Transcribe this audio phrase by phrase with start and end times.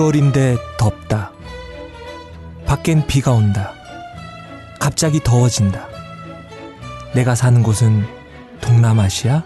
[0.00, 1.30] 유월인데 덥다.
[2.64, 3.74] 밖엔 비가 온다.
[4.78, 5.88] 갑자기 더워진다.
[7.14, 8.06] 내가 사는 곳은
[8.62, 9.44] 동남아시아?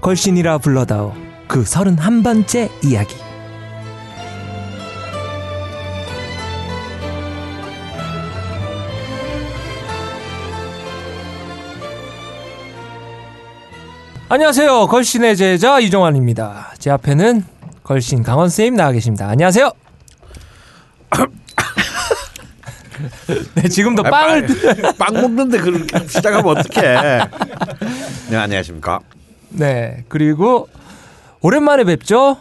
[0.00, 1.12] 걸신이라 불러다오.
[1.46, 3.14] 그 서른 한 번째 이야기.
[14.30, 14.86] 안녕하세요.
[14.86, 16.72] 걸신의 제자 이종환입니다.
[16.78, 17.59] 제 앞에는
[17.90, 19.28] 걸신 강원 쌤 나와 계십니다.
[19.28, 19.72] 안녕하세요.
[23.56, 24.46] 네, 지금도 빵을
[24.96, 27.18] 빵 먹는데 그렇게 시작하면 어떡해.
[28.30, 29.00] 네, 안녕하십니까.
[29.48, 30.68] 네, 그리고
[31.40, 32.36] 오랜만에 뵙죠.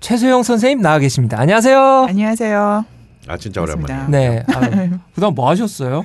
[0.00, 1.38] 최소영 선생님 나와 계십니다.
[1.38, 2.06] 안녕하세요.
[2.08, 2.84] 안녕하세요.
[3.28, 3.86] 아, 진짜 오랜만에.
[3.86, 4.18] 반갑습니다.
[4.18, 4.44] 네,
[4.82, 6.04] 아유, 그다음 뭐 하셨어요?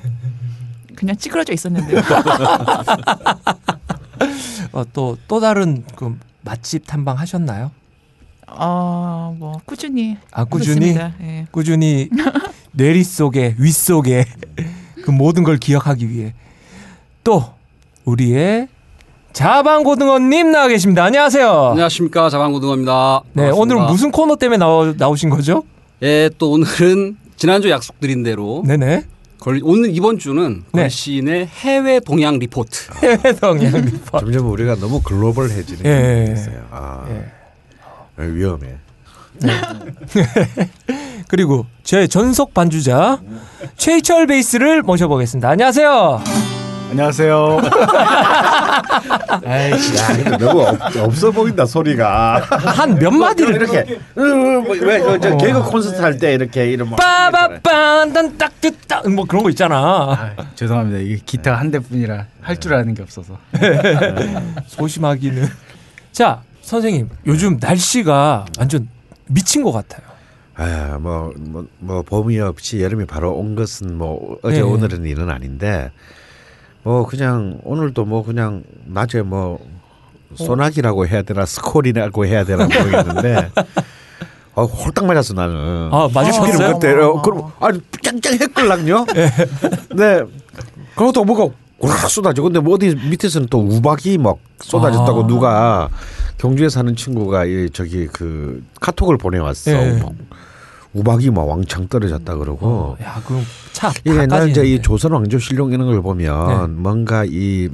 [0.96, 2.00] 그냥 찌그러져 있었는데요.
[4.72, 7.72] 어, 또, 또 다른 그 맛집 탐방 하셨나요?
[8.50, 10.96] 어, 뭐 꾸준히 아, 꾸준히?
[11.22, 11.48] 예.
[11.52, 12.10] 꾸준히
[12.72, 14.26] 뇌리 속에, 윗 속에
[15.04, 16.34] 그 모든 걸 기억하기 위해
[17.24, 17.44] 또
[18.06, 18.68] 우리의
[19.34, 21.04] 자방고등어님 나와 계십니다.
[21.04, 21.68] 안녕하세요.
[21.72, 23.22] 안녕하십니까 자방고등어입니다.
[23.34, 23.62] 네, 반갑습니다.
[23.62, 25.64] 오늘은 무슨 코너 때문에 나오, 나오신 거죠?
[26.02, 29.04] 예, 또 오늘은 지난주 약속드린 대로 네네.
[29.40, 30.84] 걸, 오늘 이번 주는 네.
[30.84, 32.92] 걸신의 해외 동향 리포트.
[33.04, 34.20] 해외동양 리퍼.
[34.20, 36.26] 점점 우리가 너무 글로벌해지는 예.
[36.26, 36.66] 게 있어요.
[36.72, 37.37] 아, 예.
[38.18, 38.78] 위험해.
[41.28, 43.20] 그리고 제 전속 반주자
[43.78, 45.50] 최희철 베이스를 모셔보겠습니다.
[45.50, 46.22] 안녕하세요.
[46.90, 47.60] 안녕하세요.
[49.46, 49.70] 야,
[50.24, 52.42] 근데 너무 없, 없어 보인다 소리가.
[52.50, 55.38] 한 몇 마디를 이렇게 왜저 어.
[55.38, 59.76] 개그 콘서트 할 때 이렇게 이런 막 빠바빰 딴딱뜨딱 뭐 그런 거 있잖아.
[59.78, 61.00] 아, 죄송합니다.
[61.00, 63.38] 이게 기타가 한 대뿐이라 할 줄 아는 게 없어서.
[64.68, 65.46] 소심하기는.
[66.14, 68.90] 자 선생님 요즘 날씨가 완전
[69.28, 70.06] 미친 것 같아요.
[70.56, 74.62] 아, 뭐, 뭐, 뭐, 봄이 없이 여름이 바로 온 것은 뭐, 어제 네.
[74.62, 75.92] 오늘은 일은 아닌데,
[76.84, 79.60] 뭐, 그냥, 오늘도 뭐, 그냥, 낮에 뭐,
[80.34, 83.52] 소나기라고 해야 되나, 스콜이라고 해야 되나 모르겠는데,
[84.56, 85.90] 어, 홀딱 맞았어, 나는.
[85.94, 86.74] 아 맞으셨어요?
[86.74, 89.06] 그때, 어, 그럼, 아니, 짱짱 했걸랑요?
[89.96, 90.24] 네.
[90.96, 92.42] 그것도 뭐가, 꽉 쏟아져.
[92.42, 95.28] 근데 뭐 어디 밑에서는 또 우박이 막 쏟아졌다고 아.
[95.28, 95.90] 누가
[96.38, 99.72] 경주에 사는 친구가 이 저기 그 카톡을 보내왔어.
[99.72, 100.00] 네.
[100.02, 100.12] 막
[100.94, 102.68] 우박이 막 왕창 떨어졌다 그러고.
[102.68, 103.44] 어, 야 그럼
[103.74, 104.82] 차 이게 옛날 이제 이.
[104.82, 106.82] 조선 왕조실록 이런 걸 보면 네.
[106.82, 107.70] 뭔가 이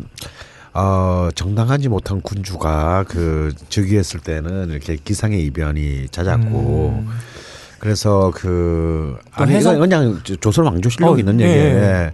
[0.74, 7.10] 어, 정당하지 못한 군주가 그 즉위했을 때는 이렇게 기상의 이변이 잦았고 음.
[7.80, 11.78] 그래서 그또 아니 해석- 이건 그냥 조선 왕조 실록에 어, 있는 예, 얘기예요.
[11.84, 12.12] 예.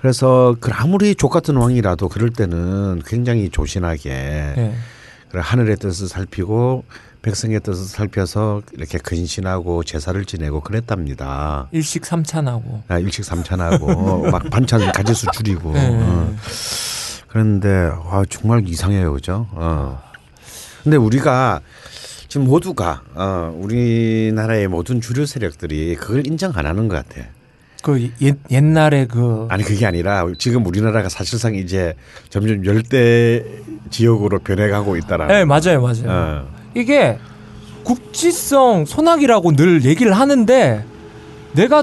[0.00, 4.10] 그래서 그 아무리 족 같은 왕이라도 그럴 때는 굉장히 조신하게
[4.56, 4.74] 네.
[5.40, 6.84] 하늘의 뜻을 살피고
[7.22, 11.68] 백성의 뜻을 살펴서 이렇게 근신하고 제사를 지내고 그랬답니다.
[11.70, 12.82] 일식 삼찬하고.
[12.88, 15.72] 아, 일식 삼찬하고 막 반찬 가지수 줄이고.
[15.72, 15.88] 네.
[15.92, 16.34] 어.
[17.28, 19.46] 그런데 와 정말 이상해요, 그죠?
[19.52, 20.02] 어.
[20.82, 21.60] 근데 우리가
[22.28, 27.26] 지금 모두가 어, 우리나라의 모든 주류 세력들이 그걸 인정 안 하는 것 같아.
[27.82, 31.94] 그 옛, 옛날에 그 아니 그게 아니라 지금 우리나라가 사실상 이제
[32.30, 33.44] 점점 열대
[33.90, 35.34] 지역으로 변해가고 있다라는.
[35.34, 36.04] 네, 맞아요, 맞아요.
[36.06, 36.48] 어.
[36.74, 37.18] 이게
[37.82, 40.84] 국지성 소나기라고 늘 얘기를 하는데
[41.52, 41.82] 내가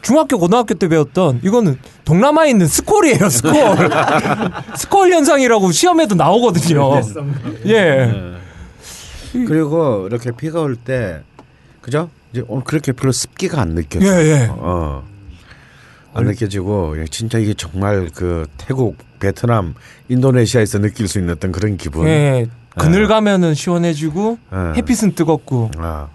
[0.00, 3.52] 중학교 고등학교 때 배웠던 이거는 동남아에 있는 스콜이에요 스콜
[4.76, 7.00] 스콜 현상이라고 시험에도 나오거든요
[7.66, 8.10] 예
[9.32, 11.20] 그리고 이렇게 비가 올 때
[11.80, 12.08] 그죠?
[12.32, 14.06] 이제 오늘 그렇게 별로 습기가 안 느껴져.
[14.06, 14.48] 예, 예.
[14.50, 15.02] 어.
[16.14, 19.74] 안 느껴지고 예, 진짜 이게 정말 그 태국, 베트남,
[20.08, 22.06] 인도네시아에서 느낄 수 있는 어떤 그런 기분.
[22.06, 22.46] 예.
[22.78, 24.56] 그늘 가면은 시원해지고 예.
[24.78, 26.08] 햇빛은 뜨겁고 아.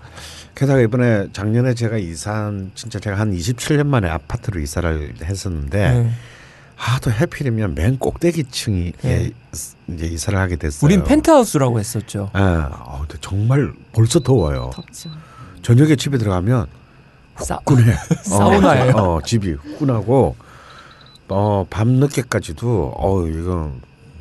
[0.56, 6.10] 게다가 이번에 작년에 제가 이사한 진짜 제가 한 27년 만에 아파트로 이사를 했었는데 예.
[6.80, 9.10] 아또 해필이면 맨 꼭대기층이 예.
[9.10, 9.32] 예,
[9.88, 10.86] 이제 이사를 하게 됐어요.
[10.88, 14.72] 우린 펜트하우스라고 했었죠 아, 어, 근데 정말 벌써 더워요.
[14.74, 15.10] 덥죠.
[15.62, 16.68] 저녁에 집에 들어가면 싸,
[17.38, 17.94] 후끈해.
[18.24, 18.94] 사우나예요.
[18.98, 20.36] 어, 어, 집이 후끈하고
[21.30, 23.72] 어, 밤 늦게까지도 어 이거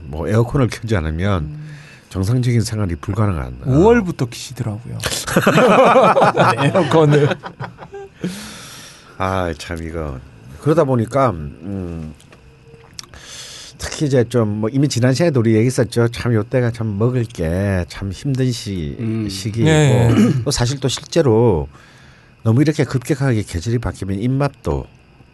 [0.05, 1.65] 뭐 에어컨을 켜지 않으면
[2.11, 3.59] 정상적인 생활이 불가능한.
[3.65, 3.71] 어.
[3.71, 4.99] 5월부터 키시더라고요.
[6.65, 7.29] 에어컨을.
[9.19, 10.19] 아 참 이거
[10.61, 12.13] 그러다 보니까 음,
[13.79, 16.09] 특히 이제 좀 뭐 이미 지난 시간에도 우리 얘기했었죠.
[16.09, 19.29] 참 요때가 참 먹을 게 참 힘든 시 음.
[19.29, 20.33] 시기이고 네.
[20.45, 21.69] 또 사실 또 실제로
[22.46, 24.87] 너무 이렇게 급격하게 계절이 바뀌면 입맛도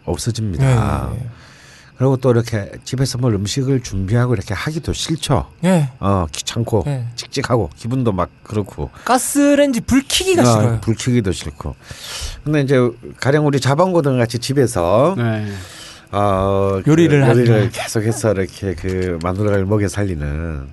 [0.03, 1.11] 없어집니다.
[1.13, 1.29] 네.
[1.95, 5.47] 그리고 또 이렇게 집에서 뭘 음식을 준비하고 이렇게 하기도 싫죠.
[5.63, 5.91] 예.
[5.99, 7.05] 어 귀찮고 네.
[7.15, 10.81] 칙칙하고 기분도 막 그렇고 가스레인지 불 켜기가 어, 싫어요.
[10.81, 11.75] 불 켜기도 싫고.
[12.43, 12.79] 근데 이제
[13.19, 15.53] 가령 우리 자방고등 같이 집에서 네.
[16.11, 17.69] 어, 요리를 그 요리를.
[17.69, 20.67] 계속해서 이렇게 그 마누라를 먹여 살리는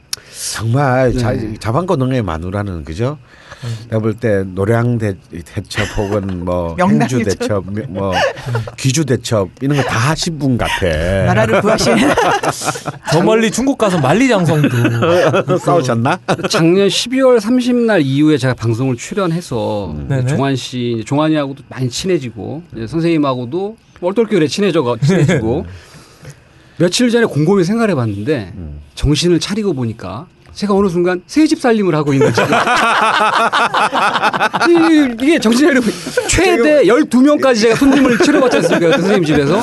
[0.55, 1.53] 정말 자, 네.
[1.61, 3.19] 자방고등의 마누라는 그죠?
[3.89, 6.77] 내가 볼 때 노량 대, 대첩 혹은 뭐.
[6.81, 8.13] 행주 대첩 뭐
[8.79, 10.87] 귀주 대첩 이런 거 다 하신 분 같아.
[10.87, 11.99] 나라를 구하시는
[13.13, 16.19] 저 멀리 중국 가서 만리장성도 싸우셨나?
[16.49, 20.27] 작년 12월 30날 이후에 제가 방송을 출연해서 네네.
[20.27, 25.67] 종환 씨, 종환이하고도 많이 친해지고 선생님하고도 얼떨결에 친해져 친해지고
[26.79, 28.55] 며칠 전에 곰곰이 생각해 봤는데
[28.95, 30.27] 정신을 차리고 보니까
[30.61, 32.51] 제가 어느 순간 새집 살림을 하고 있는 지금
[34.69, 35.87] 이- 이게 정신 차리고
[36.29, 38.87] 최대 12명까지 제가 손님을 치러봤지 않습니까?
[38.89, 39.59] 그 선생님 집에서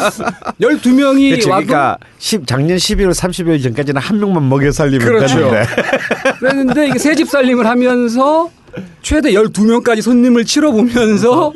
[0.59, 5.51] 12명이 그치, 와도 그러니까 10, 작년 12월 30일 전까지는 한 명만 먹여 살리면 그렇죠.
[6.39, 8.49] 그랬는데 이게 새집 살림을 하면서
[9.03, 11.53] 최대 12명까지 손님을 치러보면서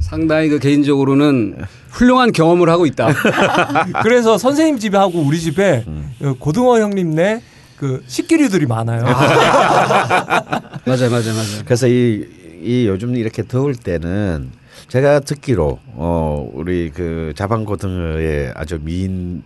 [0.00, 1.56] 상당히 그 개인적으로는
[1.90, 3.08] 훌륭한 경험을 하고 있다.
[4.02, 6.10] 그래서 선생님 집에 하고 우리 집에 음.
[6.22, 7.42] 어, 고등어 형님 네
[7.76, 9.02] 그 식기류들이 많아요.
[10.86, 11.62] 맞아요, 맞아요, 맞아요.
[11.64, 12.24] 그래서 이,
[12.62, 14.50] 이 요즘 이렇게 더울 때는
[14.88, 19.42] 제가 듣기로 어 우리 그 자방고등어의 아주 미인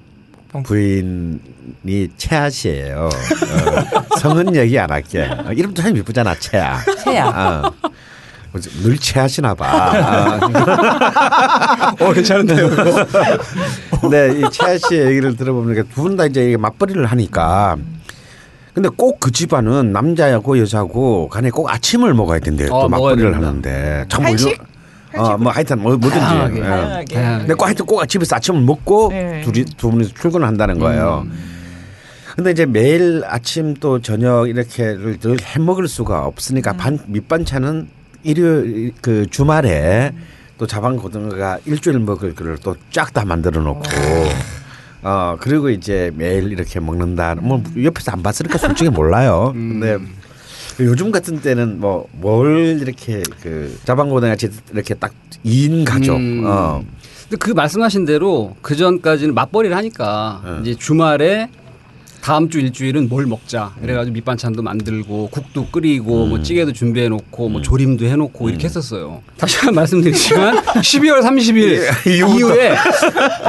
[0.65, 3.09] 부인이 채아 씨예요.
[3.09, 5.23] 어, 성은 얘기 안 할게.
[5.47, 6.79] 어, 이름도 참 이쁘잖아, 채아.
[7.05, 7.63] 채아.
[7.67, 7.73] 어.
[8.53, 10.41] 뭐지, 늘 채하시나 봐.
[12.01, 12.71] 어, 괜찮은데요.
[14.01, 17.77] 근데 이 채아 씨 얘기를 들어보니까 두 분 다 이제 이게 맞벌이를 하니까
[18.79, 22.73] 근데 꼭 그 집안은 남자하고 여자고 간에 꼭 아침을 먹어야 된대요.
[22.73, 23.49] 어, 또 맞벌이를 됩니다.
[23.49, 24.63] 하는데 참 한식?
[25.17, 26.25] 어, 뭐 하여튼 뭐 뭐든지.
[26.25, 26.59] 다양하게.
[26.61, 26.63] 예.
[26.63, 27.15] 다양하게.
[27.15, 29.43] 근데 꼭 하여튼 꼭 집에서 아침을 먹고 네.
[29.45, 31.27] 둘이 두 분이 출근을 한다는 거예요.
[32.37, 37.89] 근데 이제 매일 아침 또 저녁 이렇게를 늘 해 먹을 수가 없으니까 반 밑반찬은
[38.23, 40.13] 일요일 그 주말에
[40.57, 43.83] 또 자방 고등어가 일주일 먹을 거를 또 쫙 다 만들어 놓고
[45.03, 47.37] 어 그리고 이제 매일 이렇게 먹는다.
[47.37, 49.51] 뭐 옆에서 안 봤으니까 솔직히 몰라요.
[49.57, 49.99] 근데
[50.81, 55.13] 요즘 같은 때는 뭐 뭘 이렇게 그 자방고등 같이 이렇게 딱
[55.45, 56.43] 2인 가족 음.
[56.47, 56.83] 어
[57.29, 60.71] 근데 그 말씀하신 대로 그 전까지는 맞벌이를 하니까 네.
[60.71, 61.49] 이제 주말에
[62.29, 63.73] 다음 주 일주일은 뭘 먹자.
[63.81, 69.23] 그래가지고 밑반찬도 만들고 국도 끓이고 뭐 찌개도 준비해 놓고 뭐 조림도 해 놓고 이렇게 했었어요.
[69.39, 72.75] 다시 한번 말씀드리지만 12월 30일 이후에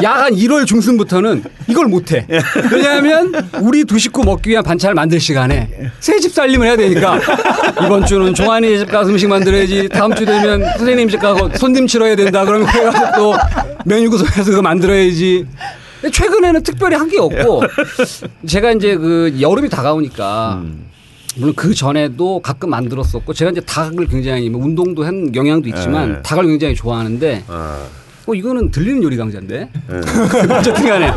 [0.01, 2.25] 야간 1월 중순부터는 이걸 못 해.
[2.71, 7.19] 왜냐하면 우리 두 식구 먹기 위한 반찬을 만들 시간에 새 집 살림을 해야 되니까
[7.83, 9.89] 이번 주는 종환이 집 가서 음식 만들어야지.
[9.89, 12.45] 다음 주 되면 선생님 집 가고 손님 치러야 된다.
[12.45, 13.33] 그러면 그래가지고 또
[13.83, 15.45] 메뉴 구성해서 그거 만들어야지.
[16.11, 17.63] 최근에는 특별히 한 게 없고
[18.45, 20.63] 제가 이제 그 여름이 다가오니까
[21.37, 26.21] 물론 그 전에도 가끔 만들었었고 제가 이제 닭을 굉장히 뭐 운동도 한 영향도 있지만 네.
[26.21, 27.87] 닭을 굉장히 좋아하는데 어.
[28.27, 29.69] 어 이거는 들리는 요리 강자인데?
[30.59, 31.11] 어쨌든 간에.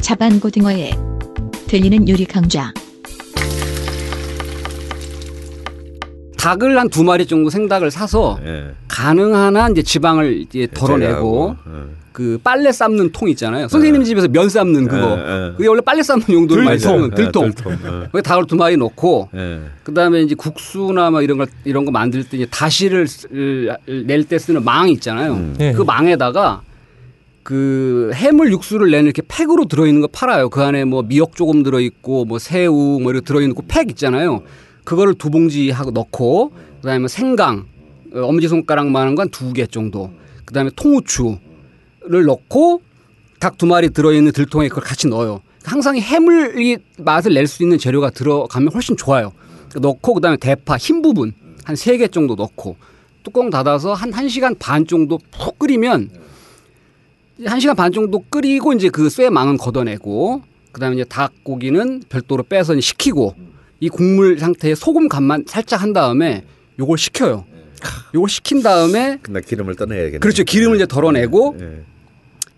[0.00, 0.90] 자반고등어에
[1.66, 2.72] 들리는 요리 강좌
[6.46, 8.70] 닭을 한 두 마리 정도 생닭을 사서 예.
[8.86, 11.86] 가능한 한 이제 지방을 이제 덜어내고 어.
[12.12, 13.66] 그 빨래 삶는 통 있잖아요.
[13.66, 15.16] 선생님 집에서 면 삶는 그거.
[15.16, 15.22] 네.
[15.26, 15.52] 예, 예.
[15.56, 16.78] 그게 원래 빨래 삶는 용도로 많이.
[16.78, 17.46] 쓰는 들통.
[17.46, 17.72] 예, 들통.
[17.72, 18.08] 예.
[18.12, 19.60] 거기 닭을 두 마리 넣고 예.
[19.82, 23.08] 그다음에 이제 국수나 뭐 이런 걸 이런 거 만들 때 이제 다시를
[24.06, 25.32] 낼 때 쓰는 망 있잖아요.
[25.32, 25.54] 음.
[25.58, 25.72] 네.
[25.72, 26.62] 그 망에다가
[27.42, 30.48] 그 해물 육수를 내는 이렇게 팩으로 들어 있는 거 팔아요.
[30.48, 34.42] 그 안에 뭐 미역 조금 들어 있고 뭐 새우 뭐 이렇게 들어 있는 팩 있잖아요.
[34.86, 37.66] 그거를 두 봉지 하고 넣고 그다음에 생강
[38.14, 40.10] 어, 엄지 손가락만한 건 두 개 정도.
[40.46, 42.80] 그다음에 통후추를 넣고
[43.40, 45.42] 닭 두 마리 들어 있는 들통에 그걸 같이 넣어요.
[45.64, 49.32] 항상 이 해물이 맛을 낼 수 있는 재료가 들어가면 훨씬 좋아요.
[49.74, 51.32] 넣고 그다음에 대파 흰 부분
[51.64, 52.76] 한 세 개 정도 넣고
[53.24, 56.10] 뚜껑 닫아서 한 1시간 반 정도 푹 끓이면
[57.44, 62.78] 한 시간 반 정도 끓이고 이제 그 쇠 망은 걷어내고 그다음에 이제 닭고기는 별도로 빼서
[62.80, 63.34] 식히고
[63.80, 66.44] 이 국물 상태에 소금 간만 살짝 한 다음에
[66.78, 67.44] 요걸 식혀요.
[68.14, 70.18] 요걸 식힌 다음에 근데 기름을 떠내야겠네.
[70.18, 70.44] 그렇죠.
[70.44, 71.84] 기름을 이제 덜어내고 예.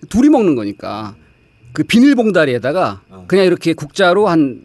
[0.09, 1.17] 둘이 먹는 거니까
[1.73, 4.61] 그 비닐봉다리에다가 그냥 이렇게 국자로 한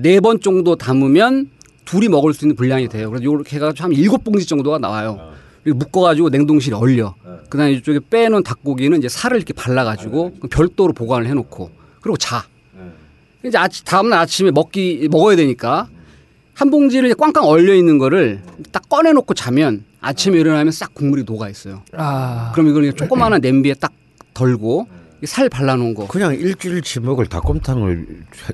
[0.00, 1.50] 네번 정도 담으면
[1.84, 3.10] 둘이 먹을 수 있는 분량이 돼요.
[3.10, 5.32] 그래서 요렇게 해가지고 한 일곱 봉지 정도가 나와요.
[5.64, 7.14] 그리고 묶어가지고 냉동실에 얼려.
[7.50, 12.44] 그다음에 이쪽에 빼놓은 닭고기는 이제 살을 이렇게 발라가지고 별도로 보관을 해놓고 그리고 자.
[13.44, 15.88] 이제 아침 다음날 아침에 먹기 먹어야 되니까
[16.54, 18.40] 한 봉지를 꽝꽝 얼려 있는 거를
[18.72, 21.82] 딱 꺼내 놓고 자면 아침에 일어나면 싹 국물이 녹아 있어요.
[21.96, 22.50] 아.
[22.54, 23.92] 그럼 이걸 조그마한 냄비에 딱
[24.34, 24.88] 덜고
[25.20, 26.06] 이살 발라놓은 거.
[26.06, 28.06] 그냥 일주일치 먹을 닭곰탕을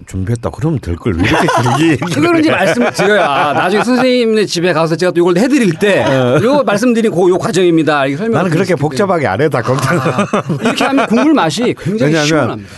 [0.07, 1.47] 준비했다 그러면 될 걸 왜 이렇게
[1.87, 7.11] 길게 그거는 이제 말씀을 드려야 나중에 선생님네 집에 가서 제가 또 이걸 해드릴 때요 말씀드린
[7.11, 8.07] 그요 과정입니다.
[8.07, 8.35] 이렇게 설명.
[8.39, 10.01] 나는 그렇게 복잡하게 안 해 닭곰탕.
[10.63, 12.71] 이렇게 하면 국물 맛이 굉장히 시원합니다.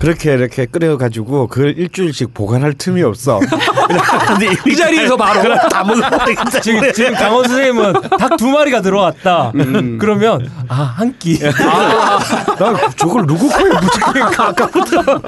[0.00, 3.38] 그렇게 이렇게 끓여가지고 그걸 일주일씩 보관할 틈이 없어.
[4.66, 6.58] 이 자리에서 바로 다 먹어버리겠다.
[6.60, 9.52] 지금, 지금 강원 선생님은 닭 두 마리가 들어왔다.
[9.98, 11.38] 그러면 아 한 끼.
[11.38, 15.20] 나 저걸 누구 코에 묻히니까 아까부터.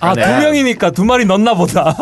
[0.00, 1.94] 아두 명이니까 두 마리 넣나 보다.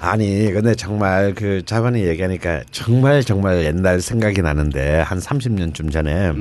[0.00, 6.32] 아니 근데 정말 그 자반이 얘기하니까 정말 정말 옛날 생각이 나는데 한 30년쯤 전에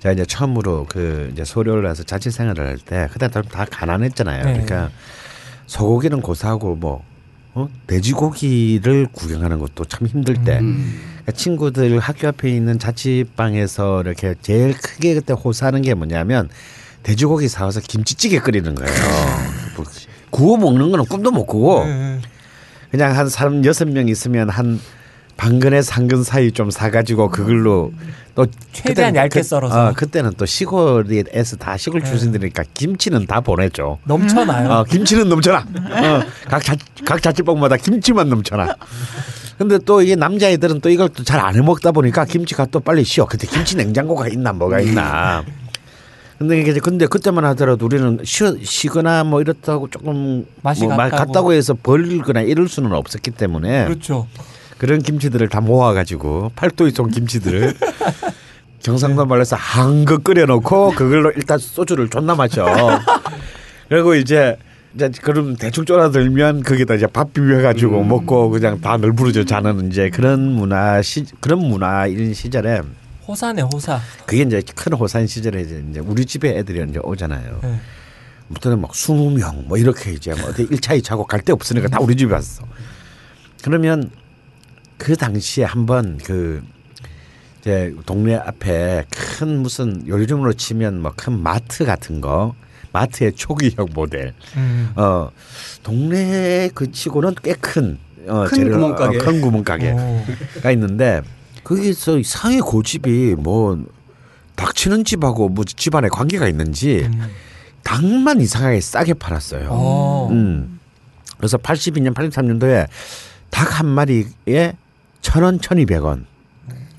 [0.00, 4.44] 제가 이제 처음으로 그 이제 소료를 해서 자취 생활을 할 때 그때 다, 다 가난했잖아요.
[4.44, 4.52] 네.
[4.52, 4.90] 그러니까
[5.66, 7.02] 소고기는 고사하고 뭐
[7.54, 7.68] 어?
[7.86, 15.14] 돼지고기를 구경하는 것도 참 힘들 때 그러니까 친구들 학교 앞에 있는 자취방에서 이렇게 제일 크게
[15.14, 16.48] 그때 호소하는 게 뭐냐면
[17.02, 18.92] 돼지고기 사와서 김치찌개 끓이는 거예요.
[19.76, 19.84] 뭐
[20.30, 21.84] 구워 먹는 거는 꿈도 못 꾸고
[22.90, 24.78] 그냥 한 사람 여섯 명 있으면 한
[25.42, 27.92] 반근에 상근 사이 좀 사가지고 그걸로
[28.34, 29.86] 또 최대한 그때는 얇게 그- 썰어서.
[29.88, 33.98] 어, 그때는 또 시골에서 다 시골 출신들이니까 김치는 다 보내줘.
[34.04, 34.68] 넘쳐나요.
[34.68, 35.58] 어, 김치는 넘쳐나.
[35.60, 36.74] 어, 각, 자,
[37.06, 38.74] 각 자취방마다 김치만 넘쳐나.
[39.56, 43.04] 근데 또 이게 남자애들은 또 이걸 또 잘 안 해 먹다 보니까 김치가 또 빨리
[43.04, 43.24] 쉬어.
[43.26, 45.44] 그때 김치 냉장고가 있나 뭐가 있나.
[46.38, 51.26] 근데 이게 근데 그때만 하더라도 우리는 쉬, 쉬거나 뭐 이렇다고 조금 맛이 뭐 마- 갔다고.
[51.32, 54.26] 갔다고 해서 벌거나 이럴 수는 없었기 때문에 그렇죠.
[54.78, 57.74] 그런 김치들을 다 모아가지고 팔도에 쏜 김치들을
[58.82, 62.64] 경상도 말로서 한껏 끓여놓고 그걸로 일단 소주를 존나 마셔.
[63.88, 64.56] 그리고 이제
[64.94, 70.40] 이제 그럼 대충 쫄아들면 거기다 이제 밥 비벼가지고 먹고 그냥 다 널브러져 자는 이제 그런
[70.52, 72.80] 문화 시 그런 문화인 시절에
[73.26, 74.00] 호사네 호사.
[74.26, 77.58] 그게 이제 큰 호산 시절에 이제 우리 집에 애들이 이제 오잖아요.
[77.62, 77.80] 네.
[78.46, 82.16] 무튼 막 20명 뭐 이렇게 이제 뭐 어디 1차 2차고 갈 데 없으니까 다 우리
[82.16, 82.62] 집에 왔어.
[83.62, 84.10] 그러면
[84.98, 86.62] 그 당시에 한번 그
[87.60, 92.54] 이제 동네 앞에 큰 무슨 요즘으로 치면 뭐 큰 마트 같은 거
[92.92, 94.92] 마트의 초기형 모델 음.
[94.96, 95.30] 어
[95.82, 99.16] 동네 그 치고는 꽤큰 어, 큰 재료- 구멍가게.
[99.18, 100.24] 어, 큰 구멍가게 오.
[100.62, 101.22] 가 있는데
[101.64, 103.82] 거기서 상해 고집이 뭐
[104.56, 107.22] 닥치는 집하고 뭐 집안에 관계가 있는지 음.
[107.84, 109.68] 닭만 이상하게 싸게 팔았어요.
[109.70, 110.28] 어.
[110.30, 110.80] 음.
[111.36, 112.88] 그래서 82년, 83년도에
[113.50, 114.72] 닭 한 마리에
[115.20, 116.26] 천 원, 천이백 원.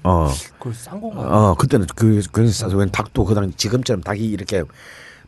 [0.04, 1.22] 어, 그걸 싼 건가?
[1.22, 4.64] 어, 그때는 그, 그래서 싸서 웬 닭도 그당 지금처럼 닭이 이렇게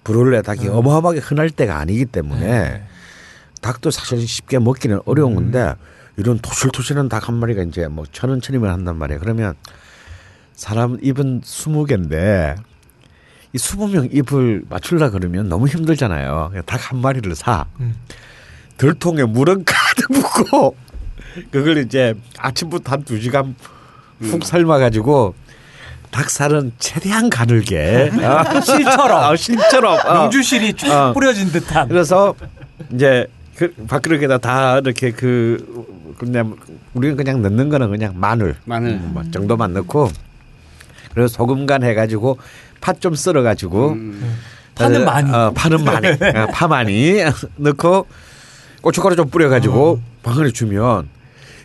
[0.03, 0.73] 브롤레 닭이 음.
[0.75, 2.83] 어마어마하게 흔할 때가 아니기 때문에 네.
[3.61, 5.75] 닭도 사실 쉽게 먹기는 어려운 건데
[6.17, 9.19] 이런 토실토실한 닭 한 마리가 이제 뭐 천 원, 천이면 한단 말이에요.
[9.19, 9.53] 그러면
[10.53, 12.55] 사람 입은 스무 개인데
[13.53, 16.51] 이 스무 명 입을 맞출라 그러면 너무 힘들잖아요.
[16.65, 17.65] 닭 한 마리를 사.
[17.81, 17.95] 음.
[18.77, 20.75] 들통에 물은 가득 붓고
[21.51, 23.55] 그걸 이제 아침부터 한 두 시간
[24.19, 25.33] 푹 삶아가지고
[26.11, 29.31] 닭살은 최대한 가늘게 어, 실처럼.
[29.31, 30.13] 어, 실처럼 어.
[30.13, 31.13] 명주실이 쫙 어.
[31.13, 31.87] 뿌려진 듯한.
[31.87, 32.35] 그래서
[32.93, 35.85] 이제 그 밥그릇에다 다 이렇게 그
[36.17, 36.55] 그냥
[36.93, 38.91] 우리는 그냥 넣는 거는 그냥 마늘 마늘.
[38.91, 40.11] 음, 뭐 정도만 넣고
[41.13, 42.37] 그리고 소금 간 해가지고
[42.81, 44.37] 팥좀 썰어가지고 음.
[44.75, 45.31] 파는 많이.
[45.33, 47.19] 어, 파는 많이 어, 파 많이
[47.55, 48.07] 넣고
[48.81, 50.01] 고춧가루 좀 뿌려가지고 어.
[50.23, 51.07] 방을 주면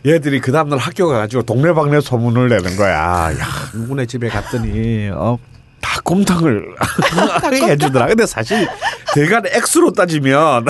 [0.06, 3.32] 얘들이 그 다음날 학교 가가지고 동네방네 소문을 내는 거야.
[3.38, 5.38] 야 누구네 집에 갔더니 어
[5.80, 6.74] 닭곰탕을
[7.52, 8.06] 해주더라.
[8.06, 8.68] 근데 사실
[9.14, 10.66] 대간 액수로 따지면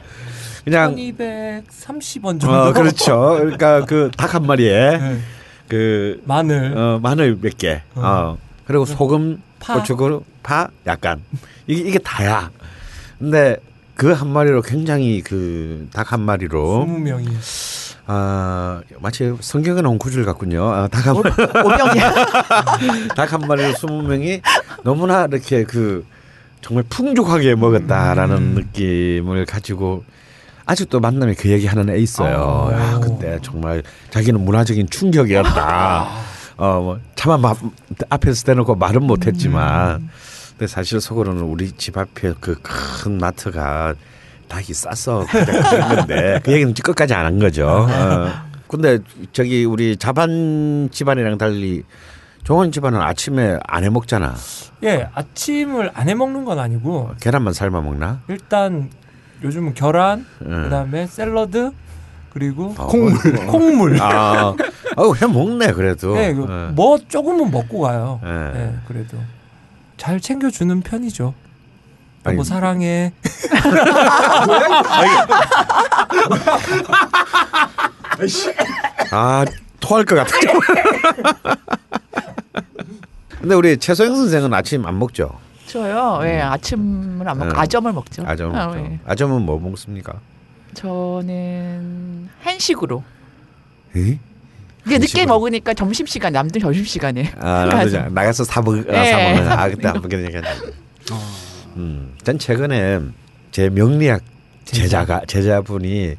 [0.64, 2.50] 그냥 1230원 정도.
[2.52, 3.36] 어 그렇죠.
[3.38, 5.18] 그러니까 그 닭 한 마리에 네.
[5.68, 6.76] 그 마늘.
[6.76, 7.82] 어, 마늘 몇 개.
[7.94, 8.38] 어.
[8.66, 9.74] 그리고 소금, 파.
[9.74, 11.20] 고춧가루, 파 약간.
[11.66, 12.50] 이게 이게 다야.
[13.18, 13.56] 근데
[13.96, 17.28] 그 한 마리로 굉장히 그 닭 한 마리로 20명이.
[18.12, 20.68] 아 마치 성경에 나온 구절 같군요.
[20.68, 22.14] 아, 닭한 오병이야.
[23.14, 24.40] 닭한 마리로 스무 명이
[24.82, 26.04] 너무나 이렇게 그
[26.60, 28.54] 정말 풍족하게 먹었다라는 음.
[28.56, 30.02] 느낌을 가지고
[30.66, 32.70] 아직도 만나면 그 얘기하는 애 있어요.
[32.72, 32.94] 아.
[32.94, 36.08] 야, 그때 정말 자기는 문화적인 충격이었다.
[36.56, 37.54] 어 뭐 차마 마,
[38.10, 40.10] 앞에서 대놓고 말은 못했지만
[40.50, 43.94] 근데 사실 속으로는 우리 집 앞에 그 큰 마트가
[44.50, 47.66] 닭이 싸서 그랬는데 그 얘기는 끝까지 안 한 거죠.
[47.88, 48.28] 어.
[48.68, 48.98] 근데
[49.32, 51.82] 저기 우리 자반 집안이랑 달리
[52.44, 54.34] 종원 집안은 아침에 안 해 먹잖아.
[54.82, 58.20] 예, 아침을 안 해 먹는 건 아니고 계란만 삶아 먹나?
[58.28, 58.90] 일단
[59.42, 60.64] 요즘은 계란, 응.
[60.64, 61.70] 그다음에 샐러드
[62.32, 64.00] 그리고 어, 콩물, 콩물.
[64.02, 64.54] 아,
[64.96, 66.16] 어우 해 먹네 그래도.
[66.16, 66.70] 예, 그 어.
[66.74, 68.20] 뭐 조금은 먹고 가요.
[68.24, 68.30] 예.
[68.60, 69.16] 예, 그래도
[69.96, 71.34] 잘 챙겨주는 편이죠.
[72.24, 73.12] 아니, 뭐 사랑해.
[79.12, 79.44] 아
[79.80, 80.32] 토할 것 같아.
[83.40, 85.30] 근데 우리 최소영 선생은 아침 안 먹죠?
[85.66, 86.20] 저요.
[86.24, 87.56] 예, 아침을 안 먹고 음.
[87.58, 88.24] 아점을 먹죠.
[88.26, 88.80] 아점 아, 먹죠.
[88.80, 88.98] 예.
[89.06, 90.14] 아점은 뭐 먹습니까?
[90.74, 93.02] 저는 한식으로.
[93.96, 94.18] 에?
[94.86, 95.26] 이게 늦게?
[95.26, 97.32] 먹으니까 점심 시간 남들 점심 시간에.
[97.40, 97.64] 아
[98.10, 99.10] 나가서 사 먹, 아, 예.
[99.10, 100.40] 사 먹는 아 그때 안 먹게 되니까.
[101.80, 103.00] 음, 전 최근에
[103.50, 104.22] 제 명리학
[104.64, 106.16] 제자가 제자분이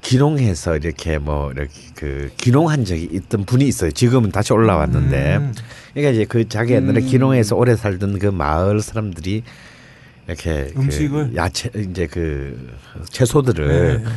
[0.00, 3.92] 기농해서 이렇게 뭐 이렇게 그 기농한 적이 있던 분이 있어요.
[3.92, 5.54] 지금은 다시 올라왔는데, 음.
[5.94, 9.42] 그러니까 이제 그 자기 옛날에 기농해서 오래 살던 그 마을 사람들이
[10.26, 11.30] 이렇게 음식을?
[11.30, 12.74] 그 야채 이제 그
[13.10, 14.10] 채소들을 네.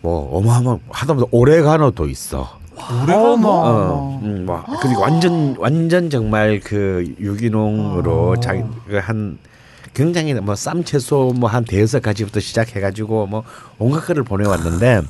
[0.00, 2.60] 뭐 어마어마 하다못해 오레가노도 있어.
[2.76, 3.48] 어머.
[3.48, 8.40] 어, 음, 뭐 그리고 완전 완전 정말 그 유기농으로 어.
[8.40, 9.38] 자기 그한
[9.94, 13.44] 굉장히 뭐 쌈 채소 뭐 한 대여섯 가지부터 시작해가지고 뭐
[13.78, 15.02] 온갖 거를 보내왔는데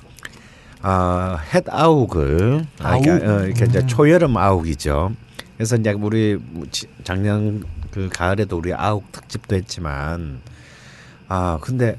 [0.80, 3.22] 아햇 아욱을 아, 이렇게, 아욱?
[3.22, 3.86] 어, 이렇게 이제 음.
[3.86, 5.12] 초여름 아욱이죠.
[5.56, 6.38] 그래서 이제 우리
[7.04, 10.40] 작년 그 가을에도 우리 아욱 특집도 했지만
[11.28, 11.96] 아 근데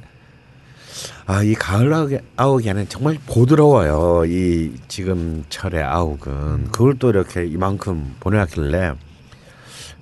[1.25, 4.25] 아 이 가을 아욱이, 아욱이 안에 정말 부드러워요.
[4.25, 8.93] 이 지금 철의 아욱은 그걸 또 이렇게 이만큼 보내왔길래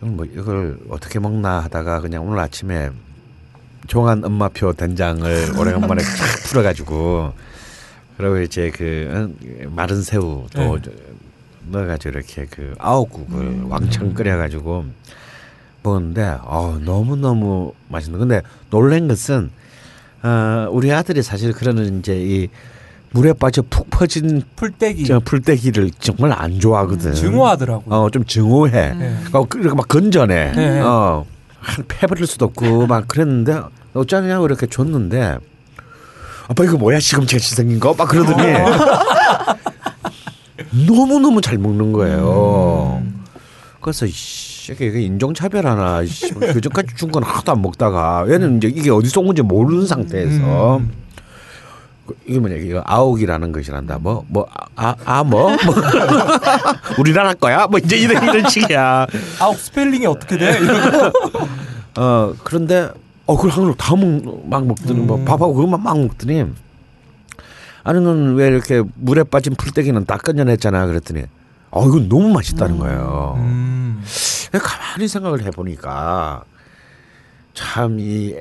[0.01, 2.90] 뭐 이걸 어떻게 먹나 하다가 그냥 오늘 아침에
[3.87, 6.09] 종한 엄마표 된장을 오래간만에 쫙
[6.50, 7.33] 풀어가지고
[8.18, 10.81] 그리고 이제 그 응, 마른 새우도 네.
[10.83, 10.92] 저-
[11.70, 14.85] 넣어가지고 이렇게 그 아욱국을 왕창 끓여가지고
[15.83, 18.20] 먹었는데 어, 너무 너무 맛있는.
[18.20, 19.51] 근데 놀란 것은
[20.24, 22.50] 어, 우리 아들이 사실 그러는 이제 이
[23.13, 27.13] 물에 빠져 푹 퍼진 풀떼기 저 풀떼기를 정말 안 좋아하거든.
[27.13, 27.95] 증오하더라고요.
[27.95, 28.71] 어, 좀 증오해.
[28.93, 29.17] 네.
[29.33, 30.53] 어, 그- 이렇게 막 건져내.
[30.55, 30.79] 네.
[30.79, 31.25] 어,
[31.59, 33.59] 한 패버릴 수도 없고 막 그랬는데
[33.93, 35.37] 어쩌냐고 이렇게 줬는데
[36.47, 37.93] 아빠 이거 뭐야 시금치같이 생긴 거?
[37.93, 38.41] 막 그러더니
[40.87, 43.03] 너무 너무 잘 먹는 거예요.
[43.81, 46.01] 그래서 이씨 이게 인종차별 하나.
[46.01, 49.85] 이씨, 그 전까지 준 건 하나도 안 먹다가 얘는 이제 이게 어디서 온 건지 모르는
[49.85, 50.91] 상태에서 음.
[52.05, 54.00] 그 이게 뭐냐 이거 아욱이라는 것이란다.
[54.00, 55.55] 뭐 뭐 아 아 뭐?
[55.66, 55.75] 뭐
[56.98, 57.68] 우리나라 거야?
[57.68, 59.07] 뭐 이제 이런 이런 식이야.
[59.40, 60.57] 아욱 스펠링이 어떻게 돼?
[61.98, 62.90] 어 그런데
[63.25, 66.46] 어 그걸 한국 다먹막 먹더니 뭐 밥하고 그것만 막 먹더니
[67.83, 70.85] 아니 넌 왜 이렇게 물에 빠진 풀떼기는 다 꺼내냈잖아.
[70.87, 71.24] 그랬더니
[71.72, 73.35] 어 이건 너무 맛있다는 거예요.
[73.37, 74.03] 음.
[74.51, 76.44] 가만히 생각을 해보니까
[77.53, 78.35] 참 이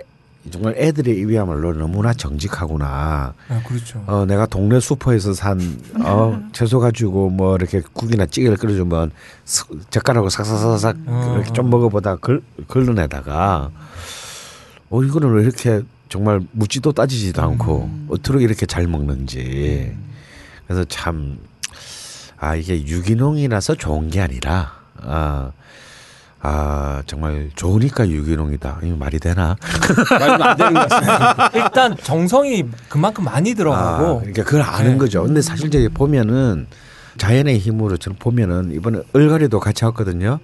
[0.50, 3.34] 정말 애들의 입이야말로 너무나 정직하구나.
[3.48, 4.02] 아, 그렇죠.
[4.06, 5.60] 어, 내가 동네 슈퍼에서 산
[6.02, 9.10] 어, 채소 가지고 뭐 이렇게 국이나 찌개를 끓여주면
[9.44, 11.32] 스- 젓가락으로 삭삭삭삭 어.
[11.36, 13.70] 이렇게 좀 먹어보다 걸, 걸러내다가
[14.88, 19.94] 어 이거는 왜 이렇게 정말 묻지도 따지지도 않고 어떻게 이렇게 잘 먹는지
[20.66, 21.38] 그래서 참
[22.42, 24.72] 아 이게 유기농이라서 좋은 게 아니라
[25.02, 25.52] 아,
[26.42, 29.56] 아 정말 좋으니까 유기농이다 이 말이 되나?
[30.18, 30.82] 말도 안 되는.
[31.54, 34.98] 일단 정성이 그만큼 많이 아, 들어가고 그러니까 그걸 아는 네.
[34.98, 35.22] 거죠.
[35.24, 36.66] 근데 사실 이제 보면은
[37.18, 40.38] 자연의 힘으로 저는 보면은 이번에 얼갈이도 같이 왔거든요.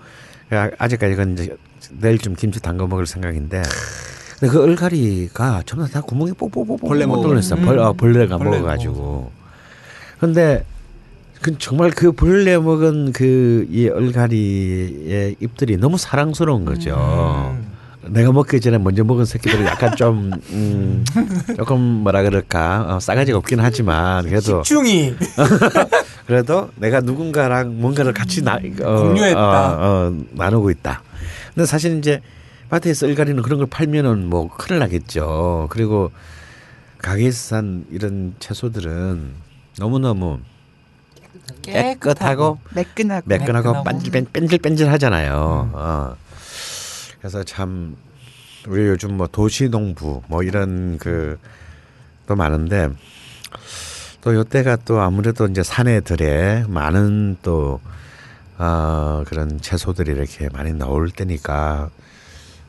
[0.53, 1.57] 야, 아직까지 그건 이제
[1.99, 3.63] 내일 좀 김치 담가 먹을 생각인데.
[4.39, 7.27] 근데 그 얼갈이가 전부 다 구멍이 뽁뽁뽁뽁 벌레 먹어.
[7.27, 7.57] 뚫렸어.
[7.57, 7.65] 음.
[7.65, 9.31] 벌, 어, 벌레가 벌레 먹어가지고.
[10.21, 10.65] 근데
[11.47, 17.55] 그 정말 그 벌레 먹은 그이 얼갈이의 잎들이 너무 사랑스러운 거죠.
[17.55, 18.13] 음.
[18.13, 21.05] 내가 먹기 전에 먼저 먹은 새끼들은 약간 좀 음,
[21.57, 25.15] 조금 뭐라 그럴까 어, 싸가지가 없긴 하지만 그래도 집중이
[26.27, 29.39] 그래도 내가 누군가랑 뭔가를 같이 나, 어, 공유했다.
[29.39, 31.05] 어, 어, 나누고 있다.
[31.55, 32.23] 근데 사실 이제
[32.71, 35.69] 마트에서 일가리는 그런 걸 팔면은 뭐 큰일 나겠죠.
[35.71, 36.11] 그리고
[36.99, 39.31] 가게에서 산 이런 채소들은
[39.79, 40.41] 너무 너무
[41.73, 43.27] 깨끗하고 매끈하고.
[43.27, 43.85] 매끈하고 매끈하고.
[43.85, 45.71] 빤질 뺀질 뺀질 하잖아요.
[45.75, 46.17] 어.
[47.19, 47.97] 그래서 참
[48.67, 51.39] 우리 요즘 뭐 도시 농부 뭐 이런 그
[52.27, 52.91] 또 많은데
[54.21, 57.81] 또 요때가 또 아무래도 이제 산에 들에 많은 또
[58.59, 61.91] 어, 그런 채소들이 이렇게 많이 나올 때니까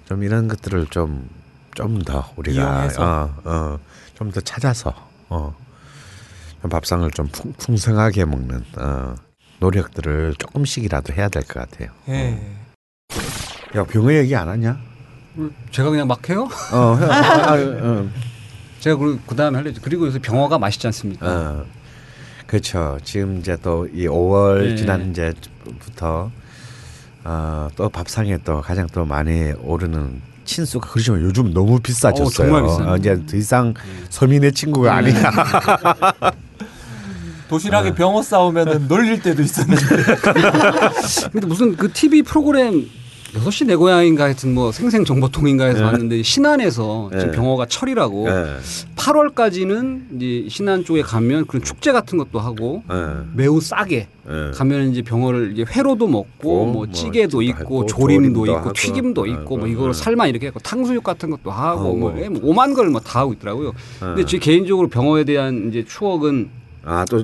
[0.05, 1.27] 좀 이런 것들을 좀
[1.75, 3.03] 좀 더 우리가 이용해서?
[3.03, 3.79] 어, 어,
[4.15, 4.93] 좀 더 찾아서
[5.29, 5.66] 어, 좀
[6.63, 9.15] 밥상을 좀 풍, 풍성하게 먹는 어,
[9.59, 11.89] 노력들을 조금씩이라도 해야 될 것 같아요.
[12.09, 12.39] 예.
[13.75, 14.77] 야 병어 얘기 안 하냐?
[15.71, 16.47] 제가 그냥 막 해요?
[16.73, 17.05] 어, 해.
[17.11, 18.09] 아, 어,
[18.79, 19.81] 제가 그, 그 다음에 할래죠.
[19.83, 21.27] 그리고 요새 병어가 맛있지 않습니까?
[21.27, 21.65] 어.
[22.47, 22.97] 그렇죠.
[23.03, 24.75] 지금 이제 또 이 5월 네.
[24.77, 26.31] 지난 이제부터
[27.23, 32.25] 어, 또 밥상에 또 가장 또 많이 오르는 친수가 그렇지만 요즘 너무 비싸졌어요.
[32.25, 32.89] 어, 정말 비싸요.
[32.93, 33.73] 어, 이제 더 이상
[34.09, 35.31] 서민의 친구가 아니야.
[37.49, 39.83] 도시락에 병어 싸우면은 놀릴 때도 있었는데.
[41.31, 42.89] 근데 무슨 그 TV 프로그램
[43.33, 45.83] 6시 내 고향인가 하여튼 뭐 생생정보통인가 해서 네.
[45.83, 47.37] 봤는데 신안에서 지금 네.
[47.37, 48.55] 병어가 철이라고 예,
[48.95, 52.95] 8월까지는 이제 신안 쪽에 가면 그런 축제 같은 것도 하고 예,
[53.33, 54.51] 매우 싸게 예.
[54.55, 58.73] 가면 이제 병어를 이제 회로도 먹고 뭐, 뭐뭐 찌개도 또 있고 조림도 조림도 있고 하고,
[58.73, 59.71] 튀김도 있고 뭐 예.
[59.73, 62.21] 이걸 삶아 이렇게 하고 탕수육 같은 것도 하고 어, 뭐, 뭐.
[62.21, 63.73] 예, 뭐 오만 걸 뭐 다 하고 있더라고요.
[63.99, 66.49] 근데 제 개인적으로 병어에 대한 이제 추억은
[66.87, 67.23] 아, 또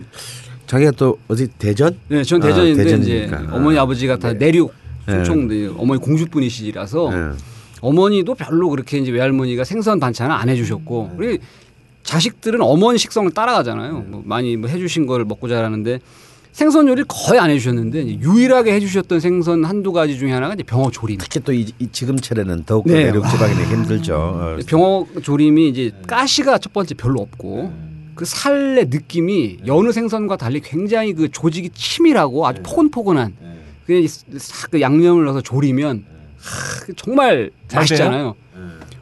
[0.68, 1.98] 자기가 또 어디 대전?
[2.10, 3.56] 네, 전 아, 대전인데 이제 대전이니까.
[3.56, 3.84] 어머니 아.
[3.84, 4.46] 아버지가 다 네.
[4.46, 4.74] 내륙
[5.08, 5.14] 네.
[5.24, 5.68] 충청 네.
[5.78, 7.38] 어머니 공주분이시라서 예.
[7.82, 11.18] 어머니도 별로 그렇게 이제 외할머니가 생선 반찬을 안 해주셨고 음.
[11.18, 11.44] 그리고
[12.04, 14.06] 자식들은 어머니 식성을 따라가잖아요.
[14.08, 16.00] 뭐 많이 뭐 해주신 거를 먹고 자라는데
[16.52, 20.92] 생선 요리 거의 안 해주셨는데 이제 유일하게 해주셨던 생선 한두 가지 중에 하나가 이제 병어
[20.92, 21.18] 조림.
[21.18, 23.06] 특히 또이 지금철에는 더욱 네.
[23.06, 24.16] 내륙 지방이 힘들죠.
[24.16, 24.58] 어.
[24.68, 31.14] 병어 조림이 이제 가시가 첫 번째 별로 없고 그 살의 느낌이 여느 생선과 달리 굉장히
[31.14, 33.34] 그 조직이 치밀하고 아주 포근포근한
[33.86, 36.06] 그, 싹그 양념을 넣어서 조리면
[36.40, 38.36] 하, 그 정말 잘 맛있잖아요.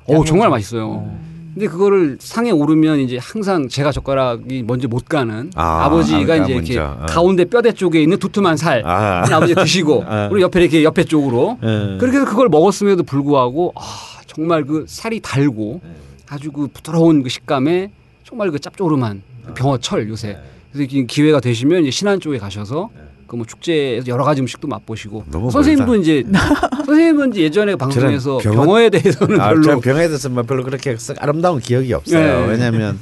[0.08, 1.20] 오 정말 맛있어요.
[1.54, 6.54] 근데 그거를 상에 오르면 이제 항상 제가 젓가락이 먼저 못 가는 아, 아, 버지가 이제
[6.54, 6.80] 이렇게.
[6.80, 7.06] 어.
[7.10, 9.26] 가운데 뼈대 쪽에 있는 두툼한 살 아.
[9.30, 10.30] 아버지 드시고 아.
[10.30, 11.98] 그리고 옆에 이렇게 옆에 쪽으로 예.
[12.00, 13.82] 그렇게 해서 그걸 먹었음에도 불구하고 아,
[14.28, 15.82] 정말 그 살이 달고
[16.30, 17.92] 아주 그 부드러운 그 식감에
[18.32, 20.38] 정말 그 짭조름한 그 병어철 요새
[20.72, 22.90] 그래서 이 기회가 되시면 이제 신안 쪽에 가셔서
[23.28, 26.24] 그 뭐 축제에서 여러 가지 음식도 맛보시고 너무 선생님도 이제
[26.86, 30.98] 선생님은 이제 예전에 방송에서 병어- 병어에 대해서는 아, 별로 저 병에 대해서 뭐 별로 그렇게
[30.98, 32.42] 썩 아름다운 기억이 없어요.
[32.42, 32.48] 네.
[32.52, 33.00] 왜냐하면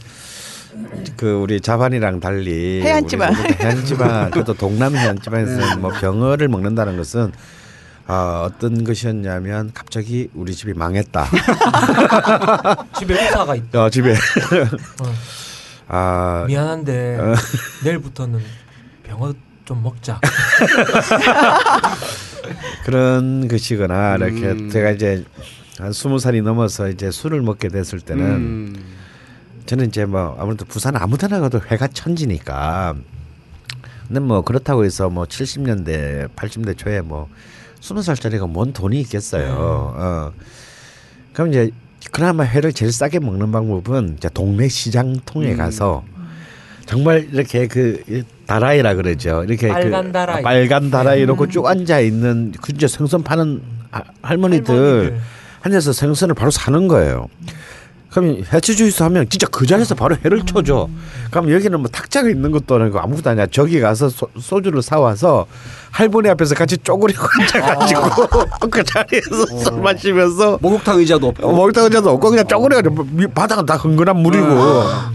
[1.18, 3.34] 그 우리 자반이랑 달리 해안지방.
[3.60, 7.32] 해안지방 그것도 동남 해안지방에서는 뭐 병어를 먹는다는 것은
[8.12, 11.28] 아, 어떤 것이었냐면 갑자기 우리 집이 망했다.
[12.98, 13.84] 집에 의사가 있다.
[13.84, 15.14] 어, 집에 어.
[15.88, 17.36] 아 미안한데 어.
[17.84, 18.42] 내일부터는
[19.04, 19.32] 병어
[19.64, 20.20] 좀 먹자.
[22.84, 24.72] 그런 것이거나 이렇게 음.
[24.72, 25.24] 제가 이제
[25.78, 28.76] 한 스무 살이 넘어서 이제 술을 먹게 됐을 때는 음.
[29.68, 32.96] 저는 이제 뭐 아무래도 부산 아무데나 가도 회가 천지니까.
[34.08, 37.30] 근데 뭐 그렇다고 해서 뭐 70년대, 80대 초에 뭐
[37.82, 39.56] 스무 살짜리가 뭔 돈이 있겠어요.
[39.58, 40.32] 어.
[41.34, 41.72] 그럼 이제
[42.12, 45.58] 그나마 회를 제일 싸게 먹는 방법은 이제 동네 시장 통에 음.
[45.58, 46.04] 가서
[46.86, 49.44] 정말 이렇게 그이 다라이라 그러죠.
[49.48, 50.42] 이렇게 빨간 그 다라이.
[50.44, 53.62] 빨간 다라이 놓고 쭉 앉아 있는 그 이제 생선 파는
[53.92, 55.20] 아- 할머니들 할머니들.
[55.62, 57.28] 한에서 생선을 바로 사는 거예요.
[58.12, 60.88] 그럼 해치 주이스 하면 진짜 그 자리에서 바로 해를 쳐줘.
[61.30, 63.46] 그럼 여기는 뭐 탁자가 있는 것도 아니고 아무것도 아니야.
[63.52, 65.46] 저기 가서 소, 주를 사와서
[65.92, 72.10] 할머니 앞에서 같이 쪼그리고 앉아가지고 그 자리에서 술 마시면서 목욕탕 의자도 없고 어, 먹다 의자도
[72.10, 74.46] 없고 그냥 쪼그려가지고 미- 바닥은 다 흥건한 물이고.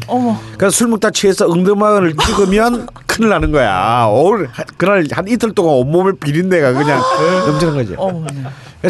[0.06, 0.38] 어머.
[0.56, 4.06] 그래서 술 먹다 취해서 응드마을 찍으면 큰일 나는 거야.
[4.08, 7.00] 오늘 한- 그날 한 이틀 동안 온몸에 비린내가 그냥
[7.46, 7.94] 넘치는 거지.
[7.96, 8.24] 어머.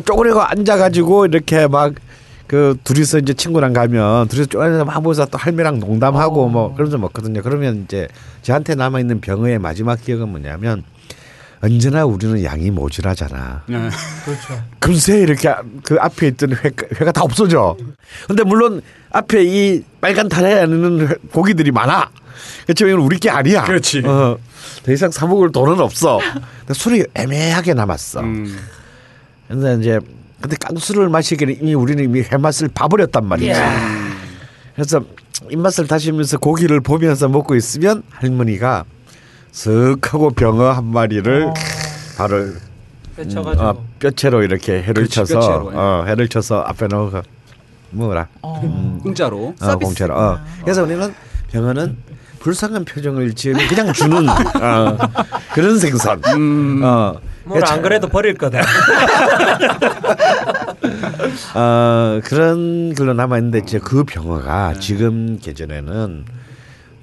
[0.05, 1.93] 쪼그리고 앉아가지고 이렇게 막
[2.47, 7.43] 그 둘이서 이제 친구랑 가면 둘이서 막 모여서 또 할매랑 농담하고 뭐 그러면서 먹거든요.
[7.43, 8.07] 그러면 이제
[8.43, 10.85] 저한테 남아 있는 병어의 마지막 기억은 뭐냐면
[11.63, 13.63] 언제나 우리는 양이 모자라잖아.
[13.67, 13.89] 네.
[14.27, 14.63] 그렇죠.
[14.79, 17.77] 금세 이렇게 그 앞에 있던 회, 회가 다 없어져.
[18.27, 22.11] 근데 물론 앞에 이 빨간 다리에 있는 회- 고기들이 많아.
[22.67, 23.65] 그렇지만 이건 우리 게 아니야.
[23.65, 24.03] 그렇지.
[24.05, 24.37] 어,
[24.85, 26.19] 더 이상 사 먹을 돈은 없어.
[26.61, 28.21] 근데 술이 애매하게 남았어.
[28.21, 28.59] 음.
[29.49, 29.99] 근데 이제
[30.45, 33.51] 근데 깡술을 마시기는 이미 우리는 이미 회맛을 봐버렸단 말이지.
[34.75, 35.01] 그래서
[35.49, 38.85] 입맛을 다시면서 고기를 보면서 먹고 있으면 할머니가
[39.53, 41.51] 슥 하고 병어 한 마리를
[42.19, 42.53] 바로
[43.17, 45.77] 빼쳐가지고 어, 뼈채로 이렇게 해를 그렇지, 쳐서 뼈채로, 예.
[45.79, 47.23] 어, 해를 쳐서 앞에 넣어서
[47.89, 48.29] 먹어라.
[48.43, 49.01] 어.
[49.03, 50.15] 공짜로 어, 공짜로.
[50.15, 50.39] 어.
[50.61, 51.15] 그래서 우리는
[51.53, 51.97] 병어는
[52.41, 54.99] 불쌍한 표정을 지으면 그냥 주는 어,
[55.55, 56.21] 그런 생선.
[56.37, 56.83] 음.
[56.85, 57.15] 어.
[57.45, 58.61] 뭐안 그래도 버릴 거다.
[61.55, 66.25] 어, 그런 걸로 남아 있는데 이제 그 병어가 지금 계절에는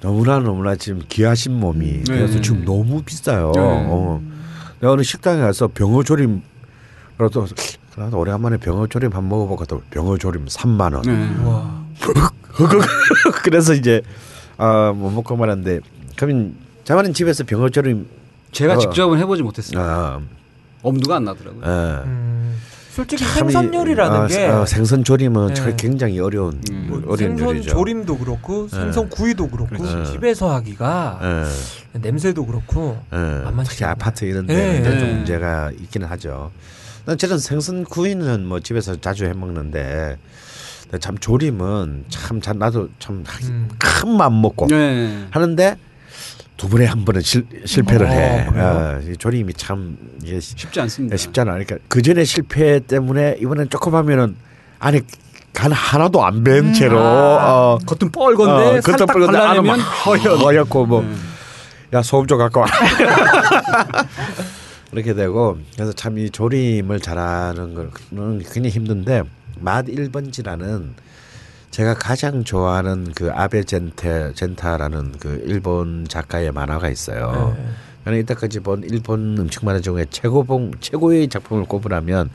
[0.00, 2.16] 너무나 너무나 지금 귀하신 몸이 네.
[2.16, 3.52] 그래서 지금 너무 비싸요.
[3.54, 3.60] 네.
[3.60, 4.20] 어.
[4.80, 6.42] 내가 어느 식당에 가서 병어 조림
[7.16, 7.46] 그래도
[7.96, 11.02] 나도 오래간만에 병어 조림 한번 먹어보고 또 병어 조림 3만 원.
[11.02, 11.44] 네.
[11.44, 11.82] 와.
[13.44, 14.02] 그래서 이제
[14.56, 15.80] 아못 먹고 말았는데
[16.16, 18.06] 그러면 자만은 집에서 병어 조림
[18.52, 18.78] 제가 어.
[18.78, 19.82] 직접은 해보지 못했어요.
[19.82, 20.20] 아,
[20.82, 21.62] 엄두가 안 나더라고요.
[21.64, 22.58] 아, 음,
[22.90, 25.54] 솔직히 참 이- 생선 요리라는 아, 게 어, 생선 조림은 네.
[25.54, 26.86] 참 굉장히 어려운 음.
[26.88, 27.70] 뭐 어려운 생선 요리죠.
[27.70, 30.12] 조림도 그렇고 생선 구이도 그렇고 그렇지.
[30.12, 31.20] 집에서 하기가
[31.94, 33.42] 예, 냄새도 그렇고 예.
[33.64, 33.84] 특히.
[33.84, 34.82] 아파트 이런 네.
[34.82, 35.14] 데는 좀 네.
[35.14, 36.50] 문제가 있기는 하죠.
[37.06, 40.18] 난 저는 생선 구이는 뭐 집에서 자주 해 먹는데
[41.00, 43.68] 참 조림은 참, 참 나도 참 음.
[43.78, 45.26] 큰맘 먹고 네.
[45.30, 45.76] 하는데
[46.56, 48.46] 두 번에 한 번은 실, 실패를 어, 해.
[48.48, 51.16] 어, 이 조림이 참 이게 쉽지 않습니다.
[51.16, 51.52] 쉽지 않아.
[51.52, 54.36] 그러니까 그 전에 실패 때문에 이번엔 조금 하면은
[54.78, 55.00] 안에
[55.52, 61.14] 간 하나도 안밴 채로 어, 겉은 뻘건데 어, 겉은 뻘건데 안은 허옇고 뭐 네.
[61.94, 62.66] 야 소금 좀 갖고 와.
[64.92, 69.22] 이렇게 되고 그래서 참 이 조림을 잘하는 거는 굉장히 힘든데
[69.60, 70.90] 맛 1번지라는
[71.72, 77.54] 제가 가장 좋아하는 그 아베 젠테 젠타라는 그 일본 작가의 만화가 있어요.
[77.56, 77.64] 네.
[78.04, 82.28] 저는 이때까지 본 일본 음식 만화 중에 최고봉 최고의 작품을 꼽으라면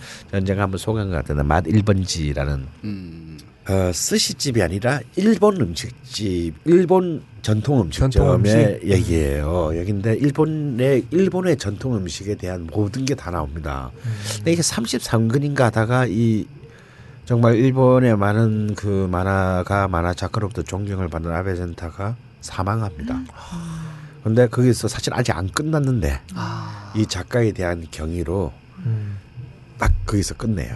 [0.45, 3.37] 제가 한번 소개한 것 같은데 맛 1번지라는 음.
[3.69, 8.89] 어, 스시집이 아니라 일본 음식집, 일본 전통 전통 음식점의 음식?
[8.89, 9.77] 얘기예요.
[9.77, 13.91] 여기인데 일본의 일본의 전통 음식에 대한 모든 게 다 나옵니다.
[14.37, 16.45] 근데 이게 33근인가 하다가 이
[17.27, 23.19] 정말 일본의 많은 그 만화가 만화 작가로부터 존경을 받는 아베젠타가 사망합니다.
[24.23, 26.93] 근데 거기서 사실 아직 안 끝났는데 아.
[26.95, 28.53] 이 작가에 대한 경의로
[28.85, 29.17] 음.
[29.77, 30.73] 딱 거기서 끝내요.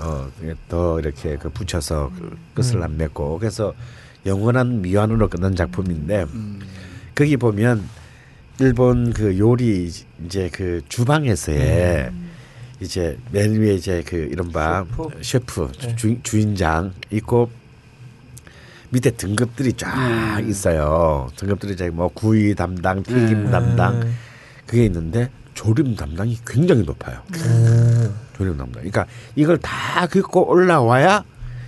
[0.00, 0.28] 어,
[0.68, 2.82] 더 이렇게 그 붙여서 그 끝을 음.
[2.82, 3.72] 안 맺고 그래서
[4.26, 6.58] 영원한 미완으로 끝난 작품인데 음.
[7.14, 7.88] 거기 보면
[8.58, 9.92] 일본 그 요리
[10.24, 12.10] 이제 그 주방에서의
[12.80, 15.22] 이제 맨 위에 이제 그 이른바 셰프?
[15.22, 15.96] 셰프, 네.
[15.96, 17.50] 주, 주인장 있고
[18.90, 20.48] 밑에 등급들이 쫙 네.
[20.48, 21.28] 있어요.
[21.36, 23.50] 등급들이 이제 뭐 구이 담당, 튀김 네.
[23.50, 24.16] 담당 음.
[24.66, 27.18] 그게 있는데 조림 담당이 굉장히 높아요.
[27.34, 28.12] 오.
[28.36, 28.72] 조림 담당.
[28.82, 31.24] 그러니까 이걸 다 긋고 올라와야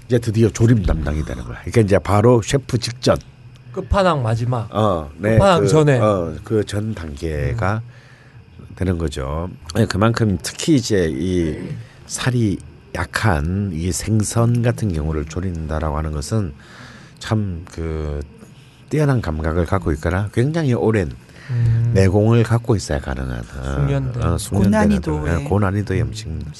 [0.07, 1.59] 이제 드디어 조림 담당이 되는 거야.
[1.61, 3.17] 그러니까 이제 바로 셰프 직전.
[3.73, 4.69] 끝판왕 마지막.
[4.75, 5.99] 어, 끝판왕 전에.
[5.99, 7.81] 어, 그 전 단계가
[8.79, 9.51] 되는 거죠.
[9.75, 11.59] 네, 그만큼 특히 이제 이
[12.07, 12.59] 살이
[12.95, 16.53] 약한 이 생선 같은 경우를 조린다라고 하는 것은
[17.19, 18.21] 참 그
[18.89, 21.11] 뛰어난 감각을 갖고 있거나 굉장히 오랜
[21.51, 21.91] 음.
[21.95, 24.23] 내공을 갖고 있어야 가능한 어, 숙련된.
[24.23, 26.51] 어, 숙련된 고난이도의 어떤, 예, 고난이도의 음식입니다.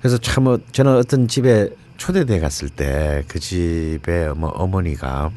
[0.00, 5.30] 그래서 참 어, 저는 어떤 집에 초대돼 갔을 때 그 집에 뭐 어머니가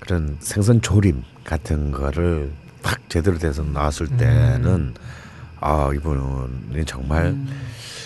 [0.00, 2.50] 그런 생선 조림 같은 거를
[2.82, 4.94] 딱 제대로 돼서 나왔을 때는
[5.60, 7.36] 아 이분이 정말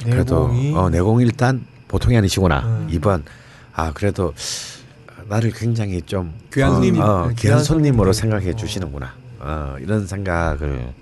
[0.05, 2.61] 그래도 내공이 어, 내공 일단 보통이 아니시구나.
[2.61, 2.89] 음.
[2.91, 3.25] 이번
[3.75, 4.35] 아 그래도
[5.29, 7.01] 나를 굉장히 좀 귀한 어, 손님.
[7.01, 8.13] 어, 네, 귀한 귀한 손님으로.
[8.13, 8.57] 생각해 어.
[8.57, 9.13] 주시는구나.
[9.41, 10.93] 어, 이런 생각을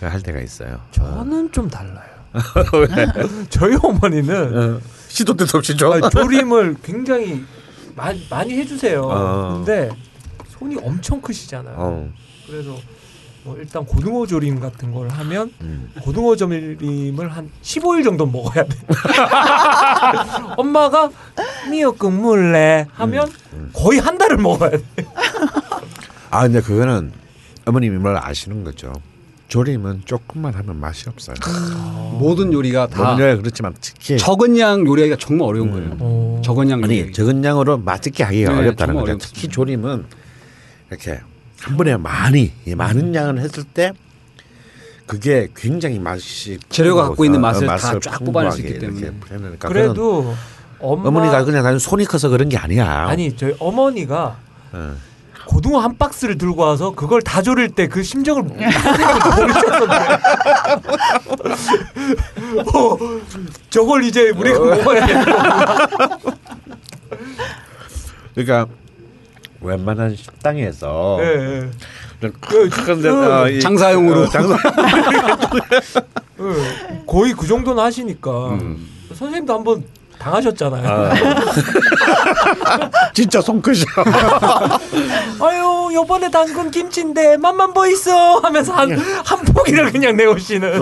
[0.00, 0.80] 할 때가 있어요.
[0.92, 2.08] 저는 좀 달라요.
[3.50, 5.92] 저희 어머니는 어, 시도 때도 없이 줘.
[6.02, 7.44] 아, 조림을 굉장히
[7.96, 9.02] 많이, 많이 해주세요.
[9.02, 9.54] 어.
[9.64, 9.90] 근데
[10.48, 12.08] 손이 엄청 크시잖아요.
[12.48, 12.76] 어, 그래서
[13.44, 15.90] 뭐 일단 고등어 조림 같은 걸 하면 음.
[16.02, 18.76] 고등어 조림을 한 15일 정도 먹어야 돼.
[20.56, 21.10] 엄마가
[21.70, 23.70] 미역국 물래 하면 음.
[23.72, 24.82] 거의 한 달을 먹어야 돼.
[26.30, 27.12] 아 근데 그거는
[27.64, 28.92] 어머님이 뭘 아시는 거죠.
[29.48, 31.36] 조림은 조금만 하면 맛이 없어요.
[32.18, 35.96] 모든 요리가 다 모든 요리 그렇지만 특히 적은 양 요리하기가 정말 어려운 거예요.
[36.00, 36.42] 어.
[36.44, 37.12] 적은 양 아니 요리.
[37.12, 39.16] 적은 양으로 맛있게 하기가 네, 어렵다는 거죠.
[39.16, 40.04] 특히 조림은
[40.90, 41.20] 이렇게
[41.60, 43.92] 한 번에 많이 이 많은 양을 했을 때
[45.06, 49.10] 그게 굉장히 맛이 재료가 갖고 있는 어, 맛을 다 맛을 쫙 뽑아낼 수 있기 때문에.
[49.60, 50.34] 그래도
[50.80, 53.06] 엄마 어머니가 그냥 단지 손이 커서 그런 게 아니야.
[53.08, 54.36] 아니 저희 어머니가
[54.72, 54.94] 어.
[55.46, 58.66] 고등어 한 박스를 들고 와서 그걸 다 조릴 때 그 심정을 그래.
[62.74, 62.98] 어,
[63.70, 65.14] 저걸 이제 우리가 먹어야 돼.
[68.34, 68.66] 그러니까
[69.60, 71.70] 웬만한 식당에서 예, 예.
[72.40, 74.22] 그 근데 어, 이- 장사용으로.
[74.22, 74.56] 어, 장사
[76.40, 78.86] 예, 거의 그 정도는 하시니까 음.
[79.14, 79.84] 선생님도 한번
[80.18, 80.88] 당하셨잖아요.
[80.88, 81.14] 아.
[83.14, 83.84] 진짜 손 크셔.
[85.40, 88.90] 아유 요번에 담근 김치인데 맛만 보이소 하면서 한,
[89.24, 90.80] 한 포기를 그냥 내오시는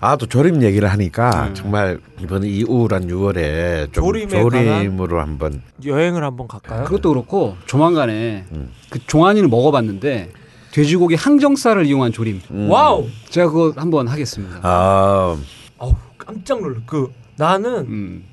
[0.00, 6.48] 아 또 조림 얘기를 하니까 정말 이번에 이 우울한 6월에 좀 조림으로 한번 여행을 한번
[6.48, 6.84] 갈까요?
[6.84, 8.70] 그것도 그렇고 조만간에 음.
[8.90, 10.32] 그 종아니를 먹어봤는데
[10.70, 12.40] 돼지고기 항정살을 이용한 조림.
[12.50, 12.70] 음.
[12.70, 13.06] wow.
[13.30, 14.60] 제가 그거 한번 하겠습니다.
[14.62, 15.36] 아,
[15.78, 16.76] 어우 깜짝 놀라.
[16.86, 18.24] 그 나는 음.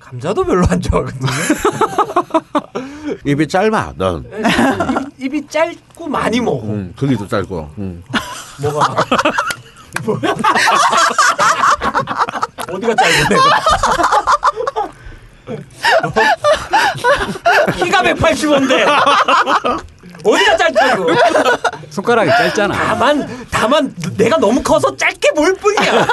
[0.00, 1.30] 감자도 별로 안 좋아하거든요.
[3.24, 4.24] 입이 짧아, 넌.
[5.18, 6.66] 입, 입이 짧고 많이 먹어.
[6.66, 7.70] 음, 크기도 짧고.
[7.78, 8.02] 음.
[8.62, 8.94] 뭐가
[10.04, 10.34] 뭐야?
[12.70, 13.42] 어디가 짧은 내가?
[17.72, 18.86] 키가 185인데
[20.24, 21.06] 어디가 짧다고?
[21.90, 22.74] 손가락이 짧잖아.
[22.74, 26.06] 다만 다만 내가 너무 커서 짧게 보일 뿐이야.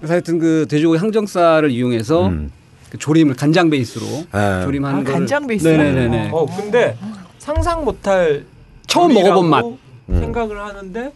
[0.00, 2.50] 그래서 하여튼 그 돼지고기 항정살을 이용해서 음.
[2.88, 4.62] 그 조림을 간장 베이스로 아.
[4.64, 5.68] 조림하는 아, 걸 간장 베이스?
[5.68, 6.30] 네네네.
[6.32, 6.96] 어 근데
[7.38, 8.44] 상상 못할
[8.86, 9.64] 처음 먹어본 맛.
[9.64, 9.78] 음.
[10.08, 11.12] 생각을 하는데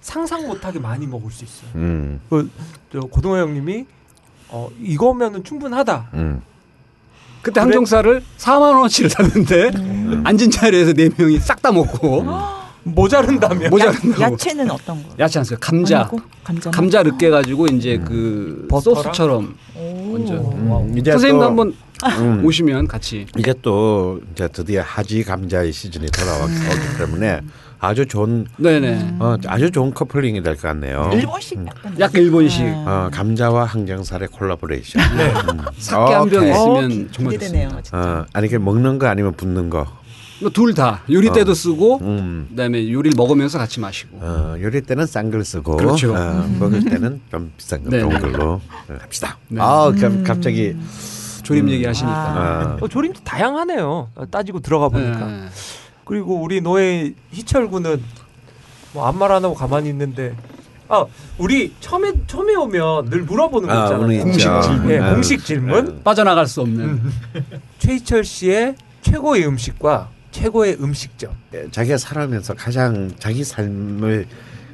[0.00, 1.70] 상상 못하게 많이 먹을 수 있어요.
[1.76, 3.86] 음, 그저 고등호 형님이
[4.48, 6.10] 어 이거면은 충분하다.
[6.14, 6.42] 음.
[7.40, 9.70] 그때 항정살을 4만 원어치를 샀는데
[10.24, 12.24] 앉은 자리에서 네 명이 싹 다 먹고
[12.84, 14.22] 모자른다면 모자란다고.
[14.22, 15.08] 야채는 어떤 거?
[15.18, 15.58] 야채 안 써요.
[15.60, 16.10] 감자.
[16.44, 16.70] 감자.
[16.70, 19.02] 감자 르게 가지고 이제 그 버터랑?
[19.02, 20.12] 소스처럼 오.
[20.12, 20.34] 먼저.
[20.34, 20.94] 음.
[20.96, 21.74] 이제 선생님도 또, 한번
[22.20, 22.44] 음.
[22.44, 23.26] 오시면 같이.
[23.36, 27.40] 이게 또 이제 드디어 하지 감자의 시즌이 돌아왔기 때문에
[27.80, 29.16] 아주 좋은 네네.
[29.20, 31.10] 어, 아주 좋은 커플링이 될 것 같네요.
[31.12, 31.94] 일본식 약간.
[32.00, 32.64] 약간 일본식.
[32.64, 32.72] 네.
[32.86, 35.02] 어, 감자와 항정살의 콜라보레이션.
[35.16, 35.32] 네.
[35.52, 35.60] 음.
[35.78, 36.48] 사케 한 병.
[36.48, 37.68] 있으면 정말 기대되네요.
[37.68, 37.98] 좋습니다.
[38.20, 39.86] 어, 아니 이게 먹는 거 아니면 붓는 거.
[40.40, 42.46] 뭐둘다 요리 때도 쓰고 음.
[42.50, 44.18] 그다음에 요리를 먹으면서 같이 마시고.
[44.20, 46.14] 어, 요리 때는 싼 걸 쓰고 그렇죠.
[46.14, 48.20] 어, 먹을 때는 좀 비싼 거 네, 좋은 네.
[48.20, 48.60] 걸로 어,
[49.00, 49.36] 합시다.
[49.48, 49.60] 네.
[49.60, 50.76] 아, 가- 갑자기
[51.42, 52.12] 조림 얘기하시니까.
[52.16, 54.10] 아, 어, 조림도 다양하네요.
[54.14, 55.26] 어, 따지고 들어가 보니까.
[55.26, 55.44] 네.
[56.04, 58.02] 그리고 우리 노예 희철 군은
[58.92, 60.34] 뭐 아무 말 안 하고 가만히 있는데
[60.88, 61.04] 아
[61.36, 64.04] 우리 처음에 처음에 오면 늘 물어보는 거 아, 있잖아요.
[64.06, 64.60] 오늘 공식 있죠.
[64.62, 64.90] 질문.
[64.90, 66.00] 예, 아, 공식 질문.
[66.02, 67.00] 빠져나갈 수 없는.
[67.78, 71.32] 최희철 씨의 최고의 음식과 최고의 음식점.
[71.54, 74.26] 예, 자기가 살아오면서 가장 자기 삶을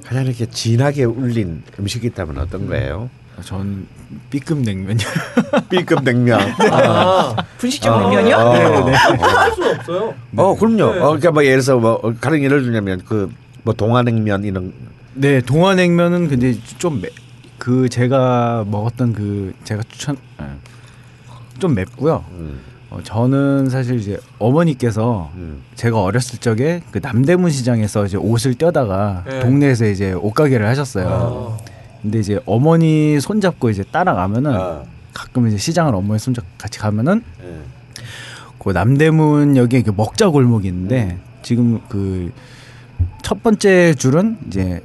[0.04, 3.08] 가장 이렇게 진하게 울린 음식이 있다면 어떤 거예요?
[3.42, 3.86] 전
[4.30, 5.08] B급 냉면이요.
[5.70, 6.40] B급 냉면.
[6.70, 8.36] 아, 분식점 아, 냉면이요?
[8.36, 8.92] 어, 네, 네.
[8.92, 10.14] 할 수는 없어요.
[10.36, 10.76] 어, 그럼요.
[10.76, 10.82] 네.
[11.00, 13.30] 어, 그러니까 뭐 예를 들어서 뭐 어, 가령 예를 들면 그
[13.64, 14.72] 뭐 동화냉면 이런
[15.14, 17.02] 네, 동화냉면은 근데 좀
[17.56, 20.44] 그 제가 먹었던 그 제가 추천 예.
[21.58, 22.22] 좀 맵고요.
[22.32, 22.60] 음,
[22.94, 25.62] 어, 저는 사실 이제 어머니께서 음.
[25.74, 29.40] 제가 어렸을 적에 그 남대문 시장에서 이제 옷을 떼다가 네.
[29.40, 31.06] 동네에서 이제 옷가게를 하셨어요.
[31.08, 31.58] 어.
[32.02, 37.58] 근데 이제 어머니 손잡고 이제 따라가면은 아, 가끔 이제 시장을 어머니 손잡고 같이 가면은 예.
[38.58, 42.30] 그 남대문역에 그 먹자 골목이 있는데 지금 그
[43.24, 44.82] 첫 번째 줄은 이제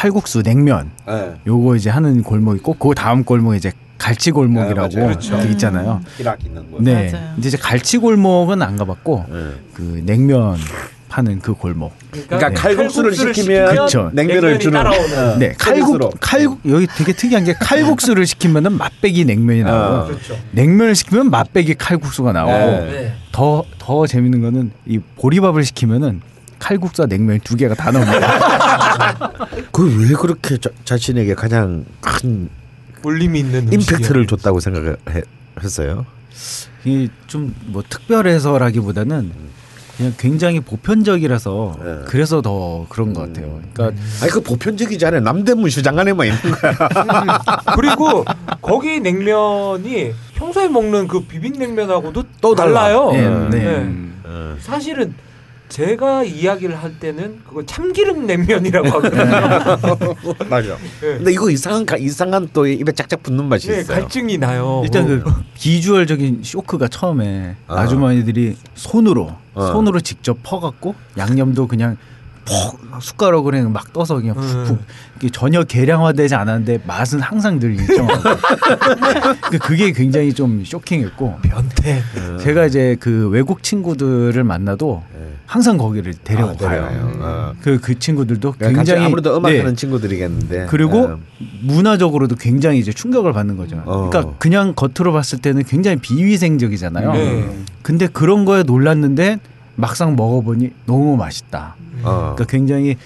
[0.00, 1.32] 칼국수 냉면 예.
[1.46, 5.18] 요거 이제 하는 골목 있고 그 다음 골목에 이제 갈치 골목이라고 아, 맞아요.
[5.18, 6.02] 이렇게 있잖아요.
[6.18, 6.82] 희락 있는 곳.
[6.82, 7.10] 네.
[7.10, 7.32] 맞아요.
[7.34, 9.34] 근데 이제 갈치 골목은 안 가봤고 예.
[9.72, 10.58] 그 냉면
[11.08, 11.94] 파는 그 골목.
[12.10, 12.54] 그러니까 네.
[12.54, 14.10] 칼국수를 시키면 그쵸.
[14.12, 15.38] 냉면을 주는 따라오는.
[15.38, 16.10] 네, 서비스로.
[16.10, 20.06] 칼국 칼국 여기 되게 특이한 게 칼국수를 시키면은 맛배기 냉면이 나오고 어.
[20.08, 20.36] 그렇죠.
[20.52, 22.90] 냉면을 시키면 맛배기 칼국수가 나오고 네.
[22.90, 23.14] 네.
[23.32, 26.20] 더더 재밌는 거는 이 보리밥을 시키면은
[26.58, 29.30] 칼국수와 냉면 두 개가 다 나옵니다.
[29.72, 32.48] 그왜 그렇게 자, 자신에게 가장 큰
[33.02, 34.26] 울림이 있는 임팩트를.
[34.26, 36.06] 줬다고 생각했어요?
[36.84, 39.32] 이게 좀 뭐 특별해서라기보다는
[39.96, 41.98] 그냥 굉장히 보편적이라서 네.
[42.06, 43.60] 그래서 더 그런 것 같아요.
[43.72, 45.20] 그러니까 아니 그 보편적이잖아요.
[45.22, 46.74] 남대문 시장 안에만 있는 거야.
[47.76, 48.24] 그리고
[48.60, 52.80] 거기 냉면이 평소에 먹는 그 비빔냉면하고도 또 달라.
[52.82, 53.10] 달라요.
[53.12, 53.48] 네, 어.
[53.50, 53.58] 네.
[53.58, 53.92] 네.
[54.24, 54.56] 어.
[54.60, 55.14] 사실은
[55.68, 59.24] 제가 이야기를 할 때는 그거 참기름 냉면이라고 하거든요.
[60.48, 60.76] 맞아.
[61.00, 61.16] 네.
[61.18, 64.00] 근데 이거 이상한 가- 이상한 또 입에 짝짝 붙는 맛이 네, 있어요.
[64.00, 64.82] 갈증이 나요.
[64.84, 65.32] 일단 뭐.
[65.34, 67.80] 그 비주얼적인 쇼크가 처음에 아.
[67.80, 69.66] 아주머니들이 손으로 어.
[69.66, 71.96] 손으로 직접 퍼갖고 양념도 그냥
[72.46, 74.78] 퍽 숟가락으로 그냥 막 떠서 그냥 푹푹 음.
[75.18, 78.22] 이게 전혀 계량화되지 않았는데 맛은 항상 늘 일정하고
[79.50, 82.02] 그- 그게 굉장히 좀 쇼킹했고 변태.
[82.40, 85.32] 제가 이제 그 외국 친구들을 만나도 네.
[85.46, 86.56] 항상 거기를 아, 데려가요.
[86.56, 87.12] 데려가요.
[87.20, 87.52] 어.
[87.62, 89.74] 그, 그 친구들도 그러니까 굉장히 아무래도 음악하는 네.
[89.74, 90.66] 친구들이겠는데.
[90.68, 91.18] 그리고 어.
[91.62, 93.82] 문화적으로도 굉장히 이제 충격을 받는 거죠.
[93.86, 94.08] 어.
[94.10, 97.12] 그러니까 그냥 겉으로 봤을 때는 굉장히 비위생적이잖아요.
[97.12, 97.56] 네.
[97.82, 99.38] 근데 그런 거에 놀랐는데
[99.76, 101.76] 막상 먹어보니 너무 맛있다.
[102.02, 102.34] 어.
[102.34, 102.96] 그러니까 굉장히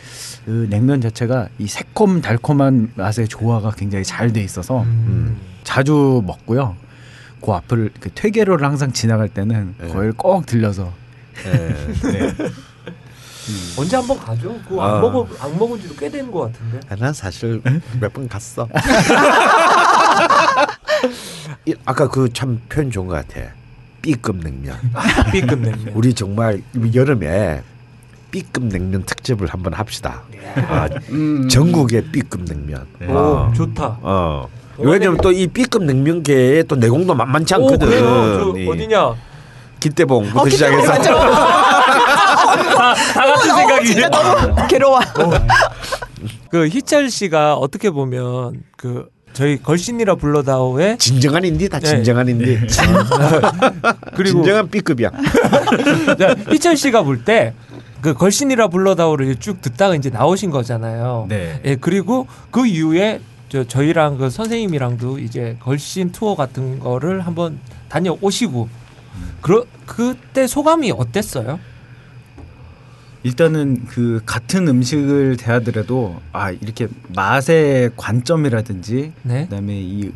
[0.45, 5.37] 그 냉면 자체가 이 새콤 달콤한 맛의 조화가 굉장히 잘 돼 있어서 음.
[5.65, 6.77] 자주 먹고요.
[7.41, 9.89] 그 앞을 그 퇴계로를 항상 지나갈 때는 네.
[9.89, 10.93] 거기를 꼭 들려서
[11.47, 11.53] 예.
[12.13, 12.35] 네.
[13.79, 14.57] 언제 한번 가죠?
[14.69, 14.95] 그거 아.
[14.97, 16.81] 안 먹어 안 먹은 지도 꽤 된 것 같은데.
[16.89, 17.61] 아, 난 사실
[18.01, 18.69] 몇 번 갔어.
[21.67, 23.41] 이- 아까 그 참 표현 좋은 것 같아.
[24.03, 24.77] B급 냉면.
[25.33, 25.93] B급 냉면.
[25.95, 26.63] 우리 정말
[26.95, 27.63] 여름에
[28.31, 30.23] B급 냉면 특집을 한번 합시다.
[30.69, 31.49] 아, 음.
[31.49, 32.87] 전국의 B급 냉면.
[33.09, 33.53] 오 어.
[33.55, 33.99] 좋다.
[34.03, 34.49] 어.
[34.79, 37.89] 왜냐면 또 이 B급 냉면계에 또 내공도 만만치 오 않거든.
[37.89, 38.53] 그래요.
[38.55, 39.15] 저이 어디냐?
[39.81, 43.87] 기대봉부터 어, 기대봉 시작해서 다, 다 같은 생각이.
[43.87, 45.01] 진짜 너무 괴로워.
[46.51, 51.87] 그 희철 씨가 어떻게 보면 그 저희 걸신이라 불러다오의 진정한 인디 다 네.
[51.87, 52.59] 진정한 인디.
[54.17, 55.11] 그리고 진정한 B급이야.
[56.19, 57.55] 자, 희철 씨가 볼 때
[58.01, 61.27] 그 걸신이라 불러다오를 쭉 듣다가 이제 나오신 거잖아요.
[61.29, 61.61] 네.
[61.67, 63.21] 예, 그리고 그 이후에
[63.51, 67.59] 저 저희랑 그 선생님이랑도 이제 걸신 투어 같은 거를 한번
[67.91, 68.69] 다녀오시고
[69.43, 71.59] 그 그때 소감이 어땠어요?
[73.23, 79.45] 일단은 그 같은 음식을 대하더라도 아 이렇게 맛의 관점이라든지 네.
[79.45, 80.11] 그다음에 이,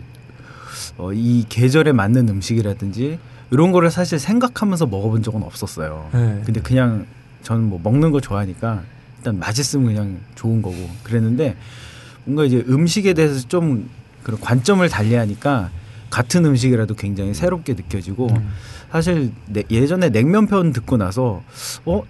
[0.97, 3.19] 어, 이 계절에 맞는 음식이라든지
[3.51, 6.09] 이런 거를 사실 생각하면서 먹어본 적은 없었어요.
[6.15, 6.43] 네.
[6.47, 7.07] 근데 그냥
[7.43, 8.83] 저는 뭐 먹는 거 좋아하니까
[9.19, 11.57] 일단 맛있으면 그냥 좋은 거고 그랬는데
[12.25, 13.89] 뭔가 이제 음식에 대해서 좀
[14.23, 15.71] 그런 관점을 달리하니까
[16.09, 18.49] 같은 음식이라도 굉장히 새롭게 느껴지고 음.
[18.91, 21.43] 사실 내- 예전에 냉면 편 듣고 나서
[21.85, 22.03] 어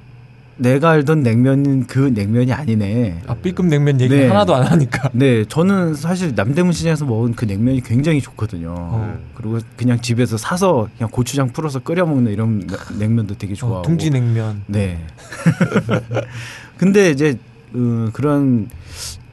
[0.56, 3.22] 내가 알던 냉면은 그 냉면이 아니네.
[3.26, 4.28] 아 B급 냉면 얘기 네.
[4.28, 5.10] 하나도 안 하니까.
[5.14, 8.72] 네, 저는 사실 남대문 시장에서 먹은 그 냉면이 굉장히 좋거든요.
[8.76, 9.18] 어.
[9.34, 13.80] 그리고 그냥 집에서 사서 그냥 고추장 풀어서 끓여 먹는 이런 냉- 냉면도 되게 좋아하고.
[13.80, 14.62] 어, 둥지 냉면.
[14.66, 14.98] 네.
[16.78, 17.36] 근데 이제
[17.74, 18.68] 어, 그런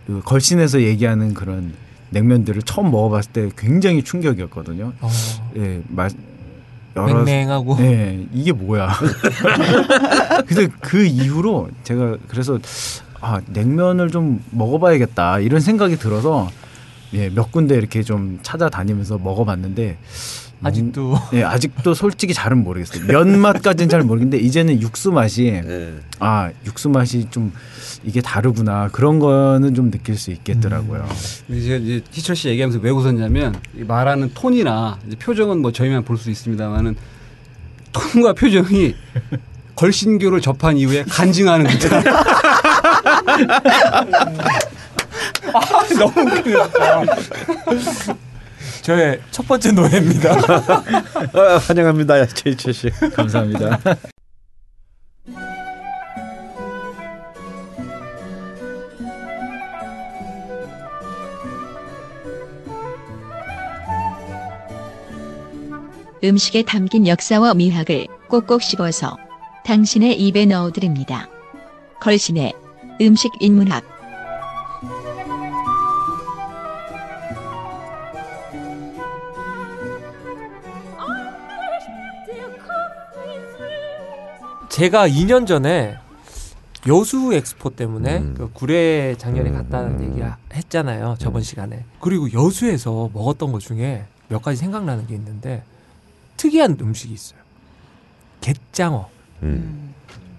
[0.08, 1.74] 그 걸신에서 얘기하는 그런
[2.10, 4.94] 냉면들을 처음 먹어봤을 때 굉장히 충격이었거든요.
[5.00, 5.10] 어,
[5.58, 6.12] 예, 맛
[6.96, 7.78] 여러 맹맹하고.
[7.78, 8.92] 네, 이게 뭐야.
[10.48, 12.60] 근데 그 이후로 제가 그래서
[13.22, 16.50] 아 냉면을 좀 먹어봐야겠다 이런 생각이 들어서
[17.14, 19.98] 예, 몇 군데 이렇게 좀 찾아다니면서 먹어봤는데
[20.64, 23.06] 아직도 예, 아직도 솔직히 잘은 모르겠어요.
[23.08, 25.94] 면 맛까지는 잘 모르겠는데 이제는 육수 맛이 네.
[26.20, 27.52] 아 육수 맛이 좀
[28.04, 31.08] 이게 다르구나 그런 거는 좀 느낄 수 있겠더라고요.
[31.50, 36.18] 이제, 이제 희철 씨 얘기하면서 왜 웃었냐면 이 말하는 톤이나 이제 표정은 뭐 저희만 볼
[36.18, 36.96] 수 있습니다만은
[37.92, 38.96] 톤과 표정이
[39.76, 42.04] 걸신교를 접한 이후에 간증하는 듯한
[45.98, 47.04] 너무 웃기네 진짜.
[48.82, 50.34] 저의 첫 번째 노래입니다.
[50.34, 52.90] 어, 환영합니다, 최희철 씨.
[53.14, 53.80] 감사합니다.
[66.24, 69.18] 음식에 담긴 역사와 미학을 꼭꼭 씹어서
[69.66, 71.28] 당신의 입에 넣어드립니다.
[72.00, 72.54] 걸신의
[73.02, 73.91] 음식 인문학
[84.72, 85.98] 제가 2년 전에
[86.88, 88.36] 여수 엑스포 때문에 음.
[88.38, 90.12] 그 구례 작년에 음, 갔다는 음.
[90.18, 95.64] 얘기 했잖아요 저번 시간에 그리고 여수에서 먹었던 것 중에 몇 가지 생각나는 게 있는데
[96.38, 97.40] 특이한 음식이 있어요
[98.40, 99.10] 갯장어
[99.44, 99.94] 음.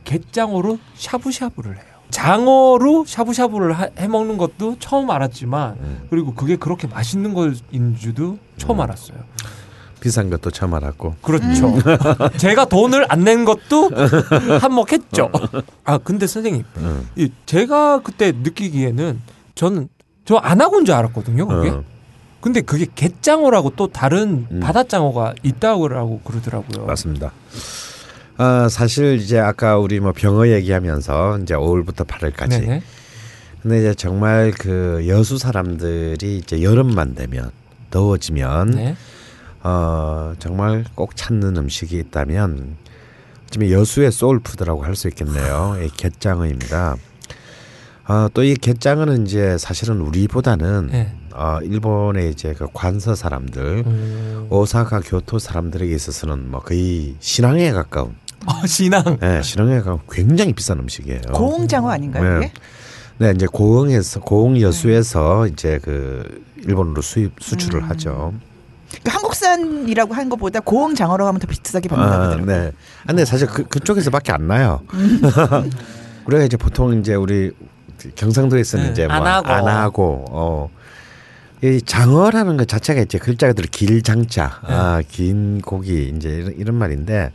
[0.05, 6.07] 갯장어로 샤브샤브를 해요 장어로 샤브샤브를 하- 해 먹는 것도 처음 알았지만 음.
[6.09, 8.81] 그리고 그게 그렇게 맛있는 거인 줄도 처음 음.
[8.81, 9.19] 알았어요
[10.03, 11.17] 비싼 것도 처음 알았고.
[11.23, 11.69] 그렇죠.
[11.69, 11.81] 음.
[12.37, 13.91] 제가 돈을 안 낸 것도
[14.61, 15.31] 한몫했죠.
[15.85, 17.09] 아 근데 선생님, 음.
[17.17, 19.21] 이 제가 그때 느끼기에는
[19.55, 19.89] 저는
[20.25, 21.47] 저 안 하고 온 줄 알았거든요.
[21.47, 21.71] 그게.
[21.71, 21.85] 어,
[22.41, 24.61] 근데 그게 갯장어라고 또 다른 음.
[24.61, 26.87] 바닷장어가 있다고 그러더라고요.
[26.87, 27.31] 맞습니다.
[28.39, 32.49] 아, 사실 이제 아까 우리 뭐 병어 얘기하면서 이제 5월부터 8월까지.
[32.49, 32.83] 네네.
[33.63, 37.53] 근데 이제 정말 그 여수 사람들이 이제 여름만 되면
[37.91, 38.97] 더워지면 네.
[39.65, 42.77] 어 정말 꼭 찾는 음식이 있다면
[43.51, 45.77] 지금 여수의 소울푸드라고 할 수 있겠네요.
[45.83, 46.97] 이 갯장어입니다.
[48.09, 51.15] 어, 또이 갯장어는 이제 사실은 우리보다는 네.
[51.35, 54.47] 어, 일본의 이제 그 관서 사람들, 음.
[54.51, 59.19] 오사카 교토 사람들에게 있어서는 뭐 거의 신앙에 가까운, 아, 신앙.
[59.23, 61.21] 예, 신앙에 가까운 굉장히 비싼 음식이에요.
[61.33, 62.41] 고흥장어 아닌가요?
[62.41, 62.53] 네.
[63.19, 67.91] 네, 이제 고흥에서 고흥 여수에서 이제 그 일본으로 수입 수출을 음.
[67.91, 68.35] 하죠.
[69.05, 72.57] 그 한국산이라고 한 것보다 고흥 장어라고 하면 더 비싸게 받는다 아, 그러더라고요.
[72.65, 72.73] 네.
[73.03, 74.83] 아, 근데 사실 그 그쪽에서밖에 안 나요.
[76.27, 77.51] 우리가 이제 보통 이제 우리
[78.17, 79.49] 경상도에서는 네, 이제 뭐 안 하고.
[79.49, 80.71] 안 하고 어.
[81.63, 84.75] 이 장어라는 것 자체가 이제 글자들 길장자, 네.
[84.75, 87.31] 아, 긴 고기 이제 이런, 이런 말인데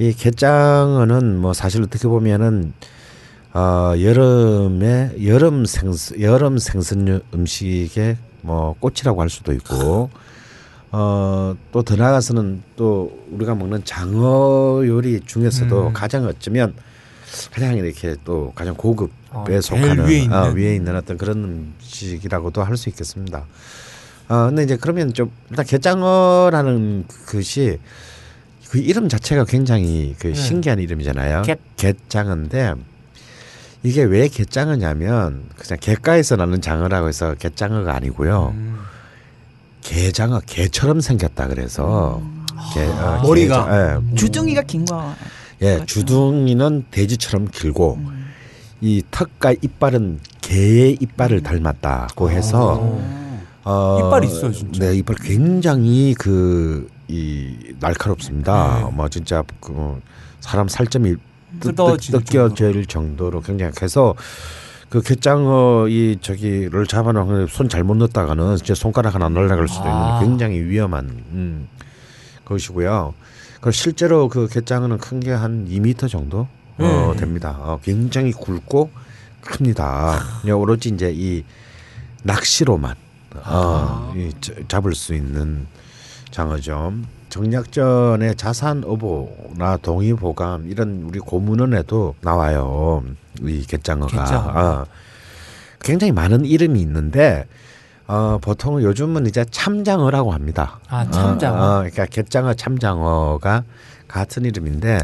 [0.00, 2.72] 이 갯장어는 뭐 사실 어떻게 보면은
[3.52, 10.10] 어 여름에 여름 생선 여름 생선 음식의 뭐 꽃이라고 할 수도 있고
[11.00, 15.92] 어또 더 나아가서는 또 우리가 먹는 장어 요리 중에서도 음.
[15.92, 16.74] 가장 어쩌면
[17.52, 20.34] 가장 이렇게 또 가장 고급에 어, 속하는 위에 있는.
[20.36, 23.44] 어, 위에 있는 어떤 그런 음식이라고도 할 수 있겠습니다.
[24.28, 27.78] 어 근데 이제 그러면 좀 일단 게장어라는 것이
[28.70, 30.34] 그 이름 자체가 굉장히 그 네.
[30.34, 31.42] 신기한 이름이잖아요.
[31.42, 31.58] 갯.
[31.76, 32.74] 갯장어인데
[33.82, 38.54] 이게 왜 갯장어냐면 그냥 갯가에서 나는 장어라고 해서 갯장어가 아니고요.
[38.54, 38.78] 음.
[39.90, 42.20] 게장어 개처럼 생겼다 그래서
[42.74, 43.66] 게, 어, 머리가.
[43.66, 44.16] 게장- 예.
[44.16, 45.14] 주둥이가 긴 거.
[45.62, 45.86] 예, 그렇죠.
[45.86, 48.26] 주둥이는 돼지처럼 길고 음.
[48.80, 52.98] 이 턱과 이빨은 개의 이빨을 닮았다고 해서
[53.64, 54.84] 어, 이빨이 있어요, 진짜.
[54.84, 58.80] 네, 이빨 굉장히 그 이 날카롭습니다.
[58.80, 58.90] 네.
[58.92, 60.00] 뭐 진짜 그
[60.40, 61.14] 사람 살점이
[61.60, 64.12] 뜯- 뜯어질 뜯겨질 정도로 굉장히 해서
[64.96, 70.20] 그 갯장어 이 저기를 잡아놓은 손 잘못 넣었다가는 진짜 손가락 하나 날라갈 수도 아.
[70.22, 71.68] 있는 굉장히 위험한 음,
[72.46, 73.12] 것이고요.
[73.60, 77.20] 그 실제로 그 갯장어는 큰 게 한 2미터 정도 어, 네.
[77.20, 77.58] 됩니다.
[77.60, 78.88] 어, 굉장히 굵고
[79.42, 80.18] 큽니다.
[80.54, 81.44] 오로지 이제 이
[82.22, 82.94] 낚시로만
[83.44, 85.66] 어, 이, 자- 잡을 수 있는
[86.30, 86.94] 장어죠.
[87.28, 93.02] 정약전의 자산 어보나 동의 보감 이런 우리 고문원에도 나와요.
[93.42, 94.60] 이 갯장어가 갯장어.
[94.60, 94.86] 어,
[95.80, 97.46] 굉장히 많은 이름이 있는데
[98.06, 100.78] 어, 보통 요즘은 이제 참장어라고 합니다.
[100.88, 101.56] 아, 참장어.
[101.56, 103.64] 어, 어, 그러니까 갯장어 참장어가
[104.08, 105.00] 같은 이름인데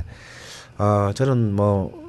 [0.78, 2.00] 어, 저는 뭐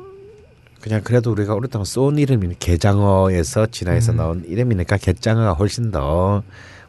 [0.82, 4.18] 그냥 그래도 우리가 오랫동안 써온 이름이 게장어에서 진화해서 음.
[4.18, 6.44] 나온 이름이니까 갯장어가 훨씬 더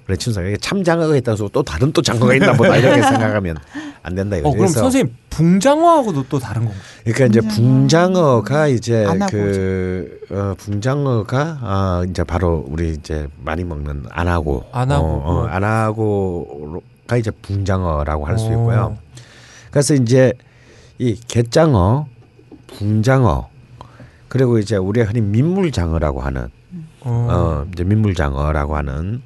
[0.07, 3.57] 우리 친구에게 참 장어가 있다고 해서 또 다른 또 장어가 있나 보다 이렇게 생각하면
[4.03, 4.49] 안 된다 이거죠.
[4.49, 6.81] 어, 그럼 그래서 선생님 붕장어하고도 또 다른 건가요?
[7.05, 8.43] 그러니까 이제 붕장어.
[8.43, 9.07] 붕장어가 이제.
[9.31, 15.07] 그 어, 붕장어가 아 이제 바로 우리 이제 많이 먹는 안하고 안하고.
[15.07, 18.51] 어, 어, 안하고가 이제 붕장어라고 할수 어.
[18.51, 18.99] 있고요.
[19.71, 20.33] 그래서 이제
[20.99, 22.07] 이 갯장어,
[22.67, 23.49] 붕장어
[24.29, 26.49] 그리고 이제 우리가 흔히 민물장어라고 하는
[27.01, 27.29] 어.
[27.31, 29.23] 어 이제 민물장어라고 하는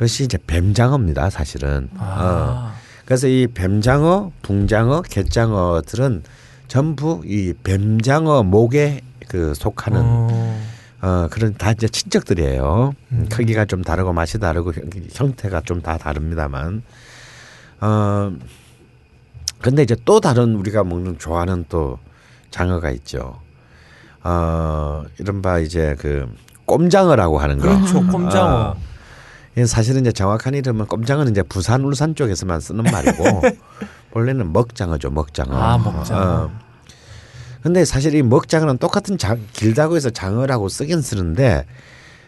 [0.00, 1.90] 것이 이제 뱀장어입니다, 사실은.
[1.96, 1.98] 어.
[2.00, 2.74] 아.
[3.04, 6.22] 그래서 이 뱀장어, 붕장어, 갯장어들은
[6.68, 10.60] 전부 이 뱀장어 목에 그 속하는 어,
[11.02, 11.28] 어.
[11.30, 12.94] 그런 다 이제 친척들이에요.
[13.12, 13.28] 음, 음.
[13.30, 16.82] 크기가 좀 다르고 맛이 다르고 형- 형태가 좀 다 다릅니다만.
[17.82, 18.32] 어
[19.60, 21.98] 근데 이제 또 다른 우리가 먹는 좋아하는 또
[22.50, 23.38] 장어가 있죠.
[24.22, 26.26] 어 이른바 이제 그
[26.64, 27.68] 꼼장어라고 하는 거.
[27.68, 28.06] 그렇죠.
[28.06, 28.70] 꼼장어.
[28.70, 28.89] 어.
[29.66, 33.24] 사실은 이제 정확한 이름은 꼼장어는 이제 부산 울산 쪽에서만 쓰는 말이고
[34.12, 35.56] 원래는 먹장어죠 먹장어.
[35.56, 36.44] 아, 먹장어.
[36.44, 36.50] 어.
[37.62, 41.66] 근데 사실 이 먹장어는 똑같은 장, 길다고 해서 장어라고 쓰긴 쓰는데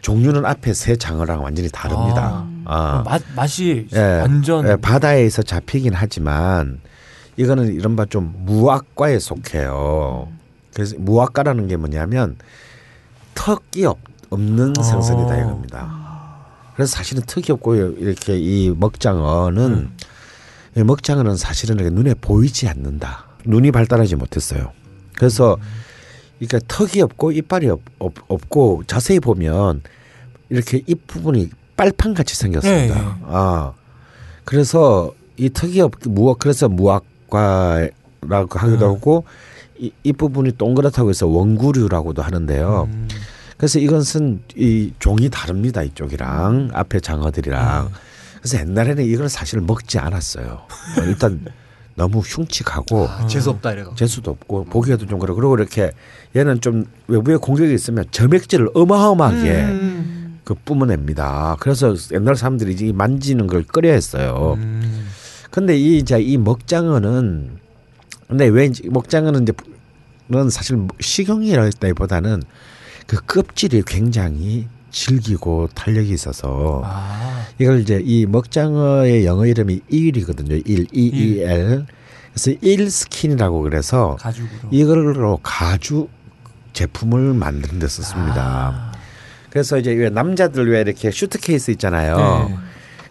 [0.03, 2.45] 종류는 앞에 새 장어랑 완전히 다릅니다.
[2.65, 3.03] 아.
[3.05, 6.81] 맛 맛이 예, 완전 예, 바다에서 잡히긴 하지만
[7.37, 10.29] 이거는 이른바 좀 무악과에 속해요.
[10.75, 12.37] 그래서 무악과라는 게 뭐냐면
[13.35, 13.99] 턱이 없,
[14.31, 14.83] 없는 어.
[14.83, 16.02] 생선이다 이겁니다.
[16.75, 19.97] 그래서 사실은 턱이 없고 이렇게 이 먹장어는 음.
[20.77, 23.27] 이 먹장어는 사실은 이렇게 눈에 보이지 않는다.
[23.45, 24.73] 눈이 발달하지 못했어요.
[25.17, 25.59] 그래서
[26.39, 29.83] 그러니까 턱이 없고 이빨이 없, 없, 없고 자세히 보면
[30.49, 32.95] 이렇게 입 부분이 빨판 같이 생겼습니다.
[32.95, 33.05] 예, 예.
[33.27, 33.73] 아
[34.45, 38.97] 그래서 이 턱이 없 무악 그래서 무악과라고 하기도 음.
[38.97, 39.25] 하고
[39.79, 42.89] 이, 이 부분이 동그랗다고 해서 원구류라고도 하는데요.
[42.91, 43.09] 음.
[43.63, 47.91] 그래서 이것은 이 종이 다릅니다 이쪽이랑 앞에 장어들이랑
[48.39, 50.63] 그래서 옛날에는 이걸 사실 먹지 않았어요.
[51.07, 51.47] 일단
[51.95, 53.95] 너무 흉측하고 아, 재수 없다 이래가.
[53.95, 55.93] 재수도 없고 보기에도 좀 그러고 그리고 이렇게
[56.35, 60.41] 얘는 좀 외부에 공격이 있으면 점액질을 어마어마하게 음.
[60.43, 61.57] 그 뿜어냅니다.
[61.61, 64.55] 그래서 옛날 사람들이 이 만지는 걸 꺼려했어요.
[64.57, 65.07] 음.
[65.53, 67.59] 근데 이 이제 이 먹장어는
[68.27, 69.53] 근데 왜 먹장어는 이제
[70.29, 72.43] 는 사실 식용이라기보다는
[73.07, 77.47] 그 껍질이 굉장히 질기고 탄력이 있어서 아.
[77.59, 80.57] 이걸 이제 이 먹장어의 영어 이름이 일이거든요.
[80.65, 81.87] 일 E E L.
[82.33, 84.51] 그래서 eel skin이라고 그래서 가죽으로.
[84.71, 86.11] 이걸로 가죽
[86.73, 88.43] 제품을 만드는 데 썼습니다.
[88.91, 88.93] 아.
[89.51, 92.47] 그래서 이제 왜 남자들 왜 이렇게 슈트케이스 있잖아요.
[92.49, 92.57] 네.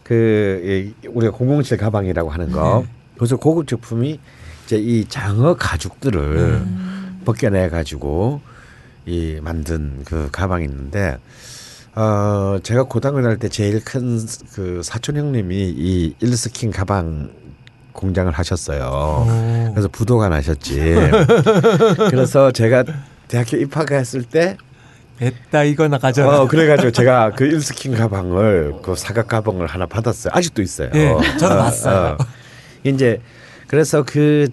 [0.04, 2.84] 그 이, 우리가 007 가방이라고 하는 거.
[3.16, 4.20] 그래서 고급 제품이
[4.66, 7.22] 이제 이 장어 가죽들을 음.
[7.26, 8.42] 벗겨내 가지고
[9.06, 11.18] 이 만든 그 가방이 있는데
[11.96, 17.32] 어 제가 고등학교 다닐 때 제일 큰 그 사촌 형님이 이 일스킨 가방
[17.94, 19.26] 공장을 하셨어요.
[19.28, 19.72] 오.
[19.74, 20.80] 그래서 부도가 나셨지.
[22.10, 22.84] 그래서 제가
[23.28, 24.58] 대학교 입학했을 때
[25.20, 26.42] 됐다 이거 나가잖아.
[26.42, 30.32] 어 그래가지고 제가 그 일스킨 가방을 그 사각 가방을 하나 받았어요.
[30.34, 30.90] 아직도 있어요.
[30.96, 32.18] 예, 저도 어, 봤어요.
[32.20, 32.26] 어.
[32.84, 33.22] 이제
[33.68, 34.48] 그래서 그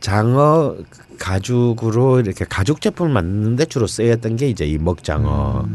[0.00, 0.76] 장어
[1.18, 5.68] 가죽으로 이렇게 가죽 제품을 만드는데 주로 쓰였던 게 이제 이 먹장어였고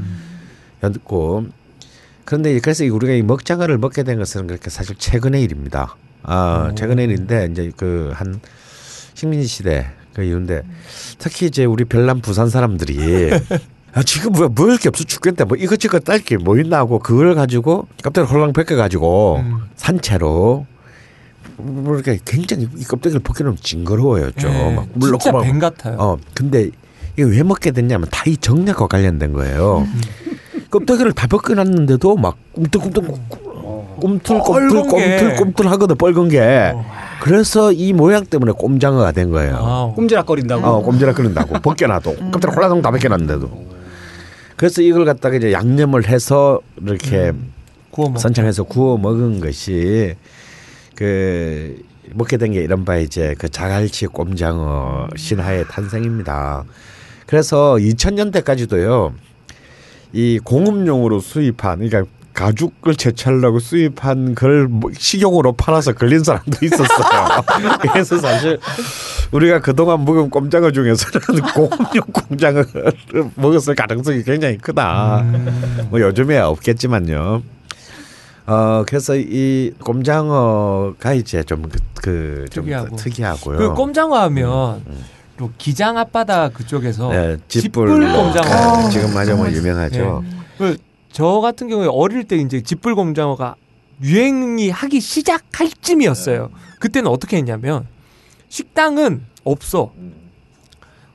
[2.25, 5.95] 그런데 그래서 이 우리가 이 먹장어를 먹게 된 것은 그렇게 사실 최근의 일입니다.
[6.23, 8.39] 아 최근의 일인데 이제 그 한
[9.13, 10.63] 식민지 시대 그 이후인데
[11.19, 13.29] 특히 이제 우리 별남 부산 사람들이
[13.93, 15.45] 아, 지금 뭐 먹을 게 없어 죽겠다.
[15.45, 19.59] 뭐 이것저것 딸 게 뭐 있나 하고 그걸 가지고 깜짝 홀랑 벗겨 가지고 음.
[19.75, 20.65] 산채로
[21.57, 24.51] 뭐 이렇게 굉장히 이 껍데기를 벗겨놓으면 징그러워요 좀.
[24.53, 25.95] 예, 막 물로 진짜 막- 뱀 같아요.
[25.99, 26.69] 어 근데
[27.13, 29.87] 이게 왜 먹게 됐냐면 다 이 정략과 관련된 거예요.
[30.71, 33.01] 껍데기를 다 벗겨놨는데도 막 꿈틀꿈틀
[33.99, 35.17] 꿈틀꿈틀 뻘건 게.
[35.17, 36.73] 꿈틀꿈틀 하거든 뻘건 게.
[37.21, 39.55] 그래서 이 모양 때문에 꼼장어가 된 거예요.
[39.57, 40.67] 아, 꼼지락거린다고.
[40.67, 43.49] 어, 꼼지락 끓는다고 벗겨놔도 깜짝 홀라당 다 벗겨놨는데도.
[44.57, 47.31] 그래서 이걸 갖다가 이제 양념을 해서 이렇게
[47.91, 48.17] 구워 먹.
[48.19, 50.15] 선창해서 구워 먹은 것이
[50.95, 51.81] 그
[52.13, 56.63] 먹게 된 게 이른바 이제 그 자갈치 꼼장어 신화의 탄생입니다.
[57.25, 59.13] 그래서 2000년대까지도요
[60.13, 67.41] 이 공업용으로 수입한 그러니까 가죽을 채취하려고 수입한 걸뭐 식용으로 팔아서 걸린 사람도 있었어요.
[67.81, 68.59] 그래서 사실
[69.31, 71.21] 우리가 그동안 먹은 꼼장어 중에서는
[71.55, 72.93] 공업용 꼼장어를
[73.35, 75.25] 먹었을 가능성이 굉장히 크다.
[75.89, 77.41] 뭐 요즘에야 없겠지만요.
[78.47, 82.95] 어 그래서 이 꼼장어가 이제 좀그좀 특이하고.
[82.95, 83.57] 특이하고요.
[83.57, 84.83] 그 꼼장어 하면
[85.37, 88.83] 또 기장 앞바다 그쪽에서 네, 짓불 짓불 꼼장어.
[88.83, 90.23] 네, 지금 맞아 뭐 유명하죠.
[90.57, 93.55] 그저 같은 경우에 어릴 때 이제 짓불 꼼장어가
[94.03, 96.51] 유행이 하기 시작할 쯤이었어요.
[96.79, 97.87] 그때는 어떻게 했냐면
[98.49, 99.91] 식당은 없어.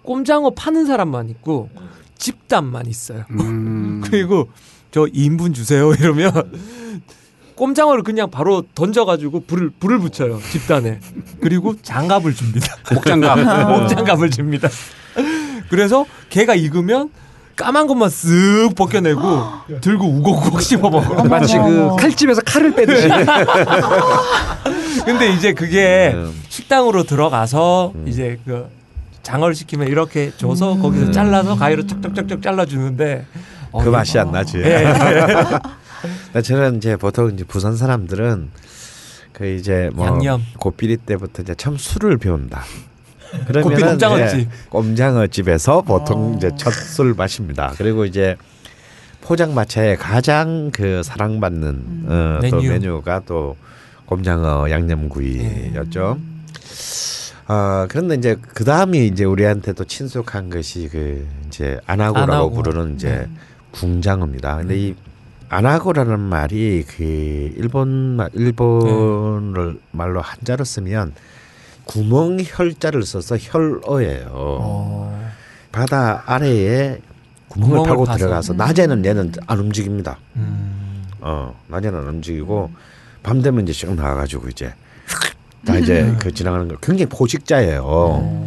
[0.03, 1.70] 꼼장어 파는 사람만 있고
[2.16, 3.24] 집단만 있어요.
[3.31, 4.03] 음.
[4.05, 4.49] 그리고
[4.91, 6.33] 저 2인분 주세요 이러면
[7.61, 10.99] 꼼장어를 그냥 바로 던져가지고 불을 불을 붙여요 집단에
[11.43, 13.39] 그리고 장갑을 줍니다 목장갑.
[13.81, 14.69] 목장갑을 줍니다
[15.69, 17.11] 그래서 걔가 익으면
[17.57, 19.21] 까만 것만 쓱 벗겨내고
[19.83, 23.09] 들고 우걱우걱 씹어 먹어 마치 그 칼집에서 칼을 빼듯이.
[25.05, 26.33] 근데 이제 그게 음.
[26.49, 28.71] 식당으로 들어가서 이제 그
[29.23, 33.27] 장어를 시키면 이렇게 줘서 거기서 잘라서 가위로 쩍쩍쩍쩍 잘라주는데
[33.73, 34.63] 어, 그 맛이 안 나지.
[36.05, 36.32] 예.
[36.32, 38.51] 나 저는 이제 보통 이제 부산 사람들은
[39.32, 40.42] 그 이제 뭐 양념.
[40.59, 42.62] 고삐리 때부터 이제 처음 술을 배운다.
[43.46, 44.48] 그러면 꼼장어집.
[44.70, 47.72] 꼼장어 집에서 보통 이제 첫 술 마십니다.
[47.78, 48.36] 그리고 이제
[49.20, 52.70] 포장마차에 가장 그 사랑받는 어, 또 메뉴.
[52.70, 53.57] 메뉴가 또
[54.07, 56.18] 꼼장어 양념구이였죠.
[57.48, 62.51] 어, 그런데 이제 그 다음이 이제 우리한테 또 친숙한 것이 그 이제 아나고라고 아나고.
[62.55, 63.26] 부르는 이제 네.
[63.72, 64.57] 궁장어입니다.
[64.57, 64.94] 근데 이
[65.51, 67.03] 아나고라는 말이 그
[67.57, 71.12] 일본 말 일본을 말로 한자로 쓰면
[71.84, 74.28] 구멍 혈자를 써서 혈어예요.
[74.30, 75.30] 어.
[75.72, 77.01] 바다 아래에
[77.48, 78.16] 구멍을, 구멍을 파고.
[78.16, 80.18] 들어가서 낮에는 얘는 안 움직입니다.
[80.36, 81.05] 음.
[81.20, 82.70] 어 낮에는 안 움직이고
[83.24, 84.72] 밤 되면 이제 쭉 나와가지고 이제
[85.66, 87.82] 다 이제 그 지나가는 거 굉장히 포식자예요.
[87.84, 88.44] 어.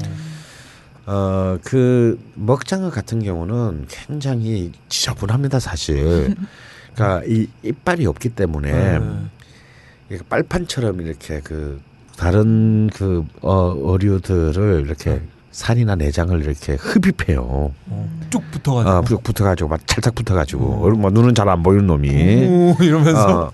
[1.06, 6.34] 어그 먹장어 같은 경우는 굉장히 지저분합니다 사실.
[6.96, 9.00] 그러니까 이 이빨이 없기 때문에
[10.10, 10.18] 네.
[10.30, 11.82] 빨판처럼 이렇게 그
[12.18, 15.22] 다른 그 어, 어류들을 이렇게
[15.52, 17.42] 살이나 내장을 이렇게 흡입해요.
[17.88, 18.20] 어.
[18.30, 20.90] 쭉 붙어가지고 아, 쭉 붙어가지고 막 찰싹 붙어가지고 어.
[20.92, 22.10] 뭐 눈은 잘 안 보이는 놈이.
[22.48, 23.52] 오, 이러면서 어.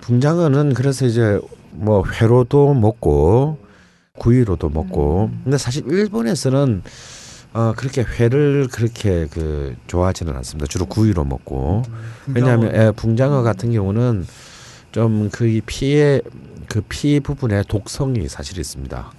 [0.00, 1.40] 붕장어는 그래서 이제
[1.72, 3.58] 뭐 회로도 먹고
[4.18, 6.82] 구이로도 먹고 근데 사실 일본에서는
[7.52, 10.66] 어 그렇게 회를 그렇게 그 좋아하지는 않습니다.
[10.66, 11.82] 주로 구이로 먹고
[12.34, 14.26] 왜냐하면 예, 붕장어 같은 경우는
[14.92, 16.22] 좀 그 피의
[16.68, 19.12] 그 피 부분에 독성이 사실 있습니다.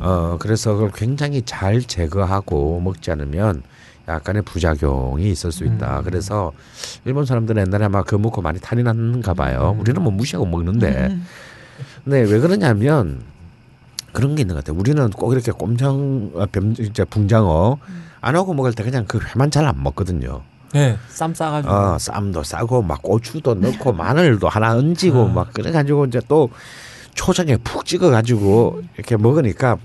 [0.00, 3.62] 어 그래서 그걸 굉장히 잘 제거하고 먹지 않으면
[4.08, 6.00] 약간의 부작용이 있을 수 있다.
[6.00, 6.04] 음.
[6.04, 6.52] 그래서
[7.04, 9.76] 일본 사람들은 옛날에 아마 그거 먹고 많이 탈이 났는가 봐요.
[9.78, 11.16] 우리는 뭐 무시하고 먹는데.
[12.02, 13.22] 근데 왜 그러냐면
[14.12, 14.78] 그런 게 있는 것 같아요.
[14.78, 17.78] 우리는 꼭 이렇게 꼼장, 아, 뱀, 이제 붕장어
[18.20, 20.42] 안 하고 먹을 때 그냥 그 회만 잘 안 먹거든요.
[20.74, 25.34] 네, 쌈 싸가지고 어, 쌈도 싸고 막 고추도 넣고 마늘도 하나 얹고 음.
[25.34, 26.48] 막 그래가지고 이제 또
[27.14, 29.76] 초장에 푹 찍어가지고 이렇게 먹으니까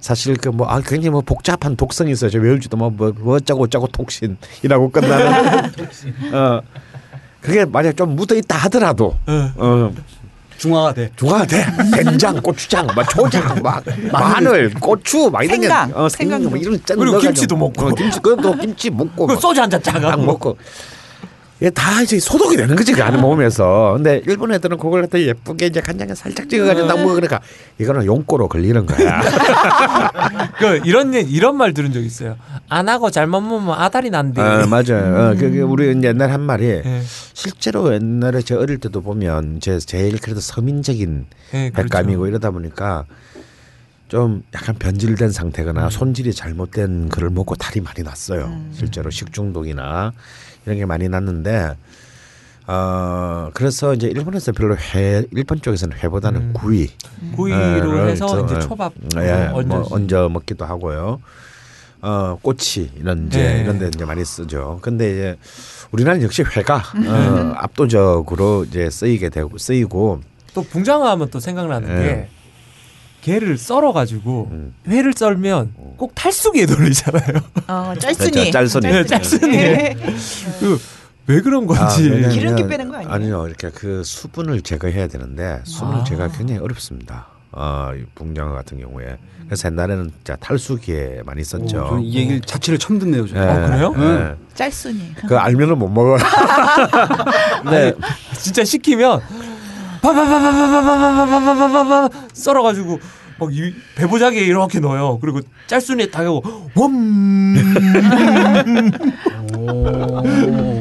[0.00, 2.30] 사실 그 뭐 아 굉장히 뭐 복잡한 독성이 있어요.
[2.30, 5.70] 저 외울지도 뭐 뭐 뭐 어쩌고 어쩌고 톡신이라고 끝나는
[6.34, 6.62] 어
[7.42, 9.52] 그게 만약 좀 묻어 있다 하더라도 네.
[9.56, 9.92] 어
[10.62, 11.10] 중화가 돼.
[11.16, 13.82] 중화가 돼 된장 고추장 막 초장 막
[14.12, 16.50] 마늘 고추 막 이런 생강, 게 어, 생강 생강도.
[16.50, 17.86] 뭐 이런 짠 그리고 김치도 먹고.
[17.86, 20.56] 어, 김치 그것도 김치 먹고 소주 한 잔 짜가 딱 먹고
[21.62, 23.92] 이게 다 이제 소독이 되는 거지 그 안에 몸에서.
[23.94, 27.40] 근데 일본 애들은 그걸 갖다 예쁘게 이제 간장에 살짝 찍어가지고 딱 먹으니까 그러니까
[27.78, 29.22] 이거는 용꼬로 걸리는 거야.
[30.58, 32.36] 그 이런 얘- 이런 말 들은 적 있어요.
[32.68, 34.40] 안 하고 잘못 먹으면 아다리 난대.
[34.42, 35.30] 아, 맞아요.
[35.30, 37.02] 어, 그게 우리 옛날 한 말이 예.
[37.32, 41.74] 실제로 옛날에 제 어릴 때도 보면 제 제일 그래도 서민적인 예, 그렇죠.
[41.88, 43.04] 백감이고 이러다 보니까
[44.08, 45.30] 좀 약간 변질된 음.
[45.32, 48.52] 상태거나 손질이 잘못된 그걸 먹고 탈이 많이 났어요.
[48.72, 50.12] 실제로 식중독이나
[50.64, 51.76] 이런 게 많이 났는데
[52.66, 56.52] 어 그래서 이제 일본에서 별로 회 일본 쪽에서는 회보다는 음.
[56.52, 56.88] 구이
[57.34, 61.20] 구이로 예, 해서 저, 이제 예, 초밥 예, 어, 뭐 얹어 얹어 먹기도 하고요.
[62.02, 63.60] 어 꼬치 이런 이제 네.
[63.62, 64.78] 이런 데 이제 많이 쓰죠.
[64.80, 65.36] 근데 이제
[65.90, 70.20] 우리나라는 역시 회가 어, 압도적으로 이제 쓰이게 되고 쓰이고
[70.54, 72.02] 또 붕장어하면 또 생각나는 예.
[72.02, 72.28] 게
[73.22, 74.74] 게를 썰어 가지고 음.
[74.88, 77.40] 회를 썰면 꼭 탈수기에 돌리잖아요.
[77.68, 78.50] 어, 짤- 짤순이.
[78.50, 78.86] 짤순이.
[78.86, 79.56] 네, 짤순이.
[79.56, 79.96] 네.
[81.26, 82.10] 그왜 그런 건지.
[82.10, 83.12] 왜냐면- 기름기 빼는 거 아니에요?
[83.12, 86.04] 아니요, 이렇게 그 수분을 제거해야 되는데 수분을 아.
[86.04, 87.28] 제거가 굉장히 어렵습니다.
[87.52, 91.66] 어, 이 붕장어 같은 경우에 그래서 옛날에는 진짜 탈수기에 많이 오, 썼죠.
[91.68, 93.26] 저는 이 얘기를 자체를 처음 듣네요.
[93.28, 93.48] 저는.
[93.48, 93.94] 아, 그래요?
[93.98, 94.34] 예.
[94.54, 95.14] 짤순이.
[95.28, 96.16] 그 알면은 못 먹어.
[97.70, 97.92] 네.
[98.38, 99.20] 진짜 시키면
[100.02, 102.98] 파파파파파파파파파파파파 썰어가지고
[103.38, 105.18] 막 이 배보자기에 이렇게 넣어요.
[105.20, 105.40] 그리고
[106.12, 106.44] 다 하고
[106.76, 107.54] 웜.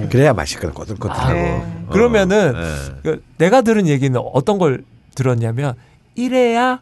[0.09, 1.33] 그래야 맛있거든 꼬들꼬들하고.
[1.33, 1.63] 네.
[1.87, 2.61] 어, 그러면은 예.
[3.03, 4.83] 그 내가 들은 얘기는 어떤 걸
[5.15, 5.73] 들었냐면
[6.15, 6.79] 이래야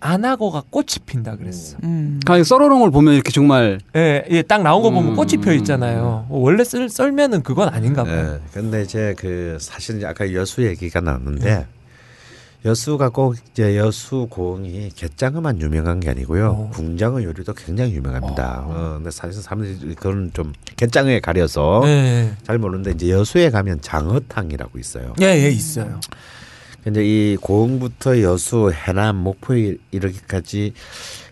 [0.00, 1.76] 안 하고가 꽃이 핀다 그랬어.
[1.82, 2.20] 음.
[2.26, 5.16] 아니, 썰어놓은 걸 보면 이렇게 정말 예, 예, 딱 나온 거 보면 음.
[5.16, 6.26] 꽃이 펴 있잖아요.
[6.28, 8.40] 원래 썰, 썰면은 그건 아닌가 봐요.
[8.42, 8.48] 예.
[8.52, 11.66] 근데 이제 그 사실 아까 여수 얘기가 나왔는데
[12.64, 16.48] 여수가 꼭 이제 여수 고흥이 갯장어만 유명한 게 아니고요.
[16.48, 16.70] 어.
[16.74, 18.64] 궁장어 요리도 굉장히 유명합니다.
[18.66, 18.94] 어.
[18.96, 25.14] 근데 사실 사람들이 그건 좀 갯장어에 가려서 예, 잘 모르는데 이제 여수에 가면 장어탕이라고 있어요.
[25.20, 26.00] 예, 예, 있어요.
[26.88, 30.72] 근데 이 고흥부터 여수, 해남, 목포 이- 이렇게까지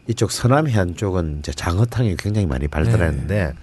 [0.07, 3.55] 이쪽 서남해안 쪽은 이제 장어탕이 굉장히 많이 발달했는데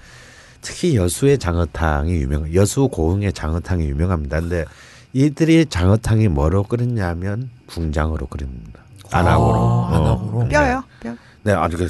[0.61, 4.39] 특히 여수의 장어탕이 유명, 여수 고흥의 장어탕이 유명합니다.
[4.39, 4.65] 근데
[5.13, 8.79] 이들이 장어탕이 뭐로 끓였냐면 궁장어로 끓입니다.
[9.11, 9.59] 안하고로.
[9.59, 9.85] 어.
[9.91, 10.47] 아, 안하고로.
[10.49, 10.83] 뼈요.
[10.99, 11.15] 뼈.
[11.43, 11.89] 네, 아주 그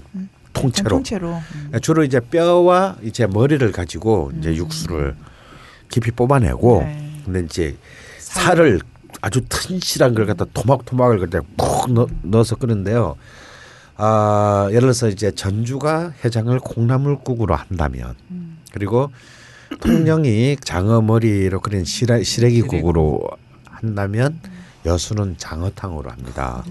[0.51, 0.89] 통째로.
[0.97, 1.29] 통째로.
[1.55, 1.71] 음.
[1.81, 5.15] 주로 이제 뼈와 이제 머리를 가지고 이제 육수를
[5.87, 7.21] 깊이 뽑아내고 네.
[7.23, 7.77] 근데 이제
[8.19, 8.81] 살을
[9.21, 13.15] 아주 튼실한 걸 갖다 토막토막을 갖다 푹 넣, 넣어서 끓는데요.
[13.95, 18.15] 아 예를 들어서 이제 전주가 해장을 콩나물국으로 한다면
[18.71, 19.11] 그리고
[19.81, 23.21] 통영이 장어 머리로 끓인 시래, 시래기국으로
[23.65, 24.39] 한다면
[24.85, 26.63] 여수는 장어탕으로 합니다.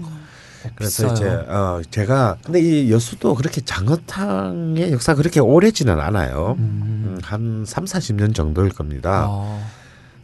[0.75, 1.13] 그래서 비싸요.
[1.13, 6.55] 이제 어 제가 근데 이 여수도 그렇게 장어탕의 역사 가 그렇게 오래지는 않아요.
[6.59, 9.27] 음, 한 3, 40년 정도일 겁니다.
[9.29, 9.59] 아,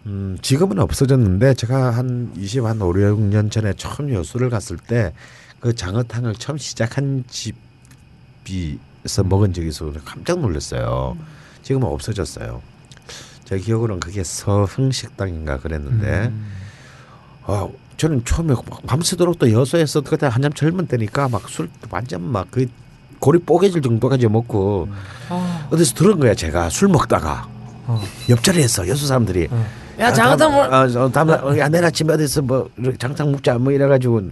[0.10, 5.14] 음, 지금은 없어졌는데 제가 한 20, 한 5, 6년 전에 처음 여수를 갔을 때
[5.60, 11.18] 그 장어탕을 처음 시작한 집이서 먹은 적이 있어서 깜짝 놀랐어요.
[11.64, 12.62] 지금은 없어졌어요.
[13.44, 16.52] 제 기억으로는 그게 서흥식당인가 그랬는데 음.
[17.44, 22.48] 어, 저는 처음에 막 밤새도록 또 여수에서 그때 한참 젊은 때니까 막 술 완전 막
[22.52, 22.68] 그
[23.20, 24.88] 고리 뽀개질 정도까지 먹고
[25.28, 27.50] 아, 어디서 들은 거야 제가 술 먹다가
[27.86, 28.02] 어.
[28.30, 29.66] 옆자리에서 여수 사람들이 어.
[30.00, 33.32] 야 장어탕 먹 아, 어, 다음 날, 어, 야 내일 아침에 어디서 뭐 이렇게 장어탕
[33.32, 34.30] 먹자 뭐 이래가지고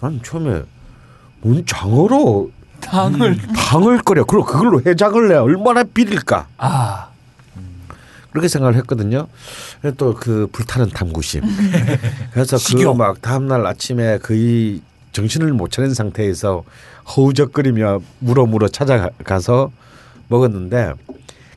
[0.00, 0.62] 난 처음에
[1.42, 2.50] 뭔 장어로
[2.80, 7.08] 당을 당을 끓여 그리고 그걸로 해장을 내 얼마나 비릴까 아,
[8.30, 9.26] 그렇게 생각을 했거든요.
[9.96, 11.42] 또 그 불타는 탐구심.
[12.32, 12.94] 그래서 그.
[12.94, 14.80] 막 다음날 아침에 거의
[15.12, 16.64] 정신을 못 차린 상태에서
[17.16, 19.70] 허우적거리며 물어 물어 찾아가서
[20.28, 20.94] 먹었는데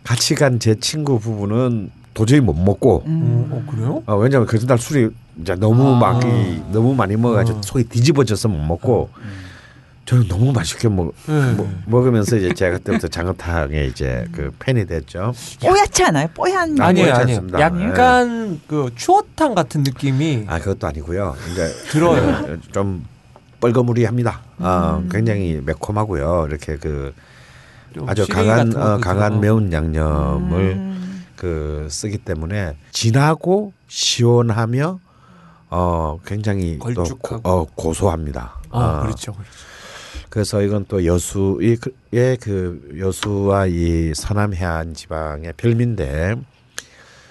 [0.03, 4.01] 같이 간 제 친구 부부는 도저히 못 먹고 어, 어, 그래요?
[4.07, 5.09] 어, 왜냐하면 그 전날 술이
[5.39, 5.99] 이제 너무 아.
[5.99, 7.61] 막 이, 너무 많이 먹어가지고 어.
[7.63, 9.11] 속이 뒤집어져서 못 먹고
[10.05, 11.53] 저는 너무 맛있게 먹, 네.
[11.53, 15.31] 먹- 먹으면서 이제 제가 그때부터 장어탕에 이제 그 팬이 됐죠.
[15.61, 16.27] 뽀얗지 않아요?
[16.33, 16.79] 뽀얀.
[16.81, 17.41] 아, 아니에요, 아니에요.
[17.59, 21.35] 약간 그 추어탕 같은 느낌이 아 그것도 아니고요.
[21.51, 22.57] 이제 들어요.
[22.71, 23.05] 좀
[23.59, 24.39] 뻘거무리합니다.
[24.57, 26.47] 어, 굉장히 매콤하고요.
[26.49, 29.39] 이렇게 그좀 아주 강한 어, 강한.
[29.39, 31.06] 매운 양념을 음.
[31.37, 34.99] 그 쓰기 때문에 진하고 시원하며
[35.69, 37.41] 어 굉장히 또 걸쭉하고.
[37.41, 38.59] 고, 어, 고소합니다.
[38.69, 39.51] 어, 어, 그렇죠, 그렇죠.
[40.29, 46.35] 그래서 이건 또 여수의 그, 의그 여수와 이 서남 해안 지방의 별미인데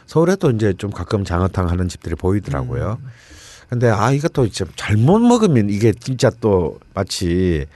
[0.06, 2.98] 서울에도 이제 좀 가끔 장어탕 하는 집들이 보이더라고요.
[3.00, 3.08] 음.
[3.68, 7.66] 근데 아 이것도 이제 잘못 먹으면 이게 진짜 또 마치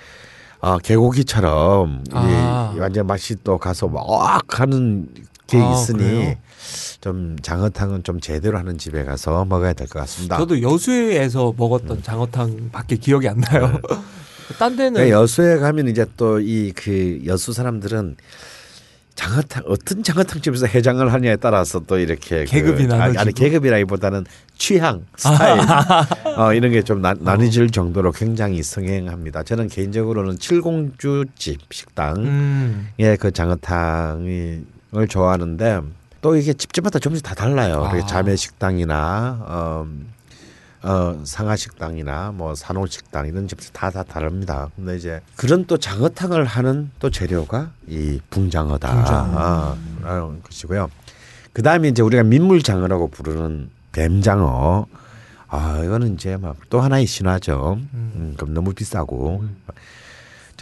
[0.60, 2.72] 아 개고기처럼 아.
[2.74, 5.08] 이 완전 맛이 또 가서 막 하는
[5.50, 6.34] 계획이 아, 있으니 그래요?
[7.00, 10.36] 좀 장어탕은 좀 제대로 하는 집에 가서 먹어야 될 것 같습니다.
[10.38, 13.80] 저도 여수에서 먹었던 장어탕밖에 기억이 안 나요.
[14.58, 18.16] 딴 데는 그러니까 여수에 가면 이제 또 이 그 여수 사람들은
[19.14, 23.38] 장어탕 어떤 장어탕 집에서 해장을 하냐에 따라서 또 이렇게 계급이 그, 아니, 아니 나눠지고?
[23.38, 24.24] 계급이라기보다는
[24.56, 25.60] 취향 스타일
[26.38, 29.42] 어, 이런 게 좀 나뉘질 정도로 굉장히 성행합니다.
[29.42, 32.88] 저는 개인적으로는 칠공주집 식당의 음,
[33.20, 34.24] 그 장어탕
[34.96, 35.82] 을 좋아하는데
[36.20, 37.84] 또 이게 집집마다 조금씩 다 달라요.
[37.84, 38.06] 아.
[38.06, 39.86] 자매 식당이나 어,
[40.82, 44.68] 어, 상하 식당이나 뭐 산호 식당 이런 집들 다다 다릅니다.
[44.74, 48.94] 근데 이제 그런 또 장어탕을 하는 또 재료가 이 붕장어다.
[48.94, 49.38] 붕장어.
[49.38, 50.90] 아, 라는 것이고요.
[51.52, 54.86] 그 다음에 이제 우리가 민물장어라고 부르는 뱀장어.
[55.48, 57.78] 아, 이거는 이제 막 또 하나의 신화죠.
[57.94, 59.44] 음, 그럼 너무 비싸고.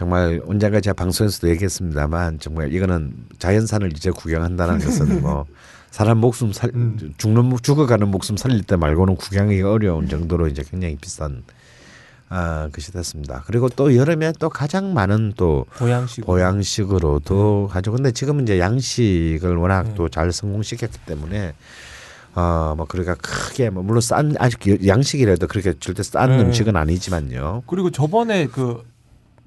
[0.03, 5.45] 정말 언젠가 제가 방송에서도 얘기했습니다만 정말 이거는 자연산을 이제 구경한다는 것은 뭐
[5.91, 7.13] 사람 목숨 살 음.
[7.17, 11.43] 죽는 목- 죽어가는 목숨 살릴 때 말고는 구경하기 어려운 정도로 이제 굉장히 비싼
[12.29, 13.43] 아 것이 됐습니다.
[13.45, 17.91] 그리고 또 여름에 또 가장 많은 또 보양식 보양식으로도 하죠.
[17.91, 19.95] 근데 지금은 이제 양식을 워낙 네.
[19.95, 21.55] 또잘 성공시켰기 때문에
[22.35, 26.41] 어뭐 그러니까 크게 뭐 물론 싼 아직 양식이라도 그렇게 절대 싼 네.
[26.43, 27.63] 음식은 아니지만요.
[27.67, 28.87] 그리고 저번에 그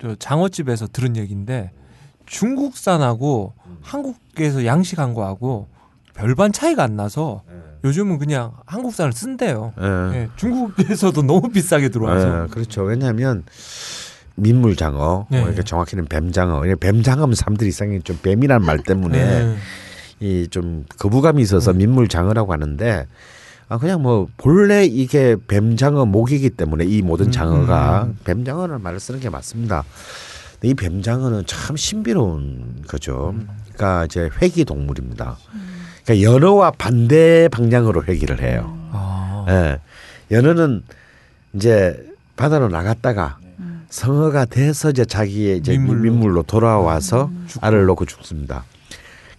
[0.03, 1.70] 저 장어집에서 들은 얘기인데
[2.26, 5.68] 중국산하고 한국에서 양식한 거하고
[6.12, 7.42] 별반 차이가 안 나서
[7.84, 9.72] 요즘은 그냥 한국산을 쓴대요.
[9.80, 10.16] 예.
[10.16, 12.82] 예, 중국에서도 너무 비싸게 들어와서 예, 그렇죠.
[12.82, 13.44] 왜냐하면
[14.34, 15.40] 민물장어, 네.
[15.40, 16.62] 그러니까 정확히는 뱀장어.
[16.80, 19.57] 뱀장어면 사람들이 이상하게 좀 뱀이라는 말 때문에 네.
[20.20, 23.07] 이좀 거부감이 있어서 민물장어라고 하는데
[23.72, 28.18] 아 그냥 뭐 본래 이게 뱀장어 목이기 때문에 이 모든 장어가 음.
[28.22, 29.82] 뱀장어라는 말을 쓰는 게 맞습니다.
[30.60, 33.30] 근데 이 뱀장어는 참 신비로운 거죠.
[33.30, 33.48] 음.
[33.72, 35.38] 그러니까 이제 회기 동물입니다.
[36.04, 38.76] 그러니까 연어와 반대 방향으로 회기를 해요.
[38.92, 39.78] 아, 예.
[40.30, 40.82] 연어는
[41.54, 42.06] 이제
[42.36, 43.38] 바다로 나갔다가
[43.88, 46.02] 성어가 돼서 이제 자기의 이제 민물로.
[46.02, 47.30] 민물로, 돌아와서
[47.62, 48.64] 알을 놓고 죽습니다.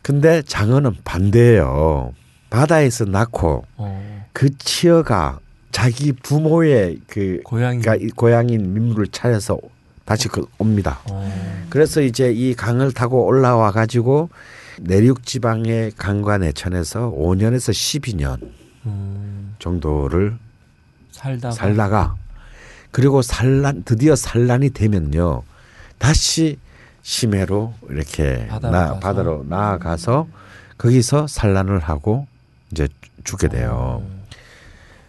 [0.02, 2.14] 근데 장어는 반대예요.
[2.50, 5.40] 바다에서 낳고 어, 그 치어가
[5.72, 7.80] 자기 부모의 그 고양이.
[7.80, 9.60] 그러니까 이 고향인 민물을 찾아서
[10.06, 11.00] 다시 그 옵니다.
[11.10, 14.30] 어, 그래서 이제 이 강을 타고 올라와 가지고
[14.82, 18.40] 내륙 지방의 강과 내천에서 5년에서 12년
[18.86, 20.38] 음, 정도를
[21.12, 22.16] 살다가 살다가
[22.92, 25.44] 그리고 산란 드디어 산란이 되면요
[26.00, 26.58] 다시
[27.04, 29.00] 심해로 이렇게 바다로 나, 가서?
[29.00, 30.28] 바다로 나아가서
[30.78, 32.28] 거기서 산란을 하고
[32.72, 32.88] 이제
[33.24, 34.02] 죽게 돼요.
[34.02, 34.23] 어,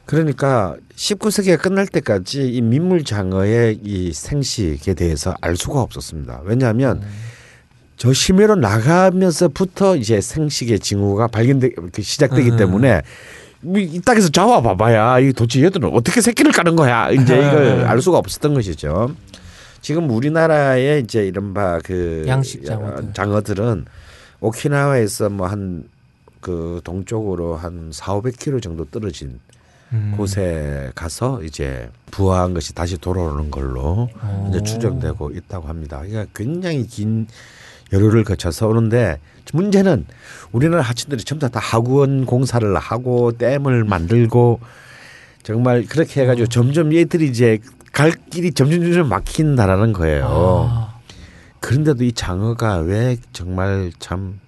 [0.07, 6.43] 그러니까 19세기가 끝날 때까지 이 민물 장어의 이 생식에 대해서 알 수가 없었습니다.
[6.45, 7.09] 왜냐하면 음.
[7.97, 12.57] 저 심해로 나가면서부터 이제 생식의 징후가 발견되 그 시작되기 음.
[12.57, 13.03] 때문에
[13.61, 17.49] 뭐이 땅에서 잡아 봐봐야 이 도대체 얘들은 어떻게 새끼를 까는 거야 이제 음.
[17.49, 19.15] 이걸 알 수가 없었던 것이죠.
[19.81, 23.13] 지금 우리나라의 이제 이른바 그 양식 장어들.
[23.15, 23.87] 장어들은
[24.41, 25.95] 오키나와에서 뭐 한
[26.45, 29.41] 그 동쪽으로 한 4, 500km 정도 떨어진
[29.95, 30.15] 음.
[30.17, 34.47] 곳에 가서 이제 부화한 것이 다시 돌아오는 걸로 어.
[34.51, 35.99] 이제 추정되고 있다고 합니다.
[35.99, 37.27] 그러니까 굉장히 긴
[37.93, 39.21] 여류를 거쳐서 오는데
[39.53, 40.07] 문제는
[40.53, 44.61] 우리나라 하층들이 전부 다, 다 학원 공사를 하고 댐을 만들고
[45.43, 47.59] 정말 그렇게 해가지고 점점 얘들이 이제
[47.93, 50.69] 갈 길이 점점 점점 막힌다라는 거예요.
[50.69, 50.99] 아,
[51.61, 54.45] 그런데도 이 장어가 왜 정말 참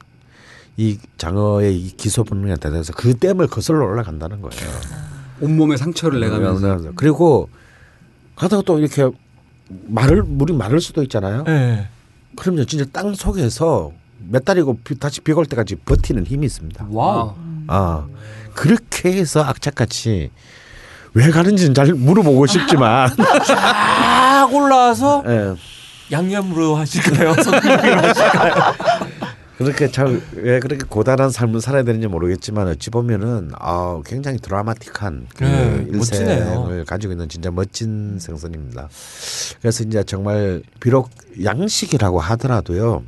[0.77, 4.71] 이 장어의 이 귀소 본능에 대해서 그 댐을 거슬러 올라간다는 거예요.
[5.41, 7.49] 온몸에 상처를 내가면서 그리고
[8.37, 9.09] 가다가 또 이렇게
[9.87, 11.45] 마를 물이 마를 수도 있잖아요.
[11.49, 11.89] 예.
[12.37, 13.93] 그러면 진짜 땅 속에서
[14.28, 16.87] 몇 달이고 비- 다시 비가 올 때까지 버티는 힘이 있습니다.
[16.91, 17.35] wow.
[17.68, 18.07] 아
[18.55, 20.30] 그렇게 해서 악착같이
[21.14, 23.11] 왜 가는지는 잘 물어보고 싶지만
[23.47, 25.55] 쫙 올라와서 예,
[26.12, 27.34] 양념으로 하실까요?
[27.43, 28.55] 성격으로 하실까요?
[29.59, 35.45] 그렇게 잘 왜 그렇게 고단한 삶을 살아야 되는지 모르겠지만 어찌 보면은 아 굉장히 드라마틱한 그
[35.45, 36.85] 네, 일생을 멋지네요.
[36.87, 38.89] 가지고 있는 진짜 멋진 생선입니다.
[39.61, 41.11] 그래서 이제 정말 비록
[41.43, 43.03] 양식이라고 하더라도요.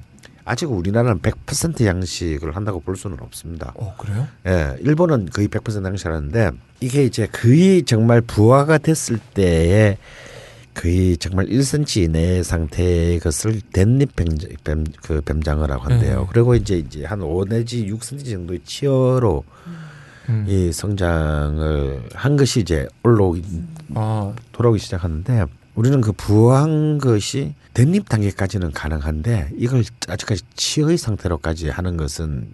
[0.46, 3.74] 아직 우리나라는 100% 양식을 한다고 볼 수는 없습니다.
[3.76, 4.26] 어 그래요?
[4.46, 9.98] 예, 일본은 거의 100% 양식하는데 이게 이제 거의 정말 부화가 됐을 때에
[10.78, 14.28] 거의 정말 1cm 이내 상태의 것을 댄잎 뱀,
[14.62, 16.20] 뱀, 그 뱀장어라고 한대요.
[16.22, 16.26] 음.
[16.30, 19.44] 그리고 이제 이제 한 5 내지 6cm 정도의 치어로
[20.28, 20.44] 음.
[20.46, 23.42] 이 성장을 한 것이 이제 올라오기
[23.94, 31.96] 아, 돌아오기 시작하는데 우리는 그 부화한 것이 댄잎 단계까지는 가능한데 이걸 아직까지 치어의 상태로까지 하는
[31.96, 32.48] 것은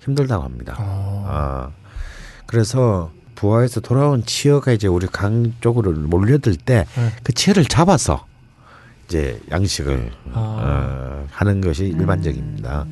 [0.00, 0.76] 힘들다고 합니다.
[0.78, 1.24] 어.
[1.26, 1.70] 아
[2.46, 3.10] 그래서
[3.40, 6.90] 부하에서 돌아온 치어가 이제 우리 강 쪽으로 몰려들 때그
[7.24, 7.32] 네.
[7.34, 8.26] 치어를 잡아서
[9.08, 10.36] 이제 양식을 아.
[10.36, 12.86] 어, 하는 것이 일반적입니다.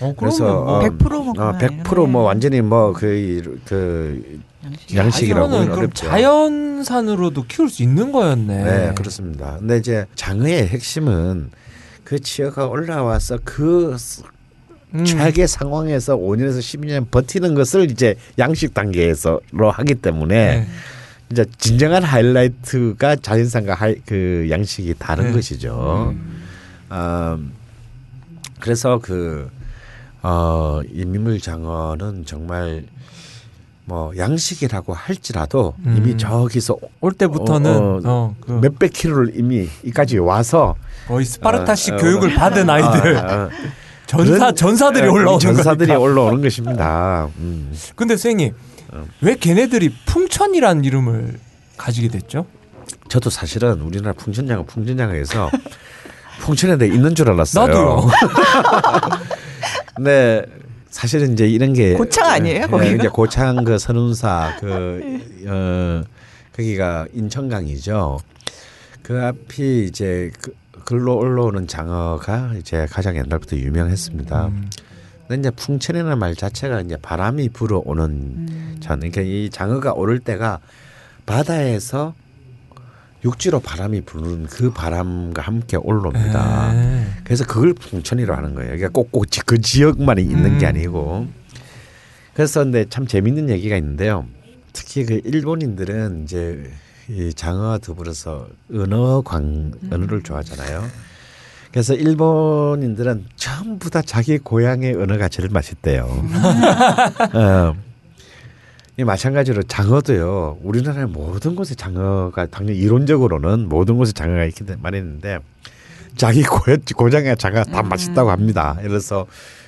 [0.00, 4.96] 어, 그래서 뭐 어, 100%뭐 어, 100%뭐 완전히 뭐그 그 양식.
[4.96, 5.90] 양식이라고 보기는 그럼.
[5.92, 8.64] 자연산으로도 키울 수 있는 거였네.
[8.64, 9.56] 네, 그렇습니다.
[9.58, 11.50] 근데 이제 장어의 핵심은
[12.04, 13.96] 그 치어가 올라와서 그
[14.94, 15.04] 음.
[15.04, 20.66] 최악의 상황에서 5년에서 12년 버티는 것을 이제 양식 단계에서로 하기 때문에 네.
[21.30, 25.32] 이제 진정한 하이라이트가 자연산과 하이, 그 양식이 다른 네.
[25.32, 26.14] 것이죠.
[26.90, 27.38] 어,
[28.60, 29.50] 그래서 그
[30.22, 32.84] 어, 이 민물 장어는 정말
[33.84, 35.96] 뭐 양식이라고 할지라도 음.
[35.96, 40.76] 이미 저기서 올 때부터는 어, 어, 어, 그 몇백 킬로를 이미 이까지 와서
[41.08, 43.50] 거의 스파르타식 어, 어, 교육을 받은 아이들
[44.16, 45.98] 전사 전사들이 예, 올라오는 전사들이 거니까.
[45.98, 47.28] 올라오는 것입니다.
[47.38, 47.72] 음.
[47.96, 48.54] 근데 선생님
[48.92, 49.04] 어.
[49.22, 51.38] 왜 걔네들이 풍천이라는 이름을
[51.78, 52.46] 가지게 됐죠?
[53.08, 55.50] 저도 사실은 우리나라 풍천장어 풍천장어에서
[56.40, 57.66] 풍천에 대해 있는 줄 알았어요.
[57.66, 58.08] 나도요.
[59.96, 60.44] 근데
[60.90, 62.90] 사실은 이제 이런 게 고창 아니에요, 예, 거기가?
[62.94, 66.02] 이제 고창 그 선운사 그 어,
[66.54, 68.20] 거기가 인천강이죠.
[69.02, 70.52] 그 앞이 이제 그,
[70.84, 74.46] 글로 올라오는 장어가 이제 가장 옛날부터 유명했습니다.
[74.46, 74.70] 음.
[75.28, 78.76] 근데 이제 풍천이라는 말 자체가 이제 바람이 불어오는 음.
[78.80, 80.58] 전 그러니까 이 장어가 오를 때가
[81.26, 82.14] 바다에서
[83.24, 86.74] 육지로 바람이 부는 그 바람과 함께 올라옵니다.
[86.74, 87.06] 에.
[87.22, 88.70] 그래서 그걸 풍천이라고 하는 거예요.
[88.70, 90.68] 그러니까 꼭꼭 지- 그 지역만이 있는 게 음.
[90.68, 91.28] 아니고.
[92.34, 94.26] 그래서 근데 참 재밌는 얘기가 있는데요.
[94.72, 96.68] 특히 그 일본인들은 이제
[97.12, 100.82] 이 장어와 더불어서 은어 광 언어를 좋아하잖아요.
[101.70, 106.04] 그래서 일본인들은 전부 다 자기 고향의 언어가 제일 맛있대요.
[107.34, 107.74] 어.
[108.96, 110.58] 이 마찬가지로 장어도요.
[110.62, 115.38] 우리나라의 모든 곳에 장어가 당연히 이론적으로는 모든 곳에 장어가 있기 말했는데
[116.16, 116.60] 자기 고,
[116.96, 118.78] 고장의 장어 다 맛있다고 합니다.
[118.82, 119.26] 그래서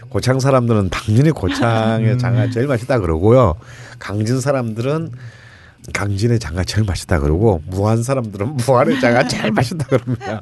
[0.08, 3.54] 고창 사람들은 당연히 고창의 장어 제일 맛있다 그러고요.
[3.98, 5.10] 강진 사람들은
[5.92, 10.40] 강진의 장어 제일 맛있다 그러고 무안 사람들은 무안의 장어 제일 맛있다 그럽니다.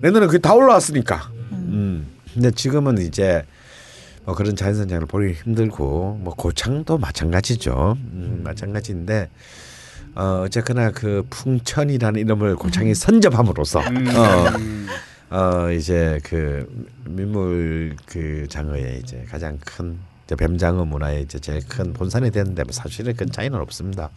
[0.00, 1.30] 내년에 그게 다 올라왔으니까.
[1.52, 2.06] 음.
[2.34, 3.44] 근데 지금은 이제
[4.24, 7.96] 뭐 그런 자연산 장을 보기 힘들고 뭐 고창도 마찬가지죠.
[7.98, 9.30] 음, 마찬가지인데
[10.14, 16.66] 어 어쨌거나 그 풍천이라는 이름을 고창이 선접함으로써 어, 어 이제 그
[17.06, 19.98] 민물 그 장어의 이제 가장 큰
[20.36, 24.10] 뱀장어 문화의 이제 제일 큰 본산이 됐는데 뭐 사실은 그 차이는 없습니다.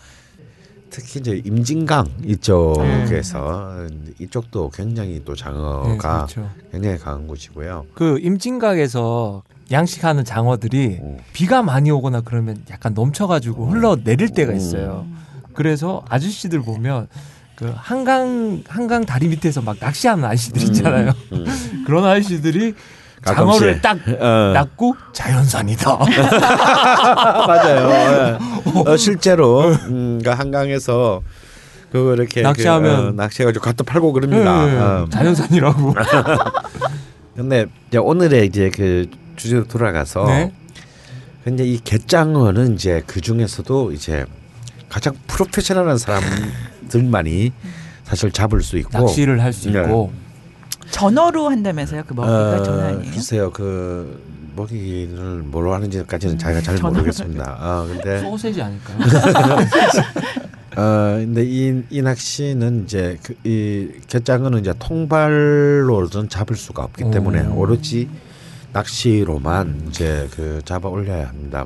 [0.96, 3.86] 특히 이제 임진강 이쪽에서
[4.18, 6.50] 이쪽도 굉장히 또 네, 장어가 그렇죠.
[6.72, 7.88] 굉장히 강한 곳이고요.
[7.94, 11.18] 그 임진각에서 양식하는 장어들이 음.
[11.34, 14.58] 비가 많이 오거나 그러면 약간 넘쳐가지고 흘러 내릴 때가 음.
[14.58, 15.06] 있어요.
[15.52, 17.10] 그래서 아저씨들 보면
[17.56, 21.12] 그 한강 한강 다리 밑에서 막 낚시하는 아저씨들 있잖아요.
[21.34, 21.46] 음.
[21.86, 22.74] 그런 아저씨들이.
[23.36, 24.52] 장어를 딱 어.
[24.54, 25.98] 낚고 자연산이다.
[27.48, 27.90] 맞아요.
[27.90, 28.90] 예.
[28.90, 31.22] 어, 실제로 음, 그러니까 한강에서
[31.92, 34.66] 그 이렇게 낚시하면- 그, 어, 낚시해가지고 갖다 팔고 그럽니다.
[34.66, 35.08] 네, 어.
[35.10, 35.96] 자연산이라고.
[37.36, 40.54] 근데 이제 오늘의 이제 그 주제로 돌아가서 네.
[41.44, 44.26] 근데 이 갯장어는 이제 그 중에서도 이제
[44.90, 47.52] 가장 프로페셔널한 사람들만이
[48.04, 49.82] 사실 잡을 수 있고 낚시를 할수 네.
[49.82, 50.12] 있고
[50.92, 52.04] 전어로 한다면서요?
[52.08, 53.12] 그 먹이가 어, 전어 아니에요?
[53.14, 54.22] 글쎄요 그
[54.56, 57.58] 먹이를 뭐로 하는지까지는 자기가 잘 전어를- 모르겠습니다.
[57.60, 58.98] 아 근데 소세지 아닐까요?
[60.78, 67.48] 어 근데 이, 이 낚시는 이제 그, 이 갯장어는 이제 통발로는 잡을 수가 없기 때문에
[67.48, 67.60] 오.
[67.60, 68.10] 오로지
[68.74, 71.66] 낚시로만 이제 그 잡아 올려야 합니다.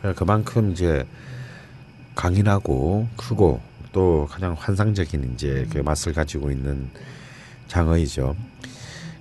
[0.00, 1.04] 그래서 그만큼 이제
[2.14, 3.60] 강인하고 크고
[3.92, 6.88] 또 가장 환상적인 이제 그 맛을 가지고 있는
[7.68, 8.36] 장어이죠.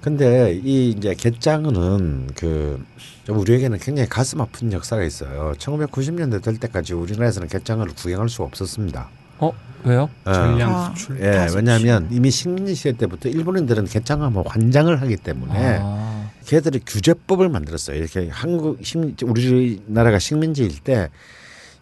[0.05, 2.79] 근데 이 이제 갯장어는 그
[3.27, 5.53] 우리에게는 굉장히 가슴 아픈 역사가 있어요.
[5.57, 9.09] 1990년대 될 때까지 우리나라에서는 갯장어를 구경할 수가 없었습니다.
[9.39, 9.51] 어
[9.83, 10.07] 왜요?
[10.25, 10.31] 어.
[10.31, 10.93] 전량 아.
[10.93, 11.19] 수출.
[11.21, 17.49] 예, 다시 왜냐하면 이미 식민지 시대 때부터 일본인들은 갯장어하면 환장을 하기 때문에 아, 걔들이 규제법을
[17.49, 17.97] 만들었어요.
[17.97, 21.09] 이렇게 한국 식 우리나라가 식민지일 때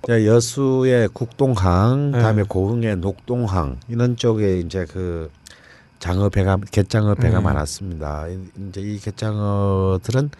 [0.08, 2.22] 여수의 국동항, 네.
[2.22, 5.30] 다음에 고흥의 녹동항 이런 쪽에 이제 그
[6.04, 7.44] 장어 배가 갯장어 배가 음.
[7.46, 8.28] 많았습니다.
[8.28, 8.38] 이-
[8.68, 10.32] 이제 이 갯장어들은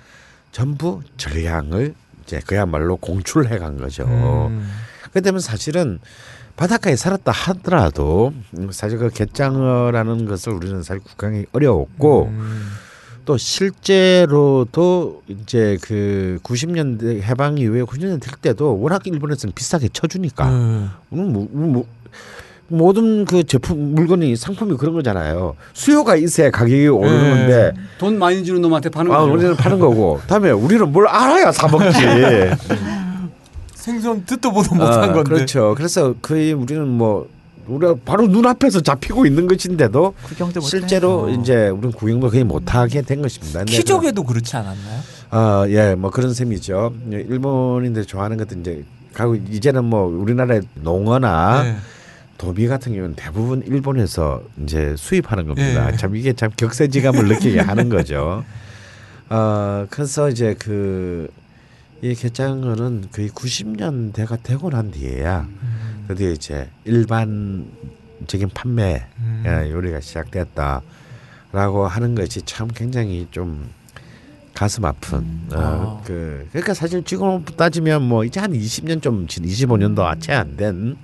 [0.52, 4.04] 전부 전량을 이제 그야말로 공출해 간 거죠.
[4.04, 4.70] 음.
[5.14, 6.00] 그때면 사실은
[6.58, 12.68] 바닷가에 살았다 하더라도 음, 사실 그 갯장어라는 것을 우리는 사실 구경이 어려웠고 음.
[13.24, 20.92] 또 실제로도 이제 그 90년대 해방 이후에 90년대 될 때도 워낙 일본에서는 비싸게 쳐주니까 음.
[21.14, 21.88] 음, 뭐, 뭐,
[22.74, 25.56] 모든 그 제품 물건이 상품이 그런 거잖아요.
[25.74, 29.34] 수요가 있어야 가격이 오르는 건데 돈 많이 주는 놈한테 파는 아, 거죠.
[29.34, 30.20] 우리는 파는 거고.
[30.28, 32.00] 다음에 우리는 뭘 알아야 사 먹지.
[33.76, 35.24] 생선 듣도 보도 못한 아, 건데.
[35.24, 35.76] 그렇죠.
[35.78, 37.28] 그래서 거의 우리는 뭐
[37.68, 41.30] 우리가 바로 눈앞에서 잡히고 있는 것인데도 구경도 못 실제로 어.
[41.30, 43.60] 이제 우리는 구경도 거의 못하게 된 것입니다.
[43.60, 45.00] 근데 키족에도 그렇지 않았나요?
[45.30, 46.94] 아, 예, 뭐 그런 셈이죠.
[47.12, 51.76] 일본인들 좋아하는 것도 이제 가고 이제는 뭐 우리나라의 농어나 네.
[52.44, 55.94] 도미 같은 경우는 대부분 일본에서 이제 수입하는 겁니다.
[55.94, 55.96] 예.
[55.96, 58.44] 참 이게 참 격세지감을 느끼게 하는 거죠.
[59.30, 65.48] 어, 그래서 이제 그이 게장어는 거의 90년대가 되고 난 뒤에야
[66.10, 69.44] 드디어 이제 일반적인 판매 음.
[69.48, 73.70] 예, 요리가 시작됐다라고 하는 것이 참 굉장히 좀
[74.54, 75.20] 가슴 아픈
[75.54, 76.02] 어, 아.
[76.06, 80.98] 그 그러니까 사실 지금 따지면 뭐 이제 한 20년 좀진 25년도 채 안 된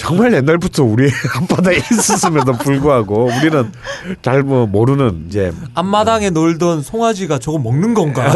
[0.00, 3.70] 정말 옛날부터 우리 앞바다에 있었음에도 불구하고 우리는
[4.22, 8.32] 잘 뭐 모르는 이제 앞마당에 놀던 송아지가 저거 먹는 건가?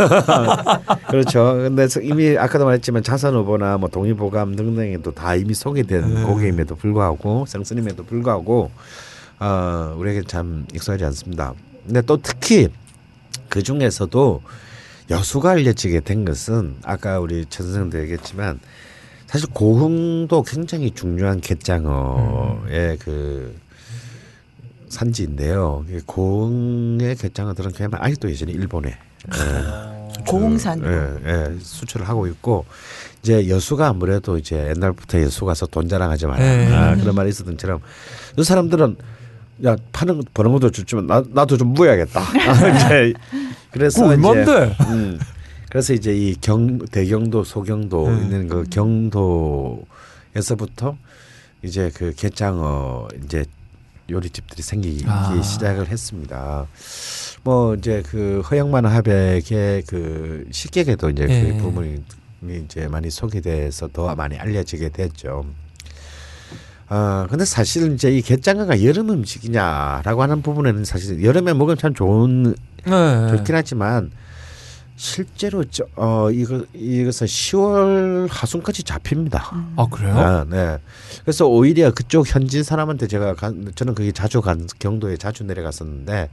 [1.08, 1.54] 그렇죠.
[1.54, 6.22] 근데 이미 아까도 말했지만 자선 후보나 뭐 동의보감 등등에도 다 이미 소개된 네.
[6.24, 8.70] 고객임에도 불구하고 생스님에도 불구하고
[9.40, 11.54] 어, 우리에게 참 익숙하지 않습니다.
[11.86, 12.68] 근데 또 특히
[13.48, 14.42] 그 중에서도
[15.10, 18.60] 여수가 알려지게 된 것은 아까 우리 최 선생님도 얘기했지만
[19.34, 23.58] 사실 고흥도 굉장히 중요한 갯장어의 그
[24.88, 25.84] 산지인데요.
[25.90, 30.88] 이 고흥의 갯장어들은 그냥 아직도 예전에 일본에 예, 고흥산으로.
[30.88, 32.64] 예, 예, 수출을 하고 있고
[33.24, 36.72] 이제 여수가 아무래도 이제 옛날부터 여수 가서 돈 자랑하지 마라 예.
[36.72, 37.80] 아, 그런 말이 있었던처럼
[38.38, 38.96] 이 사람들은
[39.64, 42.20] 야 파는 거- 버는 것도 좋지만 나 나도 좀 무야겠다.
[42.86, 43.14] 이제
[43.72, 44.76] 그래서 이제?
[44.90, 45.18] 음,
[45.74, 48.22] 그래서 이제 이 경 대경도 소경도 음.
[48.22, 50.96] 있는 그 경도에서부터
[51.64, 53.44] 이제 그 게장어 이제
[54.08, 55.42] 요리집들이 생기기 아.
[55.42, 56.68] 시작을 했습니다.
[57.42, 61.54] 뭐 이제 그 허영만 화백의 그 식객에도 이제 예.
[61.54, 62.04] 그 부분이
[62.66, 65.44] 이제 많이 소개돼서 더 많이 알려지게 됐죠.
[66.86, 72.54] 아 근데 사실 이제 이 게장어가 여름 음식이냐라고 하는 부분에는 사실 여름에 먹으면 참 좋은
[72.86, 73.36] 네.
[73.36, 74.12] 좋긴 하지만
[74.96, 79.50] 실제로 저, 어 이거 이것은 10월 하순까지 잡힙니다.
[79.76, 80.16] 아 그래요?
[80.16, 80.78] 아, 네.
[81.24, 86.30] 그래서 오히려 그쪽 현지 사람한테 제가 간, 저는 거기 자주 간 경도에 자주 내려갔었는데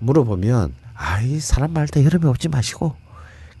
[0.00, 2.94] 물어보면 아이 사람 말때 여름에 오지 마시고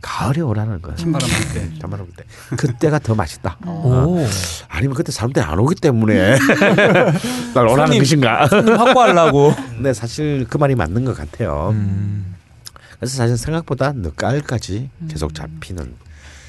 [0.02, 0.96] 가을에 오라는 거예요.
[0.96, 1.78] 찬바람 불 때.
[1.78, 2.24] 잠만 올 때.
[2.56, 3.58] 그때가 더 맛있다.
[3.66, 4.26] 오.
[4.68, 6.38] 아니면 그때 사람들이 안 오기 때문에
[7.54, 7.98] 날 오라는 손님.
[8.00, 8.46] 것인가?
[8.46, 9.54] 확보하려고.
[9.76, 11.70] 근데 사실 그 말이 맞는 것 같아요.
[11.72, 12.34] 음.
[13.00, 15.94] 그래서 사실 생각보다 늦가을까지 계속 잡히는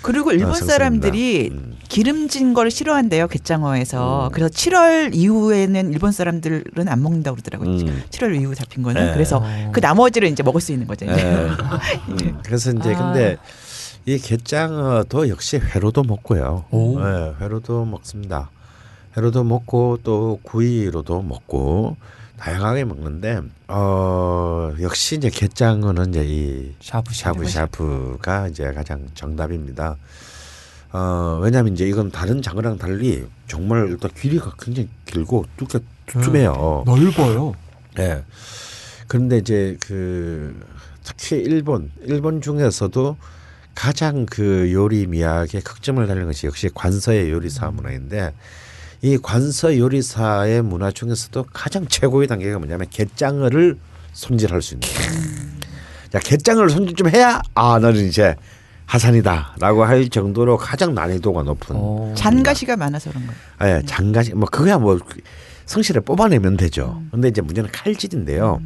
[0.02, 0.74] 그리고 일본 아, 상승입니다.
[0.74, 1.78] 사람들이 음.
[1.88, 4.28] 기름진 걸 싫어한대요 갯장어에서.
[4.28, 4.32] 음.
[4.32, 7.70] 그래서 7월 이후에는 일본 사람들은 안 먹는다고 그러더라고요.
[7.70, 8.04] 음.
[8.10, 9.14] 7월 이후 잡힌 거는 네.
[9.14, 11.06] 그래서 그 나머지를 이제 먹을 수 있는 거죠.
[11.06, 11.16] 이제.
[11.16, 11.49] 예.
[12.10, 12.97] 음, 그래서 이제 아.
[12.97, 13.38] 근데
[14.06, 16.66] 이 게장어도 역시 회로도 먹고요.
[16.72, 16.99] 오.
[16.99, 18.49] 예, 회로도 먹습니다.
[19.16, 21.95] 회로도 먹고 또 구이로도 먹고
[22.42, 27.46] 다양하게 먹는데 어 역시 이제 게장어는 이제 이 샤브샤브.
[27.46, 29.96] 샤브 샤브가 이제 가장 정답입니다.
[30.92, 36.84] 어 왜냐하면 이제 이건 다른 장어랑 달리 정말 일단 길이가 굉장히 길고 두께 두툼해요.
[36.88, 37.54] 넓어요.
[38.00, 38.24] 예.
[39.08, 40.59] 그런데 이제 그
[41.04, 43.18] 특히 일본 일본 중에서도
[43.76, 48.34] 가장 그 요리 미학에 극점을 달린 것이 역시 관서의 요리 사 문화인데
[49.02, 53.78] 이 관서 요리사의 문화 중에서도 가장 최고의 단계가 뭐냐면 게장어를
[54.14, 54.88] 손질할 수 있는.
[56.12, 58.36] 자, 게장어를 손질 좀 해야 아 나는 이제
[58.86, 62.14] 하산이다라고 할 정도로 가장 난이도가 높은 어.
[62.16, 63.78] 잔가시가 많아서 그런 거예요.
[63.78, 65.00] 예, 장가시 뭐 그거야 뭐
[65.66, 67.02] 성실에 뽑아내면 되죠.
[67.10, 68.62] 근데 이제 문제는 칼질인데요.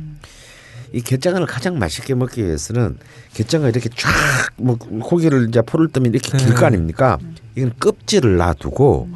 [0.91, 2.98] 이 갯장어를 가장 맛있게 먹기 위해서는
[3.34, 4.10] 갯장어를 이렇게 쫙
[4.57, 7.20] 뭐 고기를 이제 포를 뜨면 이렇게 길거 아닙니까?
[7.56, 9.10] 이건 껍질을 놔두고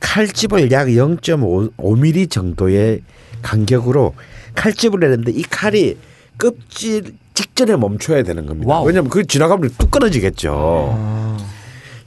[0.00, 3.02] 칼집을 약 0.5mm 정도의
[3.42, 4.14] 간격으로
[4.54, 5.96] 칼집을 내는데 이 칼이
[6.38, 8.72] 껍질 직전에 멈춰야 되는 겁니다.
[8.72, 8.86] wow.
[8.86, 10.96] 왜냐하면 그 지나가면 뚝 끊어지겠죠.
[10.96, 11.36] 아.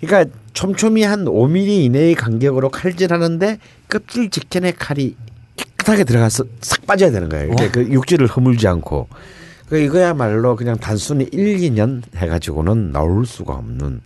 [0.02, 5.16] 그러니까 촘촘히 한 5mm 이내의 간격으로 칼질하는데 껍질 직전에 칼이
[5.56, 7.54] 깨끗하게 들어가서 싹 빠져야 되는 거예요.
[7.54, 7.72] 이게 와.
[7.72, 9.08] 그 육질을 허물지 않고.
[9.70, 14.02] 그 이거야말로 그냥 단순히 1, 2년 해가지고는 나올 수가 없는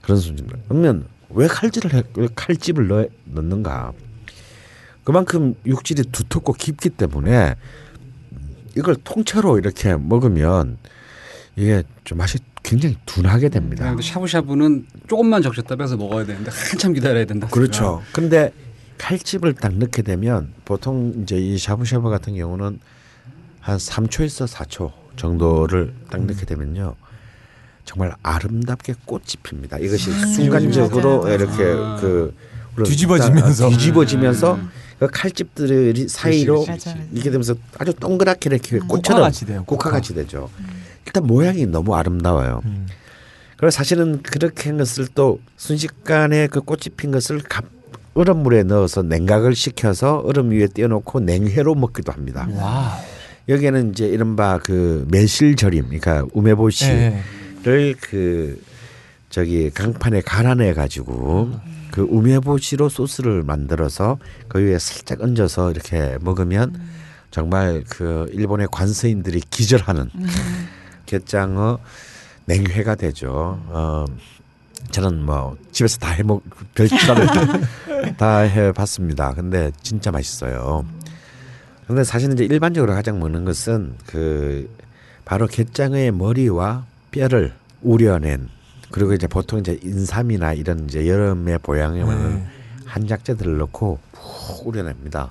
[0.00, 0.58] 그런 수준입니다.
[0.68, 3.92] 그러면 왜 칼질을 해, 왜 칼집을 넣, 넣는가?
[5.04, 7.54] 그만큼 육질이 두텁고 깊기 때문에
[8.76, 10.78] 이걸 통째로 이렇게 먹으면
[11.54, 13.88] 이게 좀 맛이 굉장히 둔하게 됩니다.
[13.88, 17.46] 근데 샤브샤브는 조금만 적셨다 빼서 먹어야 되는데 한참 기다려야 된다.
[17.48, 18.02] 그렇죠.
[18.12, 18.52] 근데
[18.98, 22.80] 칼집을 딱 넣게 되면 보통 이제 이 샤브샤브 같은 경우는
[23.60, 26.94] 한 3초에서 4초 정도를 딱 넣게 되면요.
[27.86, 29.78] 정말 아름답게 꽃이 핍니다.
[29.78, 31.34] 이것이 순간적으로 맞아요.
[31.34, 31.96] 이렇게 아.
[31.98, 32.34] 그
[32.84, 33.70] 뒤집어지면서.
[33.70, 34.58] 뒤집어지면서
[34.98, 37.08] 그 칼집들이 사이로 그렇지, 그렇지.
[37.12, 39.84] 이렇게 되면서 아주 동그랗게 이렇게 꽃처럼 돼요, 국화.
[39.84, 40.50] 국화같이 되죠.
[41.06, 42.60] 일단 모양이 너무 아름다워요.
[42.66, 42.86] 음.
[43.56, 47.64] 그리고 사실은 그렇게 한 것을 또 순식간에 그 꽃이 핀 것을 갑
[48.14, 52.48] 얼음 물에 넣어서 냉각을 시켜서 얼음 위에 띄워놓고 냉회로 먹기도 합니다.
[52.54, 52.98] 와.
[53.48, 57.20] 여기에는 이제 이른바 그 매실절임, 그러니까 우메보시를 예.
[58.00, 58.62] 그
[59.28, 61.52] 저기 강판에 갈아내 가지고
[61.90, 64.18] 그 우메보시로 소스를 만들어서
[64.48, 66.80] 그 위에 살짝 얹어서 이렇게 먹으면
[67.30, 70.10] 정말 그 일본의 관서인들이 기절하는
[71.06, 71.78] 게장어
[72.46, 73.60] 냉회가 되죠.
[73.66, 74.04] 어
[74.92, 76.42] 저는 뭐 집에서 다 해먹
[76.74, 77.26] 별치라를
[78.16, 79.34] 다 해봤습니다.
[79.34, 80.84] 근데 진짜 맛있어요.
[81.86, 84.70] 근데 사실 이제 일반적으로 가장 먹는 것은 그
[85.24, 86.86] 바로 게장의 머리와
[87.16, 88.48] 뼈를 우려낸
[88.90, 92.46] 그리고 이제 보통 이제 인삼이나 이런 이제 여름의 보양에 맞는 네.
[92.84, 95.30] 한약재들을 넣고 푹 우려냅니다.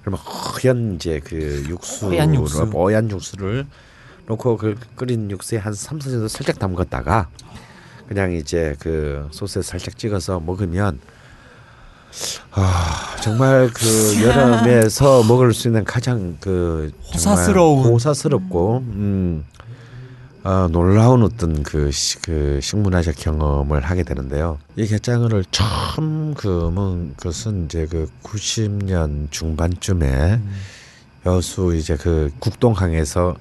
[0.00, 2.70] 그러면 허연 이제 그 육수로 뽀얀 육수.
[2.70, 3.66] 뽀얀 육수를
[4.26, 7.28] 넣고 그 끓인 육수에 한 3, 4 정도 살짝 담갔다가
[8.08, 10.98] 그냥 이제 그 소스에 살짝 찍어서 먹으면
[12.50, 17.84] 아 정말 그 여름에서 먹을 수 있는 가장 그 호사스러운.
[17.84, 19.44] 호사스럽고 음
[20.44, 24.58] 아, 놀라운 어떤 그, 시, 그 식문화적 경험을 하게 되는데요.
[24.74, 30.40] 이 게장어를 처음 그 먹은 것은 이제 그 90년 중반쯤에
[31.26, 33.36] 여수 이제 그 국동항에서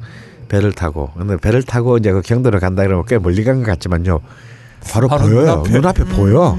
[0.48, 4.20] 배를 타고 근데 배를 타고 이제 그 경도를 간다 그러면 꽤 멀리 간 것 같지만요.
[4.92, 5.64] 바로, 바로 보여요.
[5.66, 5.72] 눈앞에.
[5.72, 6.58] 눈앞에 보여.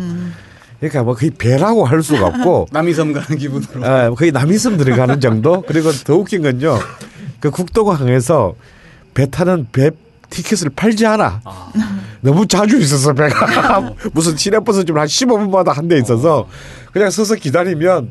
[0.80, 3.84] 그러니까 뭐 거의 배라고 할 수가 없고 남이섬 가는 기분으로.
[3.84, 5.62] 아, 거의 남이섬 들어가는 정도.
[5.62, 6.80] 그리고 더 웃긴 건요.
[7.38, 8.54] 그 국도항에서
[9.14, 9.90] 배 타는 배
[10.32, 11.42] 티켓을 팔지 않아.
[12.22, 16.48] 너무 자주 있어서 배가 무슨 시내버스 좀한 15분마다 한 대 있어서
[16.92, 18.08] 그냥 서서 기다리면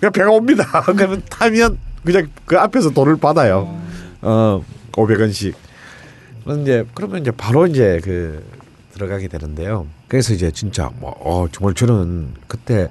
[0.00, 0.64] 그냥 배가 옵니다.
[0.86, 3.80] 그러면 타면 그냥 그 앞에서 돈을 받아요.
[4.22, 5.54] 어, 500원씩.
[6.62, 8.44] 이제 그러면 이제 바로 이제 그
[8.94, 9.86] 들어가게 되는데요.
[10.08, 12.88] 그래서 이제 진짜 뭐 어, 정말 저는 그때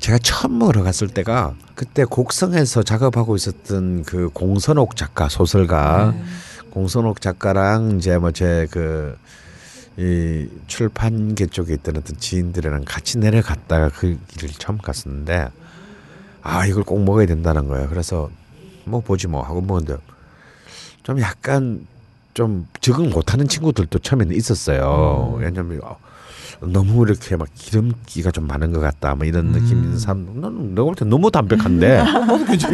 [0.00, 6.14] 제가 처음 먹으러 갔을 때가 그때 곡성에서 작업하고 있었던 그 공선옥 작가 소설가
[6.80, 9.16] 공선옥 작가랑 이제 뭐 제 그
[9.98, 15.48] 이 출판계 쪽에 있던 어떤 지인들이랑 같이 내려갔다가 그 길을 처음 갔었는데
[16.42, 17.88] 아 이걸 꼭 먹어야 된다는 거예요.
[17.88, 18.28] 그래서
[18.84, 19.96] 뭐 보지 뭐 하고 먹었는데
[21.02, 21.86] 좀 약간
[22.34, 25.34] 좀 적응 못하는 친구들도 처음에는 있었어요.
[25.38, 25.96] 왜냐면 어,
[26.60, 29.14] 너무 이렇게 막 기름기가 좀 많은 것 같다.
[29.14, 30.26] 뭐 이런 느낌 있는 사람.
[30.40, 32.02] 나는 내가 볼 때 너무 담백한데
[32.54, 32.68] 이게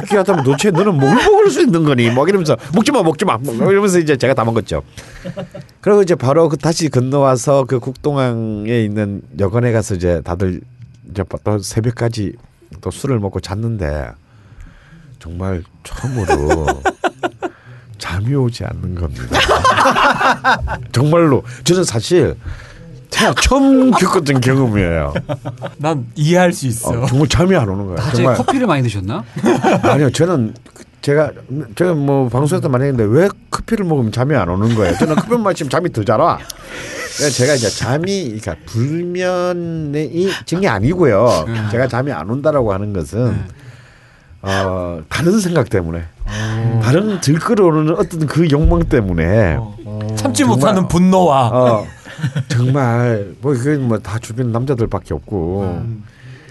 [0.00, 2.10] 느끼하다면 도대체 너는 뭘 먹을 수 있는 거니?
[2.10, 3.36] 막 이러면서 먹지 마, 먹지 마.
[3.38, 4.82] 뭐 이러면서 이제 제가 다 먹었죠.
[5.80, 10.60] 그리고 이제 바로 그 다시 건너와서 그 국동항에 있는 여관에 가서 이제 다들
[11.10, 12.32] 이제 또 새벽까지
[12.80, 14.10] 또 술을 먹고 잤는데
[15.18, 16.66] 정말 처음으로
[17.98, 19.24] 잠이 오지 않는 겁니다.
[20.92, 22.36] 정말로 저는 사실
[23.10, 25.14] 처음 겪었던 경험이에요.
[25.78, 26.90] 난 이해할 수 있어.
[26.90, 27.96] 어, 정말 잠이 안 오는 거예요.
[27.96, 29.24] 다제 정말 커피를 많이 드셨나?
[29.82, 30.54] 아니요 저는
[31.02, 31.30] 제가
[31.76, 34.96] 제가 뭐 방송에서 많이 했는데 왜 커피를 먹으면 잠이 안 오는 거예요?
[34.98, 36.38] 저는 커피 마시면 잠이 더 잘 와.
[37.16, 41.46] 그래서 제가 이제 잠이 그러니까 불면이 증이 아니고요.
[41.70, 43.34] 제가 잠이 안 온다라고 하는 것은
[44.42, 46.04] 어, 다른 생각 때문에.
[46.82, 49.58] 다른 들끓어오르는 어떤 그 욕망 때문에.
[50.16, 51.48] 참지 정말- 못하는 분노와.
[51.48, 51.86] 어,
[52.48, 55.82] 정말 뭐 그건 뭐다 주변 남자들밖에 없고.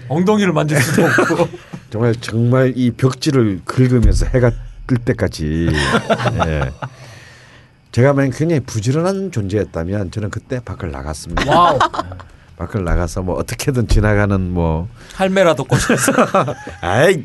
[0.08, 1.48] 엉덩이를 만질 수도 없고.
[1.90, 4.50] 정말 정말 이 벽지를 긁으면서 해가
[4.86, 5.68] 뜰 때까지.
[6.46, 6.70] 예.
[7.92, 11.44] 제가 만약 굉장히 부지런한 존재였다면 저는 그때 밖을 나갔습니다.
[12.56, 16.12] 밖을 나가서 뭐 어떻게든 지나가는 뭐 할매라도 꼬셔서
[16.80, 17.22] 아이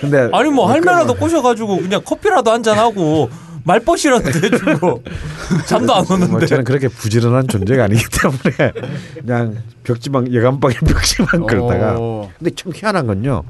[0.00, 3.28] 근데 아니 뭐 할매라도 꼬셔가지고 그냥 커피라도 한 잔 하고
[3.64, 5.02] 말벗이라도 해주고
[5.66, 8.72] 잠도 안뭐 오는데 저는 그렇게 부지런한 존재가 아니기 때문에
[9.20, 10.26] 그냥 벽지방
[10.86, 12.30] 벽지만 걸다가 어.
[12.38, 13.42] 근데 참 희한한 건요.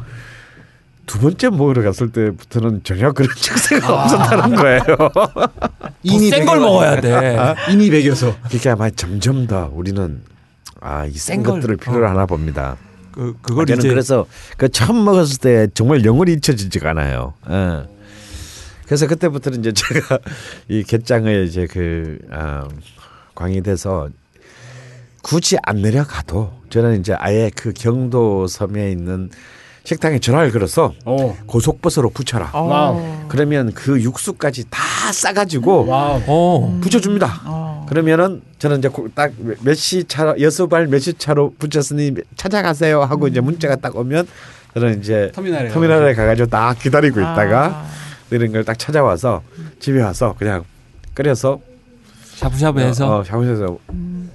[1.06, 4.80] 두 번째 먹으러 갔을 때부터는 전혀 그런 증세가 없었다는 거예요.
[6.02, 7.54] 이미 센걸 배겨- 먹어야 돼.
[7.70, 8.34] 이미 배겨서.
[8.48, 10.22] 그러니까 아마 점점 더 우리는
[10.84, 12.10] 아이센센 걸, 것들을 필요로 어.
[12.10, 12.76] 하나 봅니다.
[13.10, 17.32] 그 그걸 저는 이제 그래서 그 처음 먹었을 때 정말 영원히 잊혀지지가 않아요.
[17.48, 17.88] 예.
[18.84, 20.18] 그래서 그때부터는 이제 제가
[20.68, 22.68] 이 갯장을 이제 그 아,
[23.34, 24.10] 광이 돼서
[25.22, 29.30] 굳이 안 내려가도 저는 이제 아예 그 경도 섬에 있는
[29.84, 31.34] 식당에 전화를 걸어서 오.
[31.46, 32.50] 고속버스로 붙여라.
[32.54, 33.02] wow.
[33.28, 34.80] 그러면 그 육수까지 다
[35.12, 36.22] 싸가지고 wow.
[36.26, 36.78] 어.
[36.82, 37.42] 붙여줍니다.
[37.44, 37.86] 어.
[37.88, 39.32] 그러면은 저는 이제 딱
[39.62, 44.26] 몇 시 차로 여섯 발몇 시 차로 붙였으니 찾아가세요 하고 이제 문자가 딱 오면
[44.72, 47.86] 저는 이제 터미널에 터미널에 가가지고 딱 기다리고 있다가 아.
[48.30, 49.42] 이런 걸 딱 찾아와서
[49.80, 50.64] 집에 와서 그냥
[51.12, 51.60] 끓여서
[52.36, 53.78] 샤브샤브해서 어, 샤브샤브해서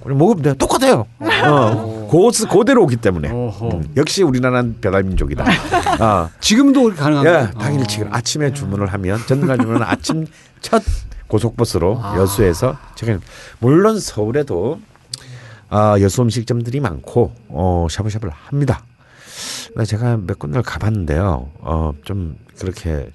[0.04, 0.54] 우리 먹으면 돼요.
[0.54, 1.06] 똑같아요.
[1.18, 3.30] 어, 고, 고대로 오기 때문에.
[3.30, 5.44] 음, 역시 우리나라는 배달민족이다.
[6.02, 7.50] 아, 지금도 가능한가요?
[7.54, 10.26] 예, 당일치기 아침에 주문을 하면 전날 주문은 아침
[10.60, 10.82] 첫
[11.28, 13.20] 고속버스로 여수에서 제가
[13.60, 14.80] 물론 서울에도
[15.68, 18.82] 아, 여수 음식점들이 많고 어, 샤브샤브를 합니다.
[19.86, 21.48] 제가 몇 군데를 가봤는데요.
[21.60, 23.12] 어, 좀 그렇게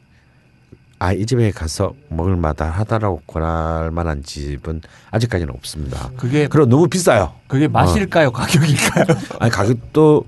[1.05, 6.09] 아, 이 집에 가서 먹을 만하다 하다라고 권할 만한 집은 아직까지는 없습니다.
[6.17, 7.31] 그게 그리고 너무 비싸요.
[7.47, 9.05] 그게 맛일까요, 가격일까요?
[9.39, 10.25] 아니 가격도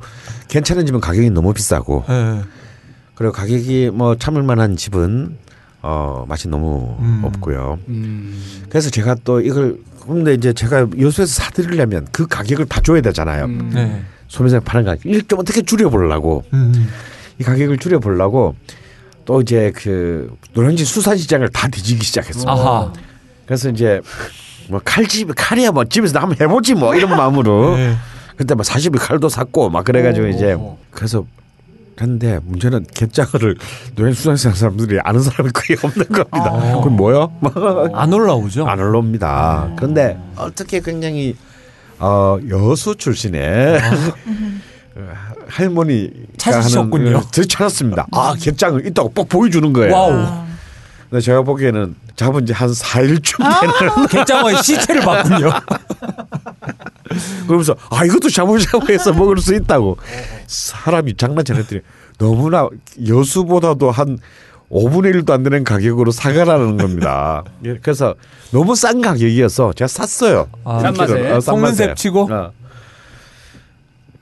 [0.47, 2.41] 괜찮은 집은 가격이 너무 비싸고 예.
[3.15, 5.35] 그리고 가격이 뭐 참을 만한 집은
[5.81, 7.21] 어 맛이 너무 음.
[7.23, 7.79] 없고요.
[7.87, 8.39] 음.
[8.69, 13.45] 그래서 제가 또 이걸 근데 이제 제가 여수에서 사드리려면 그 가격을 봐줘야 되잖아요.
[13.45, 13.71] 음.
[13.73, 14.03] 네.
[14.27, 16.87] 소매상 파는 가격 이걸 좀 어떻게 줄여보려고 음.
[17.39, 18.55] 이 가격을 줄여보려고
[19.27, 22.49] 또 이제 그 노량진 수산시장을 다 뒤지기 시작했어요.
[22.49, 22.93] 아하.
[23.45, 23.99] 그래서 이제
[24.69, 27.95] 뭐 칼집 칼이야 뭐 집에서 한번 해보지 뭐 이런 마음으로 네.
[28.37, 30.29] 그때 뭐 40일 칼도 샀고 막 그래가지고 오.
[30.29, 30.57] 이제
[30.91, 31.25] 그래서
[31.97, 33.57] 근데 문제는 갯장어를
[33.95, 36.49] 노래 수산시장 사람들이 아는 사람이 거의 없는 겁니다.
[36.53, 36.75] 아.
[36.77, 37.33] 그건 뭐요?
[37.93, 38.65] 안 올라오죠.
[38.65, 39.73] 안 올라옵니다.
[39.75, 41.35] 그런데 어떻게 굉장히
[41.99, 43.79] 어, 여수 출신의
[45.47, 47.07] 할머니가 찾으셨군요.
[47.07, 48.07] 하는 저 찾았습니다.
[48.11, 49.93] 아 갯장어 있다고 꼭 보여주는 거예요.
[49.93, 50.25] wow.
[51.09, 55.51] 근데 제가 보기에는 잡은 지 한 4일쯤 되는 갯장어의 시체를 봤군요.
[57.47, 59.97] 그러면서 아 이것도 샤브샤브해서 먹을 수 있다고
[60.47, 61.81] 사람이 장난쳐냈더니
[62.17, 62.67] 너무나
[63.07, 64.17] 여수보다도 한
[64.69, 67.43] 5분의 1도 안 되는 가격으로 사가라는 겁니다.
[67.63, 68.15] 예, 그래서
[68.51, 70.47] 너무 싼 가격이어서 제가 샀어요.
[70.65, 71.31] 아, 싼 맛에?
[71.31, 71.93] 어, 맛에.
[71.95, 72.27] 치고?
[72.29, 72.51] 어.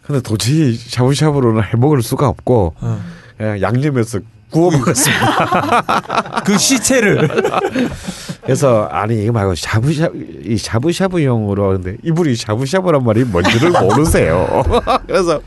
[0.05, 3.01] 근데 도저히 샤브샤브로는 해 먹을 수가 없고 어.
[3.37, 4.19] 그냥 양념해서
[4.51, 6.41] 구워 먹었습니다.
[6.45, 7.27] 그 시체를
[8.43, 14.63] 그래서 아니 이거 말고 샤브샤브 이 샤브샤브용으로 근데 이분이 샤브샤브란 말이 뭔지를 모르세요.
[15.07, 15.41] 그래서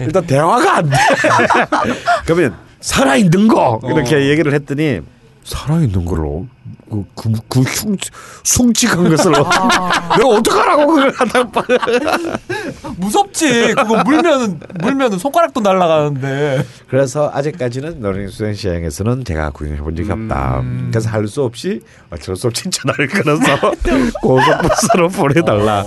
[0.00, 0.96] 일단 대화가 안 돼.
[2.24, 5.00] 그러면 살아 있는 거 이렇게 얘기를 했더니
[5.48, 6.46] 살아 있는 걸로
[6.90, 7.96] 그, 그, 그 흉,
[8.44, 11.62] 숭직한 것을 내가 어떡하라고 그걸 하다 봐.
[12.96, 13.74] 무섭지.
[13.74, 16.64] 그거 물면은 물면은 손가락도 날아가는데.
[16.88, 20.62] 그래서 아직까지는 노량수산 시장에서는 제가 구경해 본 적이 없다.
[20.90, 23.42] 그래서 할 수 없이 어쩔 수 없이 전화를 끊어서
[24.22, 25.84] 고속버스로 보내달라.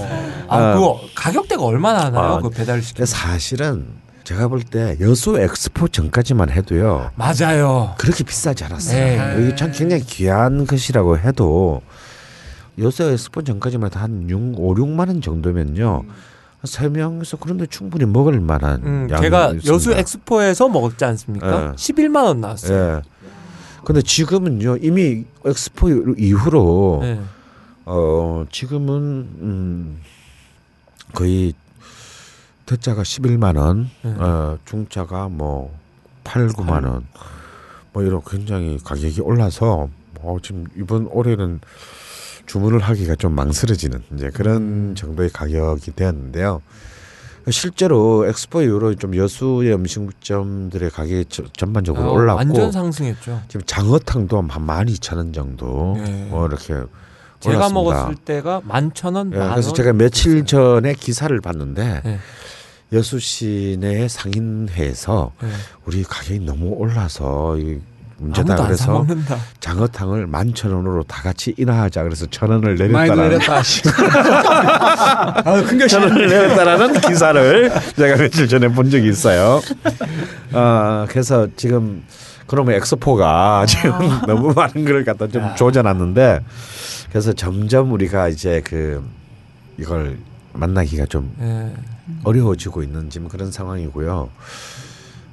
[0.48, 0.74] 아, 어.
[0.76, 2.24] 그거 가격대가 얼마나 하나요?
[2.34, 2.98] 아, 그 배달 시켜.
[2.98, 3.88] 근데 사실은
[4.32, 7.96] 제가 볼 때 여수 엑스포 전까지만 해도요 맞아요.
[7.98, 8.98] 그렇게 비싸지 않았어요.
[8.98, 9.36] 네.
[9.44, 11.82] 이게 참 굉장히 귀한 것이라고 해도
[12.80, 16.04] 여수 엑스포 전까지만 해도 한 6, 5, 6만 원 정도면요
[16.64, 19.74] 세 명에서 그런데 충분히 먹을 만한 음, 양이 제가 있습니다.
[19.74, 21.72] 여수 엑스포에서 먹었지 않습니까?
[21.72, 21.76] 예.
[21.76, 22.98] 11만 원 나왔어요.
[22.98, 23.02] 예.
[23.84, 27.20] 근데 지금은요 이미 엑스포 이후로 네.
[27.86, 28.94] 어 지금은
[29.42, 30.00] 음
[31.14, 31.54] 거의
[32.72, 34.14] 대짜가 11만 원, 네.
[34.18, 35.78] 어 중짜가 뭐
[36.24, 37.06] 8, 9만 원.
[37.92, 39.90] 뭐 이런 굉장히 가격이 올라서
[40.22, 41.60] 어 지금 이번 올해는
[42.46, 46.62] 주문을 하기가 좀 망설여지는 이제 그런 정도의 가격이 되었는데요.
[47.50, 53.42] 실제로 엑스포 이후로 좀 여수의 음식점들의 가격이 저- 전반적으로 아, 올랐고 완전 상승했죠.
[53.50, 56.30] 지금 장어탕도 한 12,000원 정도 네.
[56.32, 56.68] 어, 이렇게
[57.42, 57.70] 제가 올랐습니다.
[57.74, 59.76] 먹었을 때가 11,000원, 예, 만 그래서 원.
[59.76, 62.20] 제가 며칠 전에 기사를 봤는데 네.
[62.94, 65.50] 여수 시내 상인회에서 네.
[65.86, 67.80] 우리 가격이 너무 올라서 이
[68.18, 69.06] 문제다 그래서.
[69.62, 73.62] 장어탕을 만 천 원으로 다 같이 인하하자 그래서 천 원을 내렸다라는 내렸다.
[75.46, 75.88] 아.
[75.88, 79.62] 천 원을 내렸다라는 기사를 제가 며칠 전에 본 적이 있어요.
[80.54, 82.04] 어, 그래서 지금
[82.46, 83.92] 그러면 엑스포가 지금
[84.28, 86.42] 너무 많은 걸 갖다 좀 조져놨는데
[87.10, 89.04] 그래서 점점 우리가 이제 그
[89.80, 90.18] 이걸
[90.54, 91.72] 만나기가 좀 예.
[92.24, 94.30] 어려워지고 있는 지금 그런 상황이고요.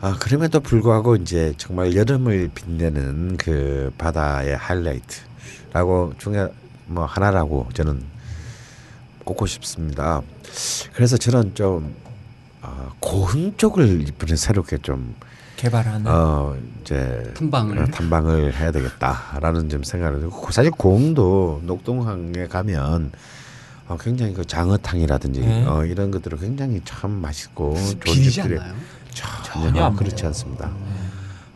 [0.01, 6.49] 아 그럼에도 불구하고 이제 정말 여름을 빛내는 그 바다의 하이라이트라고 중에
[6.87, 8.03] 뭐 하나라고 저는
[9.25, 10.23] 꼽고 싶습니다.
[10.93, 11.95] 그래서 저는 좀
[12.63, 15.15] 어, 고흥 쪽을 이번에 새롭게 좀
[15.57, 16.07] 개발하는.
[16.07, 17.79] 어, 이제 탐방을.
[17.79, 23.13] 어, 탐방을 해야 되겠다라는 좀 생각을 하고 사실 고흥도 녹동항에 가면
[23.89, 25.65] 어, 굉장히 그 장어탕이라든지 네.
[25.67, 28.75] 어, 이런 것들은 굉장히 참 맛있고 좋은 비리지 집들이 않나요?
[29.15, 30.27] 전혀, 전혀 안 그렇지.
[30.27, 30.71] 않습니다.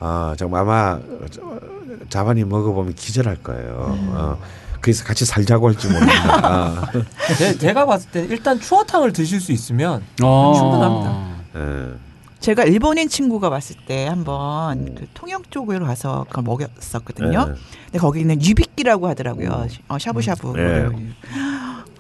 [0.00, 0.98] 아 정말 아마
[1.30, 1.60] 저-
[2.08, 3.96] 자반이 먹어보면 기절할 거예요.
[4.10, 4.38] 어,
[4.80, 6.80] 그래서 같이 살자고 할지 모릅니다.
[6.82, 10.52] 아, 제, 제가 봤을 때 일단 추어탕을 드실 수 있으면 어.
[10.56, 11.36] 충분합니다.
[11.56, 11.94] 예.
[12.40, 17.46] 제가 일본인 친구가 왔을 때 한번 그 통영 쪽으로 가서 그걸 먹였었거든요.
[17.50, 17.54] 예.
[17.84, 19.68] 근데 거기는 유비끼라고 하더라고요.
[19.88, 20.52] 어, 샤브샤브.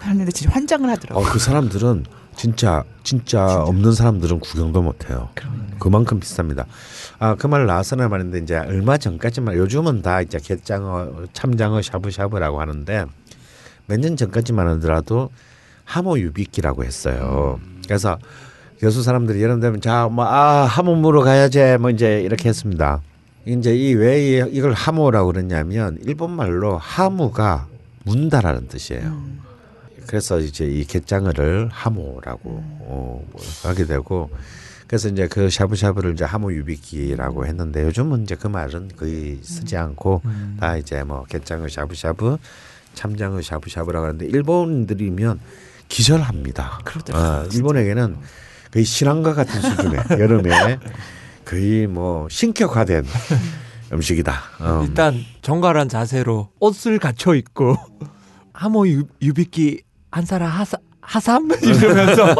[0.02, 0.08] 예.
[0.08, 1.24] 하는데 진짜 환장을 하더라고요.
[1.24, 2.04] 어, 그 사람들은
[2.36, 5.28] 진짜 진짜 없는 사람들은 구경도 못 해요.
[5.78, 6.64] 그만큼 비쌉니다.
[7.18, 13.04] 아 그 말 나와서는 말인데 이제 얼마 전까지만 요즘은 다 이제 갯장어, 참장어, 샤브샤브라고 하는데
[13.86, 15.30] 몇 년 전까지만 하더라도
[15.84, 17.60] 하모 유비끼라고 했어요.
[17.84, 18.18] 그래서
[18.82, 23.00] 여수 사람들이 여름 되면 자뭐아 하모 물어 가야지 뭐 이제 이렇게 했습니다.
[23.44, 27.66] 이제 이 왜 이걸 하모라고 그러냐면 일본 말로 하무가
[28.04, 29.42] 문다라는 뜻이에요.
[30.06, 34.30] 그래서 이제 이 갯장어를 하모라고 어, 뭐 하게 되고
[34.86, 40.20] 그래서 이제 그 샤브샤브를 이제 하모 유비끼라고 했는데 요즘은 이제 그 말은 거의 쓰지 않고
[40.60, 42.36] 다 이제 뭐 갯장어 샤브샤브
[42.94, 45.40] 참장어 샤브샤브라고 하는데 일본들이면
[45.88, 46.80] 기절합니다.
[47.14, 48.16] 어, 일본에게는
[48.72, 50.78] 거의 신앙과 같은 수준의 여름에
[51.44, 53.04] 거의 뭐 신격화된
[53.92, 54.34] 음식이다.
[54.60, 57.76] 어, 일단 정갈한 자세로 옷을 갖춰 입고
[58.52, 62.34] 하모 유, 유비끼 한 사람 하사, 하삼 이러면서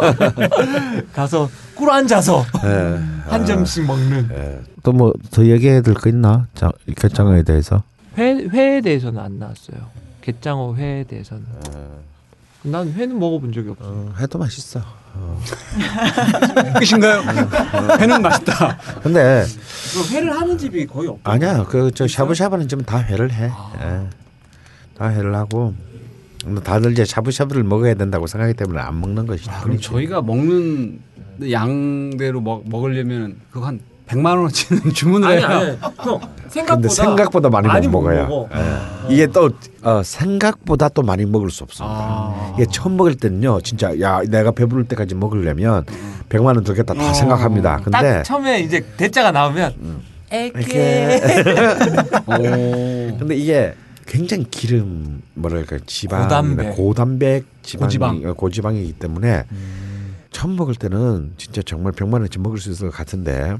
[1.12, 2.98] 가서 꿀 앉아서 예.
[3.32, 6.46] 한 점씩 먹는 또뭐 더 얘기해야 될 거 있나?
[6.54, 7.82] 자, 갯장어에 대해서.
[8.18, 9.78] 회 회에 대해서는 안 나왔어요.
[10.20, 11.44] 갯장어 회에 대해서는.
[12.64, 13.84] 난 회는 먹어본 적이 없어.
[13.86, 14.80] 어, 해도 맛있어.
[16.78, 17.22] 끝인가요?
[17.98, 18.76] 회는 맛있다.
[19.02, 19.44] 근데
[19.94, 21.18] 그 회를 하는 집이 거의 없.
[21.24, 23.44] 아니야 그 저 샤브샤브는 지금 다 회를 해.
[23.80, 24.06] 예.
[24.98, 25.74] 다 회를 하고
[26.64, 29.50] 다들 이제 샤브샤브를 먹어야 된다고 생각하기 때문에 안 먹는 것이죠.
[29.50, 31.00] 아, 그럼 저희가 먹는
[31.50, 35.46] 양대로 먹, 먹으려면 그거 한 100만 원어치는 주문을 아니 해요.
[35.48, 35.78] 아니.
[35.98, 38.28] 형 생각보다 생각보다 많이, 많이 못못 먹어요.
[38.28, 38.48] 먹어.
[38.54, 39.14] 예.
[39.14, 39.50] 이게 또
[39.82, 41.94] 어, 생각보다 또 많이 먹을 수 없습니다.
[41.96, 42.52] 아.
[42.56, 45.84] 이게 처음 먹을 때는요, 진짜 야 내가 배부를 때까지 먹으려면
[46.28, 47.76] 100만 원 들겠다 다 생각합니다.
[47.82, 49.74] 근데 딱 처음에 이제 대자가 나오면
[50.30, 51.20] 애게
[52.26, 53.18] 오.
[53.18, 53.74] 근데 이게
[54.06, 56.76] 굉장히 기름 뭐랄까 지방 고단백.
[56.76, 58.22] 고단백 지방이 고지방.
[58.24, 59.44] 어, 고지방이기 때문에
[60.30, 63.56] 처음 먹을 때는 진짜 정말 100만 원치 먹을 수 있을 것 같은데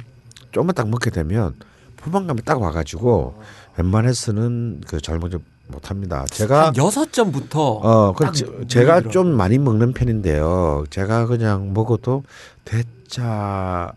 [0.50, 1.54] 조금만 딱 먹게 되면
[1.96, 3.40] 포만감이 딱 와가지고
[3.78, 6.24] 웬만해서는 그 잘못 못합니다.
[6.26, 9.10] 제가 한 여섯 점부터 어, 그 제가 들어.
[9.10, 10.84] 좀 많이 먹는 편인데요.
[10.90, 12.24] 제가 그냥 먹어도
[12.64, 13.92] 대짜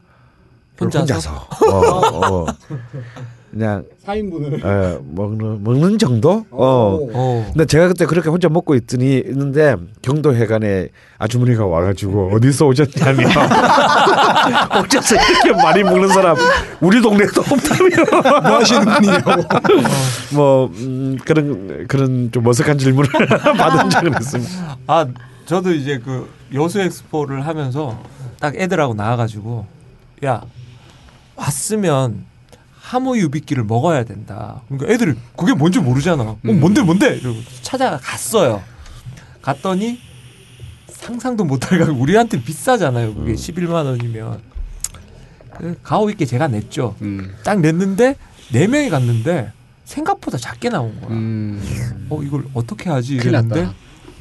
[0.80, 1.03] 혼자서?
[1.03, 2.45] 혼자서 어, 어.
[3.56, 4.65] 그냥 4인분을.
[4.65, 6.45] 에, 먹는 먹는 정도?
[6.52, 6.99] 어.
[7.14, 7.45] 어.
[7.53, 13.32] 근데 제가 그때 그렇게 혼자 먹고 있더니 있는데 경도 해관에 아주머니가 와가지고 어디서 오셨냐면
[14.77, 15.15] 혼자서
[15.45, 16.36] 이렇게 많이 먹는 사람
[16.82, 19.19] 우리 동네에도 없다며 뭐 하시는 분이에요?
[20.36, 23.10] 뭐 음, 그런 그런 좀 어색한 질문을
[23.57, 24.77] 받은 적은 있습니다.
[24.88, 25.07] 아
[25.45, 27.98] 저도 이제 그 여수 엑스포를 하면서
[28.41, 29.65] 딱 애들하고 나와가지고
[30.26, 30.41] 야
[31.38, 32.26] 왔으면
[32.85, 34.61] 하모 유비끼를 먹어야 된다.
[34.67, 36.23] 그러니까 애들 그게 뭔지 모르잖아.
[36.23, 38.61] 어, 뭔데 뭔데 이러고 찾아갔어요.
[39.41, 39.99] 갔더니
[40.87, 43.15] 상상도 못할 가격 우리한테 비싸잖아요.
[43.15, 44.39] 그게 11만 원이면
[45.57, 46.95] 그 가오 있게 제가 냈죠.
[47.01, 47.33] 음.
[47.43, 48.17] 딱 냈는데
[48.51, 49.51] 네 명이 갔는데
[49.85, 51.09] 생각보다 작게 나온 거야.
[51.09, 52.07] 음.
[52.11, 53.67] 어 이걸 어떻게 하지 이랬는데.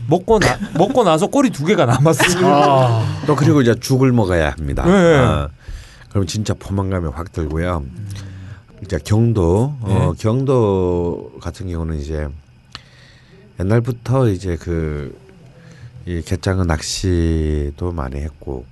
[0.07, 2.23] 먹고 나 먹고 나서 꼬리 두 개가 남았어.
[2.45, 3.23] 아.
[3.27, 4.85] 또 그리고 이제 죽을 먹어야 합니다.
[4.85, 5.19] 네.
[5.19, 5.51] 어,
[6.11, 7.85] 그럼 진짜 포만감이 확 들고요.
[8.85, 10.23] 이제 경도 어, 네.
[10.23, 12.29] 경도 같은 경우는 이제
[13.59, 18.67] 옛날부터 이제 그이 갯장어 낚시도 많이 했고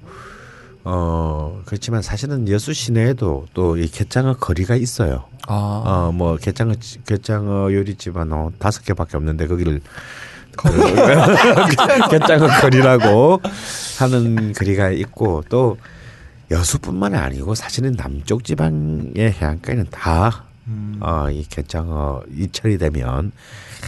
[0.85, 5.25] 어 그렇지만 사실은 여수 시내에도 또이 갯장어 거리가 있어요.
[5.47, 6.75] 아, 어뭐 갯장어
[7.07, 9.81] 갯장어 요리집은 어, 다섯 개밖에 없는데 거기를
[10.57, 10.69] 그
[12.11, 13.41] 갯장어 거리라고
[13.99, 15.79] 하는 거리가 있고 또
[16.53, 20.99] 여수뿐만 아니고 사실은 남쪽 지방의 해안가에는 다 음.
[21.01, 23.33] 어, 이 갯장어 이철이 되면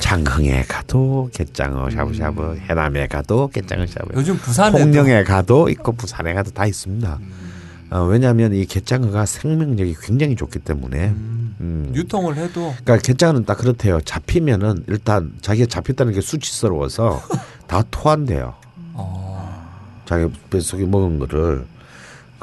[0.01, 6.51] 장흥에 가도 갯장어 샤브샤브 해남에 가도 갯장어 샤브 요즘 부산에 홍령에 가도 있고 부산에 가도
[6.51, 7.21] 다 있습니다.
[7.91, 11.09] 어, 왜냐하면 이 갯장어가 생명력이 굉장히 좋기 때문에
[11.61, 11.93] 음.
[11.95, 14.01] 유통을 해도 그러니까 갯장어는 딱 그렇대요.
[14.01, 17.23] 잡히면은 일단 자기가 잡혔다는 게 수치스러워서
[17.69, 18.55] 다 토한대요.
[18.95, 21.67] 어, 자기 뱃속에 먹은 거를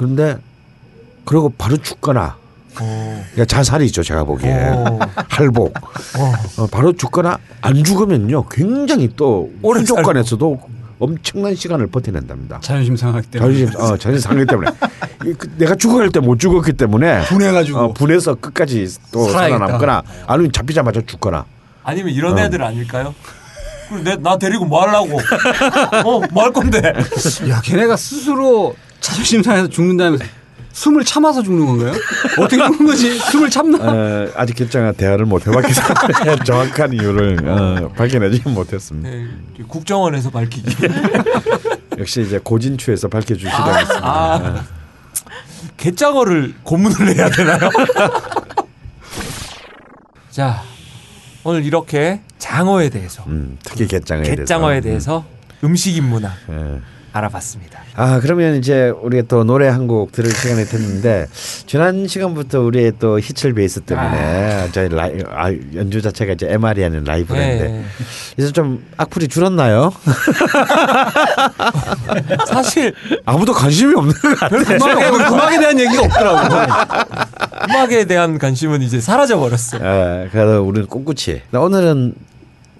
[0.02, 0.36] 그런데
[1.24, 2.34] 그리고 바로 죽거나
[2.80, 3.24] 어.
[3.32, 4.98] 그러니까 자살이죠 제가 보기에 어.
[5.28, 5.72] 할복
[6.58, 10.60] 어, 바로 죽거나 안 죽으면요 굉장히 또 오래 수족관에서도
[10.98, 12.60] 엄청난 시간을 버텨낸답니다.
[12.60, 14.70] 자존심 상하기 때문에 자존심 어 자존심 상하기 때문에
[15.26, 19.58] 이, 그, 내가 죽어갈 때 못 죽었기 때문에 분해가지고 어, 분해서 끝까지 또 살아야겠다.
[19.58, 21.44] 살아남거나 아니면 잡히자마자 죽거나
[21.84, 22.40] 아니면 이런 어.
[22.42, 23.14] 애들 아닐까요?
[23.88, 25.18] 그럼 내, 나 데리고 뭐 하려고?
[26.04, 26.80] 어, 뭐 할 건데?
[27.48, 30.24] 야 걔네가 스스로 자존심 상해서 죽는다면서
[30.72, 31.92] 숨을 참아서 죽는 건가요?
[32.38, 33.18] 어떻게 죽는 거지?
[33.18, 33.78] 숨을 참나?
[33.78, 39.10] 어, 아직 결정한 대화를 못 해봤기 때문에 정확한 이유를 어, 발견하지 못했습니다.
[39.10, 39.26] 네,
[39.68, 40.74] 국정원에서 밝히기.
[41.98, 44.00] 역시 이제 고진추에서 밝혀주시려 하겠습니다.
[44.08, 44.64] 아,
[45.76, 47.68] 개짱어를 고문을 해야 되나요?
[50.30, 50.62] 자,
[51.44, 54.40] 오늘 이렇게 장어에 대해서, 음, 특히 개짱어에 대해서.
[54.42, 55.24] 개짱어에 대해서
[55.64, 56.80] 음 식 인문학 예.
[57.12, 57.80] 알아봤습니다.
[57.94, 61.26] 아 그러면 이제 우리가 또 노래 한 곡 들을 시간이 됐는데
[61.66, 67.02] 지난 시간부터 우리의 또 히철 베이스 때문에 저희 라이, 아, 연주 자체가 이제 MR이 아닌
[67.04, 67.84] 라이브인데 네.
[68.36, 69.92] 그래서 좀 악플이 줄었나요?
[72.46, 72.94] 사실
[73.24, 74.56] 아무도 관심이 없는 것 같아.
[74.56, 76.72] 음악에, 음악에 대한 얘기가 없더라고.
[77.68, 79.80] 음악에 대한 관심은 이제 사라져 버렸어요.
[79.84, 82.14] 예, 그래서 우리는 꿋꿋이 오늘은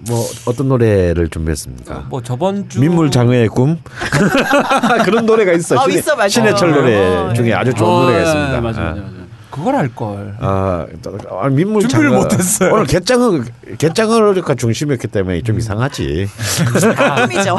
[0.07, 2.05] 뭐 어떤 노래를 준비했습니까?
[2.09, 3.79] 뭐 저번 주 민물 장어의 꿈
[5.05, 5.77] 그런 노래가 있어.
[5.79, 6.29] 아, 신해- 있어, 맞아요.
[6.29, 7.53] 신해철 노래 어, 중에 네.
[7.53, 8.61] 아주 좋은 어, 노래가 예, 있습니다.
[8.61, 8.85] 맞아, 아.
[8.85, 9.13] 맞아, 맞아.
[9.51, 10.35] 그걸 할 걸.
[10.39, 10.87] 아,
[11.29, 12.23] 아, 민물 준비를 장어.
[12.23, 12.73] 못했어요.
[12.73, 13.43] 오늘 개짱어
[13.77, 16.27] 개짱어가 중심이었기 때문에 좀 이상하지.
[17.27, 17.57] 꿈이죠.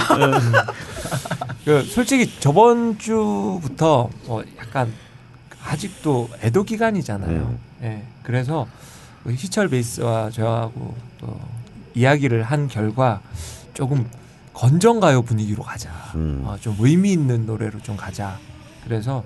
[1.65, 4.93] 그 솔직히 저번 주부터 뭐 약간
[5.67, 7.31] 아직도 애도 기간이잖아요.
[7.31, 7.59] 음.
[7.85, 8.03] 예.
[8.25, 8.67] 그래서
[9.23, 11.39] 그 희철 베이스와 저하고 또
[11.95, 13.21] 이야기를 한 결과
[13.73, 14.07] 조금
[14.53, 15.91] 건전가요 분위기로 가자.
[16.15, 16.43] 음.
[16.45, 18.39] 어, 좀 의미 있는 노래로 좀 가자.
[18.85, 19.25] 그래서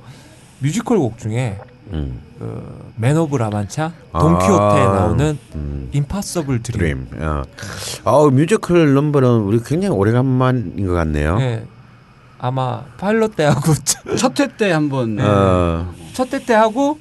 [0.60, 1.58] 뮤지컬 곡 중에
[1.92, 2.20] 음.
[2.38, 5.88] 그 Man of La Mancha 돈키호테에 아, 나오는 음.
[5.92, 7.08] Impossible Dream.
[7.10, 7.22] Dream.
[7.22, 7.42] 어.
[8.04, 11.38] 어, 뮤지컬 넘버는 우리 굉장히 오래간만인 것 같네요.
[11.40, 11.64] 예.
[12.40, 13.72] 아마 파일럿 때하고
[14.18, 16.98] 첫 회 때 한번 어, 첫때때 하고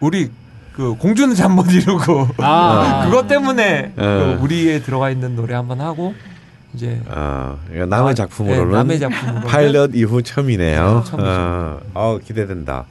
[0.00, 0.30] 우리
[0.72, 3.02] 그 공주는 잠 못 이루고 아.
[3.10, 4.36] 그것 때문에 어.
[4.38, 6.14] 그 우리에 들어가 있는 노래 한번 하고
[6.74, 11.02] 이제 어, 이거 남의 아, 작품으로는 네, 남의 작품으로는 파일럿 이후 처음이네요.
[11.04, 11.28] 네, 처음이죠.
[11.28, 12.84] 어, 어, 기대된다.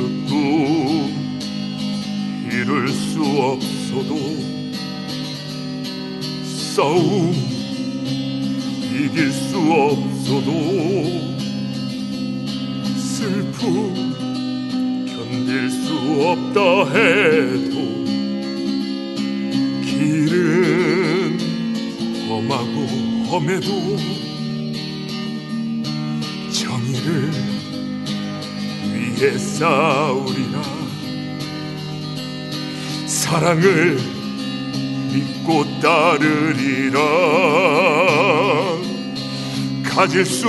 [0.00, 1.10] 그꿈
[2.50, 4.16] 이룰 수 없어도
[6.44, 7.32] 싸움
[9.00, 10.50] 이길 수 없어도
[12.98, 13.94] 슬픔
[15.06, 15.94] 견딜 수
[16.26, 16.60] 없다
[16.90, 17.74] 해도
[19.82, 21.38] 길은
[22.28, 22.76] 험하고
[23.30, 23.96] 험해도
[26.52, 27.32] 정의를
[28.92, 30.62] 위해 싸우리라.
[33.06, 33.98] 사랑을
[35.12, 37.00] 믿고 따르리라
[39.90, 40.48] 가질 수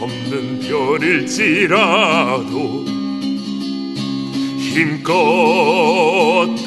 [0.00, 1.72] 없는 별일지라도
[4.58, 5.12] 힘껏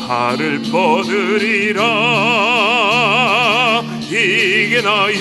[0.07, 1.83] 달을 뻗으리라.
[4.03, 5.17] 이게 나의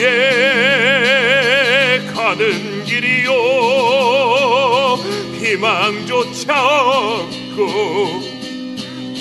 [2.14, 3.32] 가는 길이요.
[5.40, 7.66] 희망조차 없고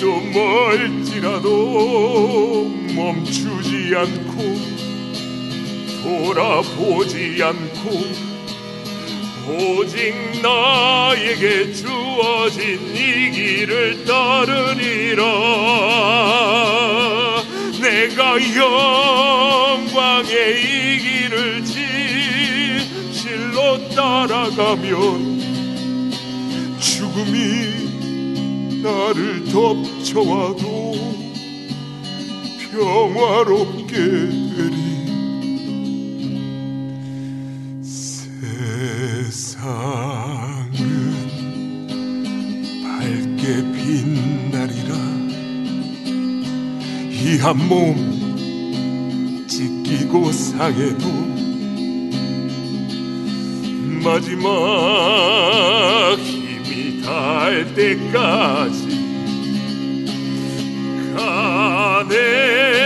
[0.00, 1.52] 또 멀지라도
[2.94, 4.73] 멈추지 않고
[6.04, 7.90] 돌아보지 않고
[9.48, 15.24] 오직 나에게 주어진 이 길을 따르리라.
[17.80, 20.28] 내가 영광의
[20.60, 21.64] 이 길을
[22.84, 25.32] 진실로 따라가면
[26.78, 27.38] 죽음이
[28.82, 30.92] 나를 덮쳐와도
[32.70, 34.83] 평화롭게 되리
[39.64, 40.68] 세상은
[42.82, 44.94] 밝게 빛나리라.
[47.10, 47.96] 이 한 몸
[49.48, 51.08] 찢기고 상해도
[54.04, 54.50] 마지막
[56.18, 58.88] 힘이 닿을 때까지
[61.16, 62.83] 가네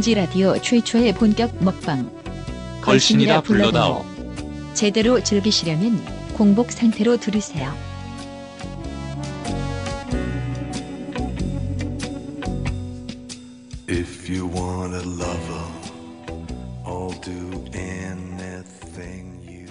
[0.00, 2.10] 딴지 라디오 최초의 본격 먹방.
[2.80, 4.02] 걸신이라 불러다오.
[4.72, 6.02] 제대로 즐기시려면
[6.32, 7.70] 공복 상태로 들으세요.
[13.90, 15.66] If you want a lover,
[16.86, 19.66] I'll do anything you.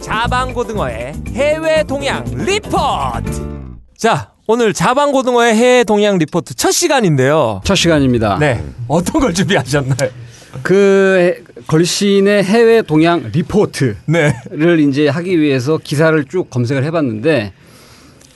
[0.00, 3.52] 자방고등어의 해외 동향 리포트.
[3.96, 7.62] 자, 오늘 자방고등어의 해외 동향 리포트 첫 시간인데요.
[7.64, 8.36] 첫 시간입니다.
[8.38, 10.10] 네, 어떤 걸 준비하셨나요?
[10.62, 14.34] 그 해- 걸신의 해외 동향 리포트를 네,
[14.90, 17.54] 이제 하기 위해서 기사를 쭉 검색을 해봤는데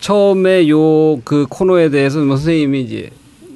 [0.00, 3.10] 처음에 요 그 코너에 대해서 뭐 선생님이 이제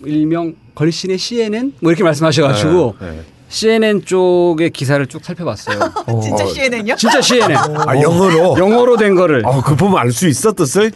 [0.05, 3.21] 일명 걸신의 CNN 뭐 이렇게 말씀하셔가지고 네.
[3.49, 5.79] CNN 쪽의 기사를 쭉 살펴봤어요.
[6.23, 6.95] 진짜 CNN요?
[6.97, 8.59] 진짜 CNN 아 영어로.
[8.59, 10.93] 영어로 된 거를 어, 그 보면 알 수 있어 뜻을.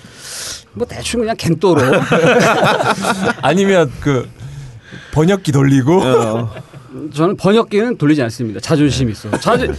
[0.75, 1.81] 뭐 대충 그냥 겐또로
[3.43, 4.29] 아니면 그
[5.13, 6.03] 번역기 돌리고
[7.13, 8.61] 저는 번역기는 돌리지 않습니다.
[8.61, 9.31] 자존심이 있어.
[9.39, 9.77] 자존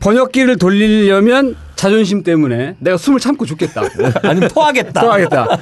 [0.00, 3.82] 번역기를 돌리려면 자존심 때문에 내가 숨을 참고 죽겠다.
[4.22, 5.00] 아니면 토하겠다.
[5.00, 5.58] 또 하겠다.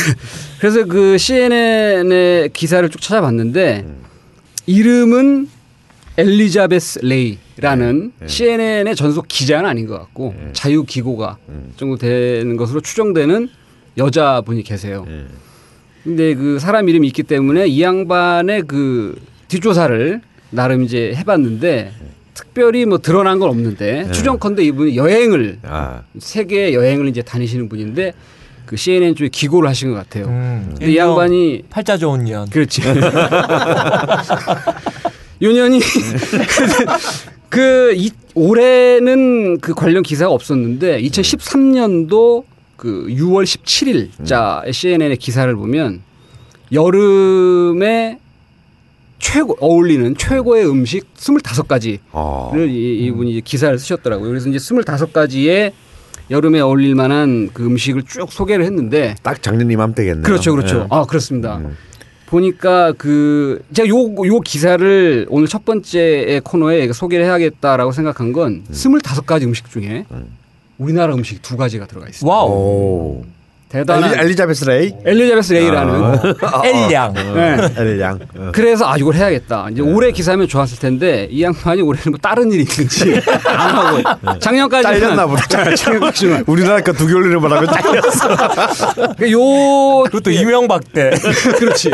[0.58, 3.84] 그래서 그 CNN의 기사를 쭉 찾아봤는데
[4.66, 5.48] 이름은
[6.16, 11.36] 엘리자베스 레이라는 CNN의 전속 기자는 아닌 것 같고 자유 기고가
[11.76, 13.48] 정도 되는 것으로 추정되는
[13.96, 15.06] 여자분이 계세요.
[16.02, 19.14] 근데 그 사람 이름이 있기 때문에 이 양반의 그
[19.48, 21.92] 뒷조사를 나름 이제 해봤는데
[22.34, 26.02] 특별히 뭐 드러난 건 없는데 추정컨대 이분이 여행을 아.
[26.18, 28.12] 세계 여행을 이제 다니시는 분인데
[28.66, 30.26] 그 CNN 쪽에 기고를 하신 것 같아요.
[30.26, 32.48] 음, 근데 이 양반이 팔자 좋은 년.
[32.48, 32.82] 그렇지.
[35.42, 35.80] 요년이
[37.50, 42.44] 그 이, 올해는 그 관련 기사가 없었는데 2013년도
[42.84, 46.02] 그 6월 17일자 CNN의 기사를 보면
[46.70, 48.18] 여름에
[49.18, 52.52] 최고 어울리는 최고의 음식 25가지를 어.
[52.54, 54.28] 이, 이분이 기사를 쓰셨더라고요.
[54.28, 55.72] 그래서 이제 25가지의
[56.30, 60.22] 여름에 어울릴 만한 그 음식을 쭉 소개를 했는데 딱 작년 이맘때겠네요.
[60.22, 60.80] 그렇죠, 그렇죠.
[60.80, 60.86] 예.
[60.90, 61.56] 아 그렇습니다.
[61.56, 61.78] 음.
[62.26, 69.24] 보니까 그 제가 요 요 기사를 오늘 첫 번째 코너에 소개를 해야겠다라고 생각한 건 스물다섯
[69.24, 70.04] 가지 음식 중에
[70.84, 72.30] 우리나라 음식 두 가지가 들어가 있어요.
[72.30, 72.50] 와우.
[72.50, 73.24] 오.
[73.70, 74.92] 대단한 엘리, 엘리 자베스 레이.
[75.04, 76.18] 엘리자베스 레이라는
[76.64, 77.12] 엘량.
[77.14, 77.56] 네.
[77.76, 78.20] 엘리 양.
[78.36, 78.50] 어.
[78.52, 79.68] 그래서 아 이걸 해야겠다.
[79.72, 85.00] 이제 올해 기사면 좋았을 텐데 이 양반이 올해는 뭐 다른 일이 있는지 안 하고 작년까지만
[85.00, 85.74] 잘렸나 보다.
[85.74, 88.28] 작년까지만 우리나라 거두 개 올리는 바람에 잘렸어.
[89.16, 91.10] 그러니까 요 그것도 이명박 때.
[91.58, 91.90] 그렇지.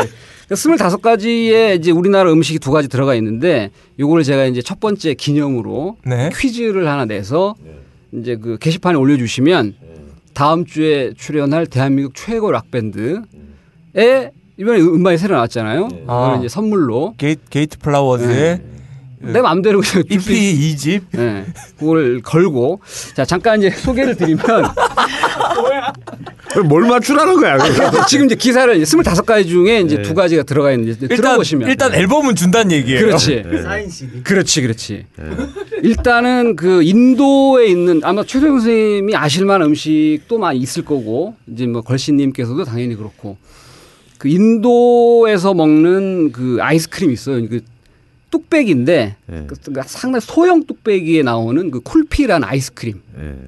[0.53, 5.95] 스물다섯 가지의 이제 우리나라 음식이 두 가지 들어가 있는데 요거를 제가 이제 첫 번째 기념으로
[6.05, 6.29] 네.
[6.35, 7.55] 퀴즈를 하나 내서
[8.13, 9.75] 이제 그 게시판에 올려주시면
[10.33, 15.89] 다음 주에 출연할 대한민국 최고 락 밴드에 이번에 음반이 새로 나왔잖아요.
[16.07, 16.35] 아.
[16.39, 18.61] 이제 선물로 게이트, 게이트 플라워즈의
[19.21, 20.19] 내 마음대로 그냥 EP
[20.75, 21.01] 2집.
[21.11, 21.45] 네,
[21.77, 22.81] 그걸 걸고
[23.15, 24.45] 자 잠깐 이제 소개를 드리면
[26.67, 27.57] 뭘 맞추라는 거야.
[27.57, 28.05] 그거.
[28.05, 32.35] 지금 이제 기사를 이제 25가지 중에 이제 두 가지가 들어가 있는데 일단, 들어보시면 일단 앨범은
[32.35, 33.05] 준다는 얘기예요.
[33.05, 33.43] 그렇지.
[34.23, 35.05] 그렇지, 그렇지.
[35.83, 41.81] 일단은 그 인도에 있는 아마 최소영 선생님이 아실 만한 음식도 많이 있을 거고 이제 뭐
[41.81, 43.37] 걸신님께서도 당연히 그렇고
[44.17, 47.47] 그 인도에서 먹는 그 아이스크림 있어요.
[47.49, 47.61] 그
[48.31, 49.47] 뚝배기인데 네.
[49.47, 49.55] 그
[49.85, 53.01] 상당히 소형 뚝배기에 나오는 그 쿨피라는 아이스크림.
[53.17, 53.21] 예.
[53.21, 53.47] 음.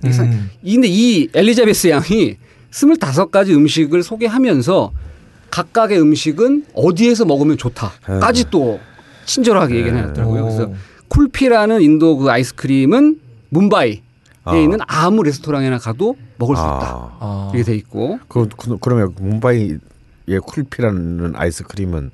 [0.64, 2.38] 근데 이 엘리자베스 양이
[2.72, 4.92] 25가지 음식을 소개하면서
[5.50, 8.80] 각각의 음식은 어디에서 먹으면 좋다까지 또
[9.26, 10.44] 친절하게 얘기를 해놨더라고요.
[10.44, 10.72] 그래서
[11.08, 13.20] 쿨피라는 인도 그 아이스크림은
[13.50, 14.02] 뭄바이에
[14.44, 14.56] 아.
[14.56, 16.72] 있는 아무 레스토랑에나 가도 먹을 수 있다.
[16.72, 17.18] 아.
[17.20, 17.52] 아.
[17.54, 19.80] 이렇게 돼 있고 그, 그 그러면 뭄바이의
[20.44, 22.12] 쿨피라는 아이스크림은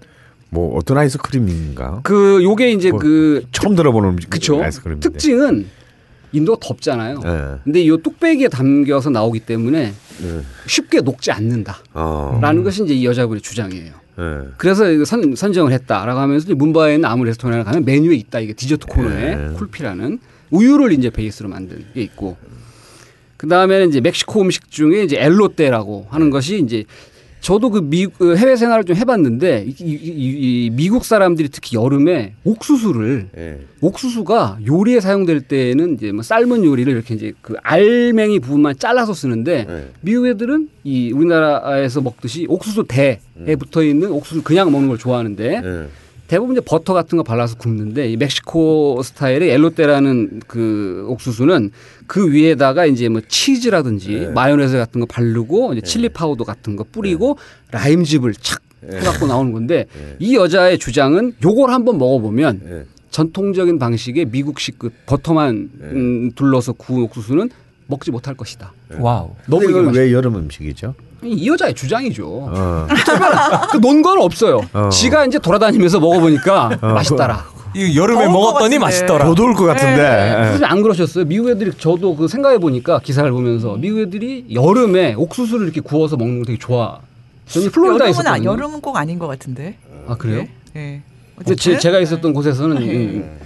[0.49, 2.01] 뭐 어떤 아이스크림인가?
[2.03, 5.09] 그 요게 이제 뭐, 그 처음 들어보는 음식 그쵸 아이스크림인데.
[5.09, 5.67] 특징은
[6.31, 7.21] 인도가 덥잖아요.
[7.25, 7.59] 예.
[7.63, 9.93] 근데 이 뚝배기에 담겨서 나오기 때문에
[10.23, 10.41] 예.
[10.67, 12.63] 쉽게 녹지 않는다라는 어.
[12.63, 13.93] 것이 이제 이 여자분의 주장이에요.
[14.19, 14.47] 예.
[14.57, 18.39] 그래서 선, 선정을 했다라고 하면서 이제 문바이에 있는 아무 레스토랑에 가면 메뉴에 있다.
[18.39, 19.49] 이게 디저트 코너에 네.
[19.53, 20.19] 쿨피라는
[20.51, 22.37] 우유를 이제 베이스로 만든 게 있고
[23.37, 26.83] 그 다음에는 이제 멕시코 음식 중에 이제 엘로떼라고 하는 것이 이제
[27.41, 31.77] 저도 그 미, 그 해외 생활을 좀 해봤는데 이, 이, 이, 이 미국 사람들이 특히
[31.77, 33.59] 여름에 옥수수를 예.
[33.81, 39.65] 옥수수가 요리에 사용될 때는 이제 뭐 삶은 요리를 이렇게 이제 그 알맹이 부분만 잘라서 쓰는데
[39.65, 39.89] 네.
[40.01, 43.19] 미국 애들은 이 우리나라에서 먹듯이 옥수수 대에
[43.57, 45.87] 붙어 있는 옥수수 그냥 먹는 걸 좋아하는데 예.
[46.29, 51.71] 대부분 이제 버터 같은 거 발라서 굽는데 이 멕시코 스타일의 elote라는 그 옥수수는
[52.05, 54.27] 그 위에다가 이제 뭐 치즈라든지 네.
[54.27, 57.39] 마요네즈 같은 거 바르고 이제 chili powder 같은 거 뿌리고
[57.71, 60.15] 라임즙을 착 해갖고 나오는 건데 네.
[60.19, 62.85] 이 여자의 주장은 요걸 한번 먹어보면 예.
[63.09, 65.87] 전통적인 방식의 미국식 그 버터만 네.
[65.87, 67.49] 음, 둘러서 구운 옥수수는
[67.87, 68.71] 먹지 못할 것이다.
[68.97, 69.31] 와우.
[69.47, 70.95] 너무 맛있- 왜 여름 음식이죠?
[71.23, 72.25] 이 여자의 주장이죠.
[72.27, 72.87] 어.
[73.71, 74.61] 그런 건 없어요.
[74.73, 74.89] 어.
[74.89, 76.87] 지가 이제 돌아다니면서 먹어보니까 어.
[76.93, 77.45] 맛있더라.
[77.75, 78.79] 이 여름에 먹었더니.
[78.79, 79.25] 맛있더라.
[79.25, 80.01] 더 더울 것 같은데.
[80.01, 80.43] 예.
[80.43, 81.25] 선생님 안 그러셨어요?
[81.25, 86.39] 미국 애들이 저도 그 생각해 보니까 기사를 보면서 미국 애들이 여름에 옥수수를 이렇게 구워서 먹는
[86.39, 86.99] 거 되게 좋아.
[87.47, 88.49] 저는 플로리다에 여름은 아, 있었거든요.
[88.51, 89.77] 여름은 꼭 아닌 것 같은데.
[90.07, 90.45] 아 그래요?
[90.75, 90.79] 예.
[90.79, 91.01] 예.
[91.35, 91.77] 근데 제.
[91.77, 93.37] 제가 있었던 곳에서는 음,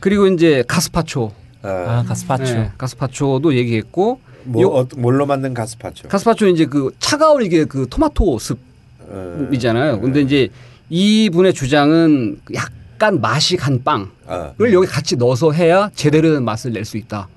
[0.00, 1.32] 그리고 이제 가스파초,
[1.62, 2.44] 아 가스파초.
[2.54, 6.08] 네, 가스파초도 얘기했고 뭐 요- 어, 뭘로 만든 가스파초?
[6.08, 8.38] 가스파초 이제 그 차가운 이게 그 토마토 어.
[8.38, 10.00] 수프잖아요.
[10.00, 10.48] 근데 이제
[10.88, 14.54] 이 분의 주장은 약간 맛이 간 빵을 어.
[14.72, 17.28] 여기 같이 넣어서 해야 제대로 된 맛을 낼 수 있다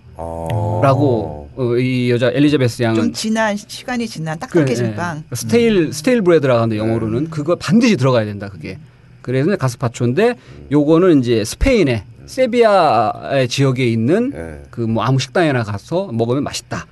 [0.81, 1.63] 라고 어.
[1.63, 4.95] 어, 이 여자 엘리자베스 좀 양은 지난 시간이 지난 그, 딱딱해진 예.
[4.95, 5.23] 빵.
[5.33, 8.77] stale stale bread라고 하는데 영어로는 그거 반드시 들어가야 된다 그게.
[9.21, 10.35] 그래서 가스파초인데
[10.71, 14.67] 요거는 이제 스페인의 세비야의 지역에 있는 예.
[14.69, 16.85] 그뭐 아무 식당에나 가서 먹으면 맛있다.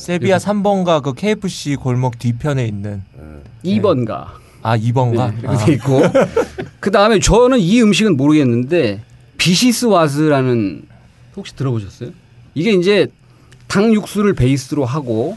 [0.00, 3.02] 세비야 3번가 그 KFC 골목 뒤편에 있는
[3.62, 4.28] 2번가.
[4.62, 5.34] 아 2번가.
[5.34, 6.00] 네, 이렇게 돼 있고.
[6.80, 9.02] 그 다음에 저는 이 음식은 모르겠는데
[9.36, 10.84] 비시스 와즈라는
[11.36, 12.10] 혹시 들어보셨어요?
[12.54, 13.08] 이게 이제
[13.68, 15.36] 당 육수를 베이스로 하고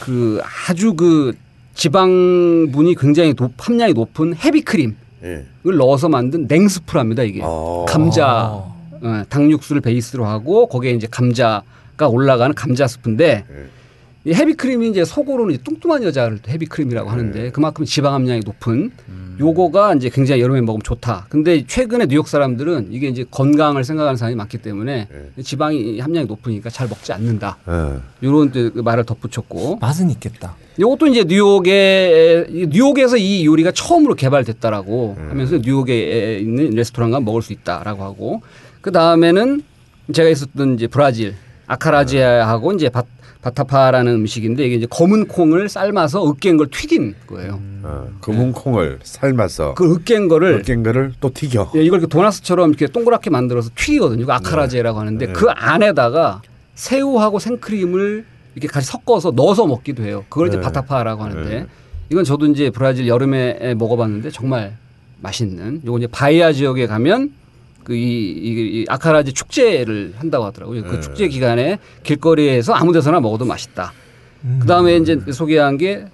[0.00, 1.32] 그 아주 그
[1.74, 5.46] 지방분이 굉장히 높, 함량이 높은 헤비 크림을 예.
[5.64, 7.86] 넣어서 만든 냉스프랍니다 이게 어.
[7.88, 8.90] 감자 어.
[9.00, 13.66] 어, 당 육수를 베이스로 하고 거기에 이제 감자가 올라가는 감자 스프인데 네.
[14.24, 18.92] 이 헤비크림이 이제 속으로는 이제 뚱뚱한 여자를 또 헤비크림이라고 하는데 그만큼 지방 함량이 높은
[19.40, 21.26] 요거가 이제 굉장히 여름에 먹으면 좋다.
[21.28, 25.08] 근데 최근에 뉴욕 사람들은 이게 이제 건강을 생각하는 사람이 많기 때문에
[25.42, 27.58] 지방이 함량이 높으니까 잘 먹지 않는다.
[27.68, 28.26] 예.
[28.26, 30.54] 요런 그 말을 덧붙였고 맛은 있겠다.
[30.78, 37.42] 요것도 이제 뉴욕에 이 뉴욕에서 이 요리가 처음으로 개발됐다라고 하면서 뉴욕에 있는 레스토랑 가면 먹을
[37.42, 38.42] 수 있다라고 하고
[38.80, 39.62] 그 다음에는
[40.12, 41.34] 제가 있었던 이제 브라질
[41.66, 43.02] 아카라지아하고 이제 바,
[43.42, 47.60] 바타파라는 음식인데 이게 이제 검은 콩을 삶아서 으깬 걸 튀긴 거예요.
[47.82, 48.08] 어.
[48.20, 51.72] 검은 콩을 삶아서 그 으깬 거를 으깬 거를 또 튀겨.
[51.74, 54.22] 예, 이걸 이렇게 도나스처럼 이렇게 동그랗게 만들어서 튀기거든요.
[54.22, 56.40] 이거 아카라지에라고 하는데 그 안에다가
[56.76, 58.24] 새우하고 생크림을
[58.54, 60.24] 이렇게 같이 섞어서 넣어서 먹기도 해요.
[60.28, 60.62] 그걸 이제 네.
[60.62, 61.66] 바타파라고 하는데 네.
[62.10, 64.76] 이건 저도 이제 브라질 여름에 먹어봤는데 정말
[65.20, 65.82] 맛있는.
[65.84, 67.32] 요거 이제 바이아 지역에 가면
[67.84, 70.82] 그 이 이, 이 아카라지 축제를 한다고 하더라고요.
[70.84, 71.00] 그 네.
[71.00, 73.92] 축제 기간에 길거리에서 아무 데서나 먹어도 맛있다.
[74.44, 74.58] 음.
[74.60, 76.04] 그 다음에 이제 소개한 게.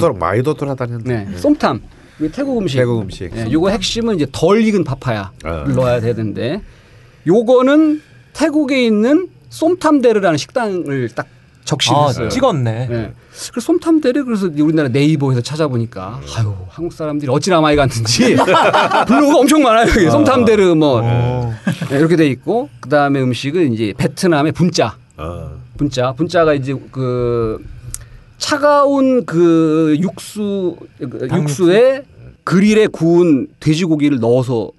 [0.00, 1.24] 돌아 많이도 돌아다녔네.
[1.30, 1.80] 네, 솜탐.
[2.18, 2.76] 이게 태국 음식.
[2.78, 3.30] 태국 음식.
[3.36, 5.64] 예, 요거 핵심은 이제 덜 익은 파파야를 어.
[5.68, 6.62] 넣어야 되는데
[7.26, 8.00] 요거는
[8.32, 11.26] 태국에 있는 솜탐데르라는 식당을 딱
[11.66, 12.26] 적시했어요.
[12.26, 12.88] 아, 찍었네.
[12.90, 13.12] 예.
[13.50, 18.36] 그래서 솜탐데르 그래서 우리나라 네이버에서 찾아보니까 아유 한국 사람들이 어찌나 많이 갔는지
[19.06, 19.90] 블로그가 엄청 많아요.
[19.90, 21.02] 여기 솜탐데르 뭐
[21.92, 24.96] 예, 이렇게 돼 있고 그 다음에 음식은 이제 베트남의 분짜.
[25.18, 25.50] 어.
[25.76, 27.62] 분짜 분짜가 이제 그
[28.38, 32.04] 차가운 그 육수 그 육수에
[32.44, 34.70] 그릴에 구운 돼지고기를 넣어서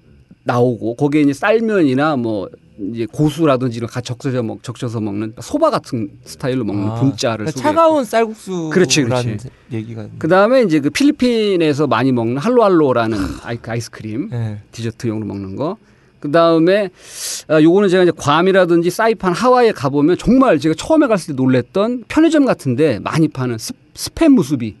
[0.44, 2.48] 나오고 거기에 이제 쌀면이나 뭐
[2.92, 7.60] 이제 고수라든지 이런 같이 적셔서 먹 적셔서 먹는 소바 같은 스타일로 먹는 아, 분짜를 그러니까.
[7.60, 9.38] 차가운 쌀국수라는 그렇지, 그렇지.
[9.72, 14.62] 얘기가 그 다음에 이제 그 필리핀에서 많이 먹는 할로할로라는 아이- 아이스크림 네.
[14.70, 15.76] 디저트용으로 먹는 거.
[16.20, 16.90] 그 다음에
[17.48, 22.04] 아, 요거는 제가 이제 괌이라든지 사이판 하와이에 가 보면 정말 제가 처음에 갔을 때 놀랬던
[22.08, 24.76] 편의점 같은데 많이 파는 스, 스팸 무수비,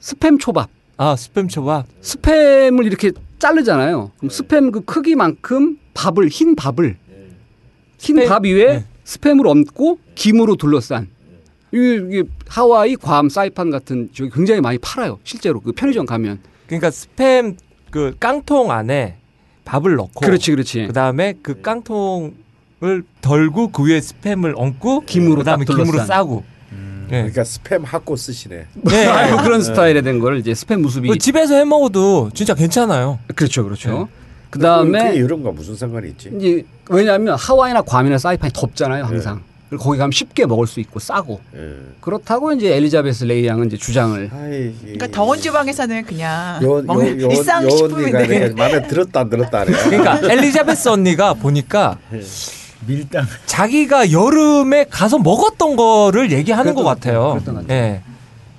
[0.00, 0.68] 스팸 초밥.
[0.98, 1.86] 아 스팸 초밥.
[2.02, 4.10] 스팸을 이렇게 자르잖아요.
[4.18, 6.96] 그럼 스팸 그 크기만큼 밥을 흰 밥을
[7.98, 8.28] 흰 스팸?
[8.28, 8.84] 밥 위에 네.
[9.04, 11.08] 스팸을 얹고 김으로 둘러싼
[11.72, 15.18] 이게, 이게 하와이, 괌, 사이판 같은 지역이 굉장히 많이 팔아요.
[15.24, 16.40] 실제로 그 편의점 가면.
[16.66, 17.56] 그러니까 스팸
[17.90, 19.16] 그 깡통 안에
[19.64, 20.86] 밥을 넣고 그렇지, 그렇지.
[20.86, 26.06] 그다음에 그 깡통을 덜고 그 위에 스팸을 얹고 김으로 그다음에 딱 김으로 둘러싼.
[26.06, 26.44] 싸고
[27.12, 27.18] 네.
[27.18, 28.66] 그러니까 스팸 학고 쓰시네.
[28.72, 29.04] 네.
[29.06, 31.08] 아유, 그런 스타일의 된 거를 이제 스팸 무수비.
[31.08, 33.18] 그 집에서 해 먹어도 진짜 괜찮아요.
[33.34, 33.90] 그렇죠, 그렇죠.
[33.90, 34.21] 네.
[34.52, 36.30] 그 그게 다음에 이런과 무슨 상관이 있지?
[36.36, 39.40] 이제 왜냐하면 하와이나 괌이나 사이판이 덥잖아요, 항상.
[39.70, 41.74] 그리고 거기 가면 쉽게 먹을 수 있고 싸고 예.
[42.02, 47.24] 그렇다고 이제 엘리자베스 레이 양은 이제 주장을 아이, 그러니까 더운 지방에서는 그냥 요, 먹는 요,
[47.24, 49.72] 요, 일상 식품인데 마음에 들었다 안 들었다 하네.
[49.72, 51.96] 그러니까 엘리자베스 언니가 보니까
[52.86, 53.24] 밀당.
[53.46, 57.40] 자기가 여름에 가서 먹었던 거를 얘기하는 그랬던 것 같아요.
[57.70, 58.02] 예.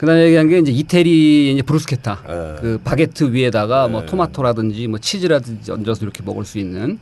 [0.04, 2.34] 그다음에 얘기한 게 이제 이태리 이제 브루스케타 예.
[2.60, 4.06] 그 바게트 위에다가 뭐 네.
[4.08, 7.00] 토마토라든지 뭐 치즈라든지 얹어서 이렇게 먹을 수 있는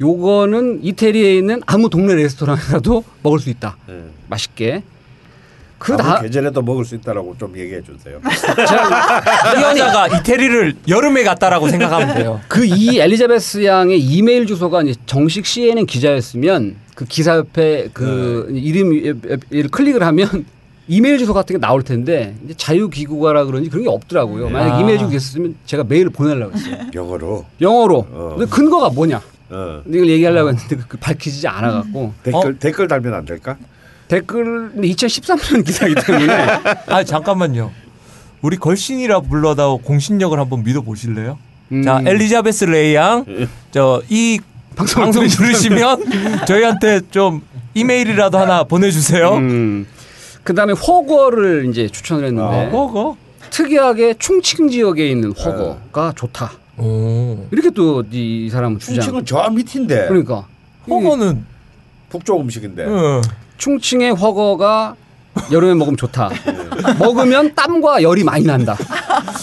[0.00, 3.76] 요거는 이태리에 있는 아무 동네 레스토랑에서도 먹을 수 있다.
[3.88, 4.02] 예.
[4.28, 4.82] 맛있게.
[5.78, 8.18] 그 아무 다 계절에도 먹을 수 있다라고 좀 얘기해 주세요.
[8.26, 12.40] 이 여자가 이태리를 여름에 갔다라고 생각하면 돼요.
[12.48, 18.58] 그 이 엘리자베스 양의 이메일 주소가 이제 정식 CNN 기자였으면 그 기사 옆에 그 네.
[18.58, 20.44] 이름 을 클릭을 하면
[20.88, 24.48] 이메일 주소 같은 게 나올 텐데 이제 자유기구가라 그런지 그런 게 없더라고요.
[24.50, 24.80] 만약 아.
[24.80, 26.76] 이메일 주소 있었으면 제가 메일을 보내려고 했어요.
[26.94, 27.44] 영어로.
[27.60, 28.06] 영어로.
[28.10, 28.34] 어.
[28.36, 29.20] 근데 근거가 뭐냐?
[29.50, 29.82] 어.
[29.86, 33.56] 이걸 얘기하려고 했는데 그 밝히지 않아 갖고 댓글 댓글 달면 안 될까?
[34.08, 36.32] 댓글 2013년 기사이기 때문에
[36.88, 37.70] 아 잠깐만요.
[38.42, 41.38] 우리 걸신이라 불러다오 공신력을 한번 믿어 보실래요?
[41.72, 41.82] 음.
[41.82, 43.24] 자 엘리자베스 레이 양
[43.70, 44.40] 저이
[44.74, 47.42] 방송을 방송 들으시면 들으시면 저희한테 좀
[47.74, 49.34] 이메일이라도 하나 보내주세요.
[49.36, 49.86] 음.
[50.50, 53.16] 그다음에 허거를 이제 추천을 했는데 뭐고?
[53.50, 56.50] 특이하게 충칭 지역에 있는 허거가 좋다.
[56.76, 57.46] 오.
[57.52, 58.96] 이렇게 또 이 사람은 주장.
[58.96, 60.46] 충칭은 저 밑인데 그러니까
[60.88, 61.44] 허거는
[62.08, 62.84] 북쪽 음식인데.
[62.84, 63.20] 어.
[63.58, 64.96] 충칭의 허거가
[65.52, 66.30] 여름에 먹으면 좋다.
[66.98, 68.76] 먹으면 땀과 열이 많이 난다.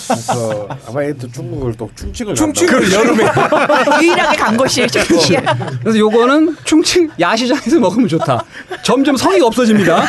[0.07, 3.23] 그래서 아바이트 중국을 또 충칭을 충칭을 여름에
[4.01, 5.41] 유일하게 간 곳이 저기야.
[5.81, 8.43] 그래서 요거는 충칭 야시장에서 먹으면 좋다.
[8.83, 10.05] 점점 성의가 없어집니다.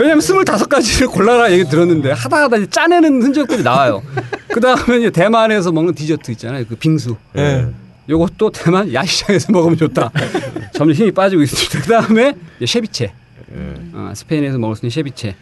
[0.00, 4.02] 왜냐면 스물다섯 가지를 골라라 얘기 들었는데 하다 하다 이제 짜내는 흔적들이 나와요.
[4.48, 6.64] 그 다음에 이제 대만에서 먹는 디저트 있잖아요.
[6.68, 7.16] 그 빙수.
[7.36, 7.66] 예.
[8.08, 10.10] 요것도 대만 야시장에서 먹으면 좋다.
[10.72, 11.80] 점점 힘이 빠지고 있습니다.
[11.80, 13.12] 그 다음에 쉐비체.
[13.94, 15.34] 어, 스페인에서 먹을 수 있는 쉐비체.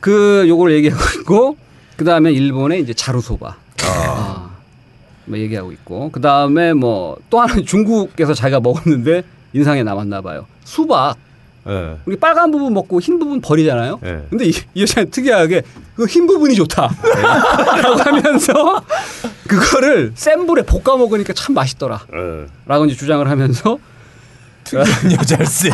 [0.00, 1.56] 그 요걸 얘기하고 있고
[1.96, 3.56] 그 다음에 일본의 이제 자루소바.
[3.84, 4.50] 아.
[5.24, 10.46] 뭐 얘기하고 있고 그 다음에 뭐 또 하나 중국에서 자기가 먹었는데 인상에 남았나 봐요.
[10.64, 11.16] 수박.
[11.68, 11.96] 예.
[12.06, 13.98] 우리 빨간 부분 먹고 흰 부분 버리잖아요.
[14.04, 14.22] 예.
[14.30, 15.62] 근데 이, 이 여자는 특이하게
[15.96, 16.88] 그 흰 부분이 좋다.
[17.82, 18.82] 라고 하면서
[19.48, 22.02] 그거를 센 불에 볶아 먹으니까 참 맛있더라.
[22.14, 22.46] 예.
[22.66, 23.78] 라고 이제 주장을 하면서
[24.62, 25.70] 특이한 여자일세.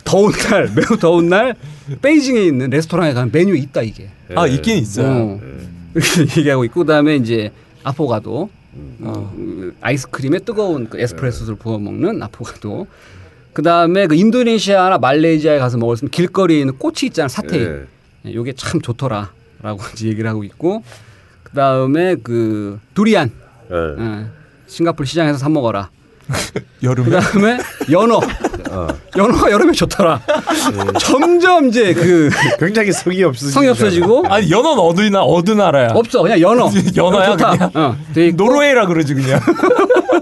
[0.00, 1.54] 예, 더운 날 매우 더운 날
[2.00, 4.08] 베이징에 있는 레스토랑에 가면 메뉴에 있다 이게.
[4.34, 5.06] 아 있긴 있어요.
[5.06, 5.40] 어.
[5.94, 7.52] 이렇게 얘기하고 있고 그다음에 이제
[7.82, 8.50] 아포가도
[9.00, 12.86] 어, 그 아이스크림에 뜨거운 그 에스프레소를 부어 먹는 아포가도.
[13.52, 17.28] 그다음에 그 인도네시아나 말레이시아에 가서 먹을 수 있는 길거리에 있는 꽃이 있잖아.
[17.54, 17.84] 예.
[18.26, 20.84] 예, 요게 참 좋더라라고 이제 얘기를 하고 있고
[21.42, 23.30] 그다음에 그 두리안
[23.72, 23.76] 예.
[24.02, 24.26] 예,
[24.68, 25.90] 싱가포르 시장에서 사 먹어라.
[26.82, 27.58] 여름에 그다음에
[27.90, 28.20] 연어.
[28.70, 28.88] 어.
[29.16, 30.20] 연어가 여름에 좋더라.
[31.00, 35.88] 점점 이제 그 굉장히 성의 없으시 성이 없어지고 아니 연어는 어디나 어느 나라야?
[35.92, 36.70] 없어 그냥 연어.
[36.96, 37.50] 연어야, 좋다.
[37.50, 37.70] 그냥?
[37.74, 37.96] 어.
[38.34, 39.40] 노르웨이라 그러지 그냥.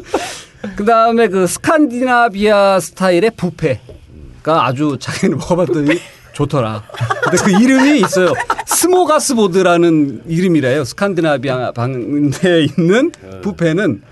[0.77, 5.99] 그다음에 그 스칸디나비아 스타일의 뷔페가 아주 자기는 먹어봤더니
[6.33, 6.85] 좋더라.
[7.25, 8.33] 근데 그 이름이 있어요.
[8.67, 10.85] smorgasbord라는 이름이래요.
[10.85, 11.97] 스칸디나비아 방에
[12.79, 13.11] 있는
[13.43, 14.03] 뷔페는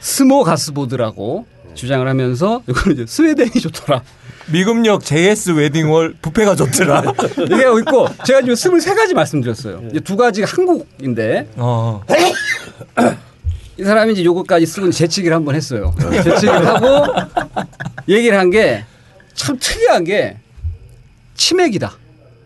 [0.00, 4.02] smorgasbord라고 주장을 하면서 이거는 이제 스웨덴이 좋더라.
[4.52, 7.02] 미금역 JS 웨딩홀 뷔페가 좋더라.
[7.50, 9.82] 얘기하고 있고 제가 지금 23가지 말씀드렸어요.
[9.90, 12.02] 이제 두 가지가 한국인데 어.
[13.78, 15.94] 이 사람이 이제 요거까지 쓰고 재채기를 한번 했어요.
[16.22, 17.06] 재채기를 하고
[18.08, 18.84] 얘기를 한 게
[19.34, 20.36] 참 특이한 게
[21.34, 21.92] 치맥이다.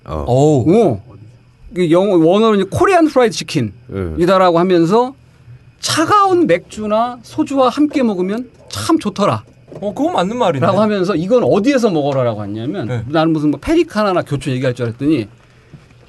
[0.06, 0.24] 어.
[0.26, 1.00] 오.
[1.74, 5.14] 그 영어 이제 Korean fried chicken이다라고 하면서
[5.80, 9.44] 차가운 맥주나 소주와 함께 먹으면 참 좋더라.
[9.80, 10.64] 어 그거 맞는 말이네.
[10.66, 13.02] 라고 하면서 이건 어디에서 먹어라라고 했냐면 네.
[13.06, 15.28] 나는 무슨 뭐 페리카나나 교촌 얘기할 줄 알았더니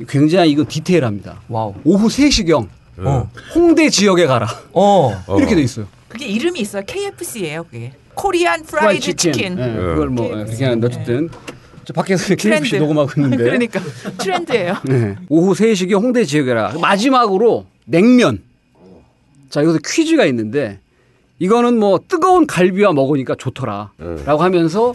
[0.08, 1.42] 굉장히 이건 디테일합니다.
[1.50, 1.74] 와우.
[1.84, 2.68] 오후 3시경
[3.00, 3.30] 어.
[3.56, 4.48] 홍대 지역에 가라.
[4.74, 5.12] 어.
[5.38, 5.88] 이렇게 돼 있어요.
[6.08, 6.84] 그게 이름이 있어요.
[6.86, 7.64] KFC예요.
[7.66, 9.58] 그게 Korean fried chicken.
[9.60, 11.30] 예, 그걸 뭐 예, 그렇게 하는데 어쨌든
[11.86, 12.76] 저 밖에서 KFC 트렌드.
[12.78, 13.80] 녹음하고 있는데 그러니까
[14.18, 14.76] 트렌드예요.
[14.86, 15.16] 네.
[15.28, 16.76] 오후 3시경 홍대 지역에라.
[16.80, 18.42] 마지막으로 냉면.
[19.50, 20.80] 자, 여기서 퀴즈가 있는데
[21.40, 23.92] 이거는 뭐 뜨거운 갈비와 먹으니까 좋더라.
[24.26, 24.94] 라고 하면서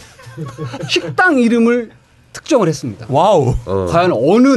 [0.87, 1.91] 식당 이름을
[2.33, 3.07] 특정을 했습니다.
[3.09, 3.55] 와우.
[3.65, 3.85] 어.
[3.89, 4.55] 과연 어느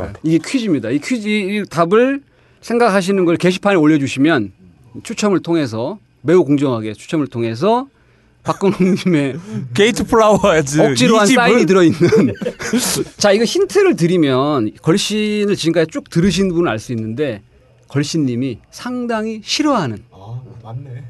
[0.00, 0.12] 같아.
[0.22, 0.90] 이게 퀴즈입니다.
[0.90, 2.22] 이 퀴즈 이 답을
[2.60, 4.52] 생각하시는 걸 게시판에 올려주시면
[5.02, 7.86] 추첨을 통해서 매우 공정하게 추첨을 통해서
[8.42, 9.36] 박근홍님의
[9.74, 12.34] 게이트 플라워즈 억지로 한 사인이 들어있는.
[13.18, 17.42] 자, 이거 힌트를 드리면 걸신을 지금까지 쭉 들으신 분은 알 수 있는데
[17.88, 19.98] 걸신님이 상당히 싫어하는.
[20.64, 21.04] 아, 맞네.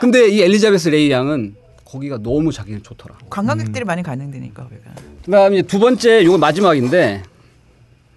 [0.00, 1.54] 근데 이 엘리자베스 레이 양은
[1.84, 3.16] 거기가 너무 자기는 좋더라.
[3.30, 4.90] 관광객들이 많이 가는 데니까 거기가.
[5.24, 7.22] 그다음에 이제 두 번째 요거 마지막인데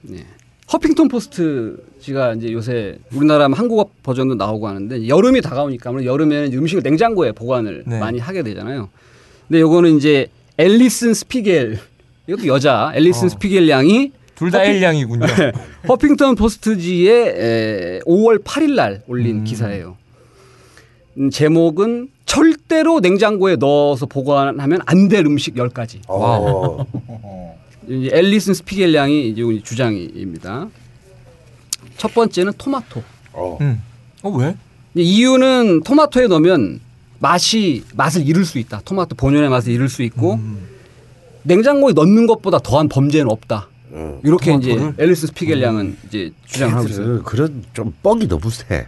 [0.02, 0.26] 네.
[0.74, 7.32] 허핑턴 포스트지가 이제 요새 우리나라 한국어 버전도 나오고 하는데 여름이 다가오니까 아무래도 여름에는 음식을 냉장고에
[7.34, 8.00] 보관을 네.
[8.00, 8.90] 많이 하게 되잖아요.
[9.48, 10.28] 근데 요거는 이제
[10.58, 11.78] 앨리슨 스피겔
[12.28, 13.30] 이것도 여자 앨리슨 어.
[13.30, 15.26] 스피겔 양이 둘다 L량이군요.
[15.88, 19.44] 허핑턴 포스트지에 에, 5월 8일 날 올린 음.
[19.44, 19.98] 기사예요.
[21.18, 26.00] 음, 제목은 절대로 냉장고에 넣어서 보관하면 안 될 음식 10가지.
[26.08, 26.86] 어.
[27.88, 30.68] 이제 앨리슨 스피겔량이 이제 주장입니다.
[31.98, 33.04] 첫 번째는 토마토.
[33.34, 33.58] 어.
[33.62, 33.82] 음.
[34.24, 34.56] 어 왜?
[34.96, 36.80] 이유는 토마토에 넣으면
[37.20, 38.82] 맛이 맛을 잃을 수 있다.
[38.84, 40.58] 토마토 본연의 맛을 잃을 수 있고 음.
[41.44, 43.68] 냉장고에 넣는 것보다 더한 범죄는 없다.
[43.92, 44.20] 어.
[44.24, 44.94] 이렇게 이제 토마토를?
[44.94, 44.96] 음.
[45.04, 46.98] 앨리슨 스피겔량은 이제 주장을 하고 있어요.
[47.06, 48.88] 걔들은 그런 좀 뻑이 너무 세.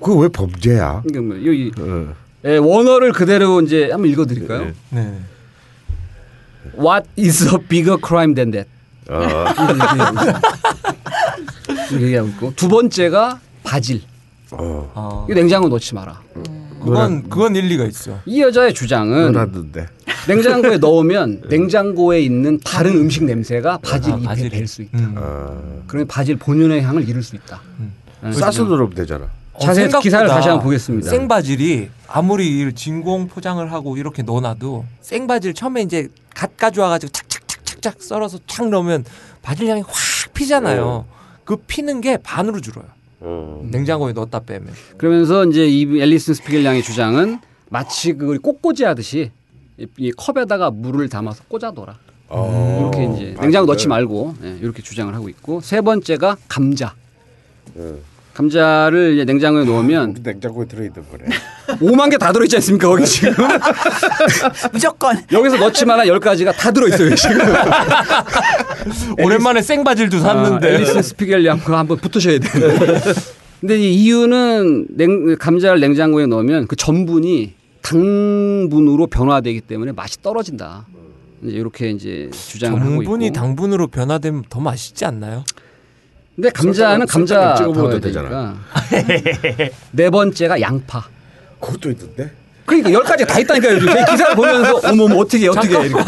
[0.00, 1.02] 그거 왜 범죄야?
[1.06, 2.14] 그러니까 뭐 여기 어.
[2.44, 4.72] 예, 원어를 그대로 이제 한번 읽어드릴까요?
[4.90, 5.18] 네.
[6.78, 8.68] What is a bigger crime than that?
[9.08, 9.44] 어.
[11.90, 14.02] 이렇게 얘기하고 있고 두 번째가 바질.
[14.52, 14.92] 어.
[14.94, 16.20] 아, 냉장고 넣지 마라.
[16.82, 18.20] 그건 그건 일리가 있어.
[18.26, 19.86] 이 여자의 주장은 놀았는데.
[20.28, 24.50] 냉장고에 넣으면 냉장고에 있는 다른 음식 냄새가 바질 아, 잎에 바질이.
[24.50, 24.98] 벨수 있다.
[24.98, 25.14] 음.
[25.16, 25.82] 어.
[25.86, 27.60] 그러면 바질 본연의 향을 잃을 수 있다.
[28.22, 28.32] 네.
[28.32, 29.26] 싸서 넣으면 되잖아.
[29.60, 31.10] 자세히 생각보다 기사를 다시 한번 보겠습니다.
[31.10, 38.38] 생바질이 아무리 이 진공 포장을 하고 이렇게 넣어놔도 생바질 처음에 이제 갓 가져와가지고 착착착착착 썰어서
[38.46, 39.04] 착 넣으면
[39.42, 39.92] 바질 향이 확
[40.34, 41.06] 피잖아요.
[41.44, 42.86] 그 피는 게 반으로 줄어요.
[43.20, 43.62] 어.
[43.70, 44.68] 냉장고에 넣었다 빼면.
[44.98, 47.38] 그러면서 이제 이 앨리슨 스피겔 양의 주장은
[47.70, 49.30] 마치 그 꽃꽂이 하듯이
[49.78, 51.96] 이- 이 컵에다가 물을 담아서 꽂아둬라.
[52.28, 52.78] 어.
[52.80, 53.40] 이렇게 이제 바질을.
[53.40, 56.94] 냉장고 넣지 말고 예, 이렇게 주장을 하고 있고 세 번째가 감자.
[57.76, 57.94] 어.
[58.36, 61.24] 감자를 이제 냉장고에 넣으면 우리 냉장고에 들어있는 거네.
[61.80, 63.32] 5만 개 다 들어있지 않습니까 거기 지금
[64.72, 67.38] 무조건 여기서 넣지 말한 10가지가 다 들어있어요 지금
[69.24, 70.74] 오랜만에 생바질도 아, 샀는데.
[70.74, 72.78] 앨리슨 스피겔 양과 한번 붙으셔야 돼요
[73.60, 80.86] 근데 이 이유는 냉, 감자를 냉장고에 넣으면 그 전분이 당분으로 변화되기 때문에 맛이 떨어진다
[81.42, 85.42] 이제 이렇게 이제 주장을 하고 있고 전분이 당분으로 변화되면 더 맛있지 않나요?
[86.36, 88.56] 근데 감자는 감자 찍어 먹어도 넣어야 되잖아.
[89.90, 91.02] 네 번째가 양파
[91.58, 92.30] 그것도 있던데.
[92.66, 93.80] 그러니까 열 가지가 다 있다니까요.
[93.80, 96.02] 제 기사를 보면서 어머 어떻게 어떻게 이렇게.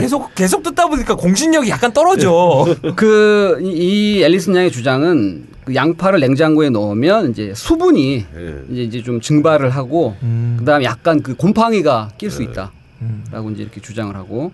[0.00, 2.66] 계속 계속 듣다 보니까 공신력이 약간 떨어져.
[2.96, 3.70] 그이
[4.18, 8.62] 이 앨리슨 양의 주장은 그 양파를 냉장고에 넣으면 이제 수분이 예.
[8.70, 10.56] 이제 이제 좀 증발을 하고 음.
[10.58, 12.48] 그다음에 약간 그 곰팡이가 낄수 음.
[12.50, 14.50] 있다라고 이제 이렇게 주장을 하고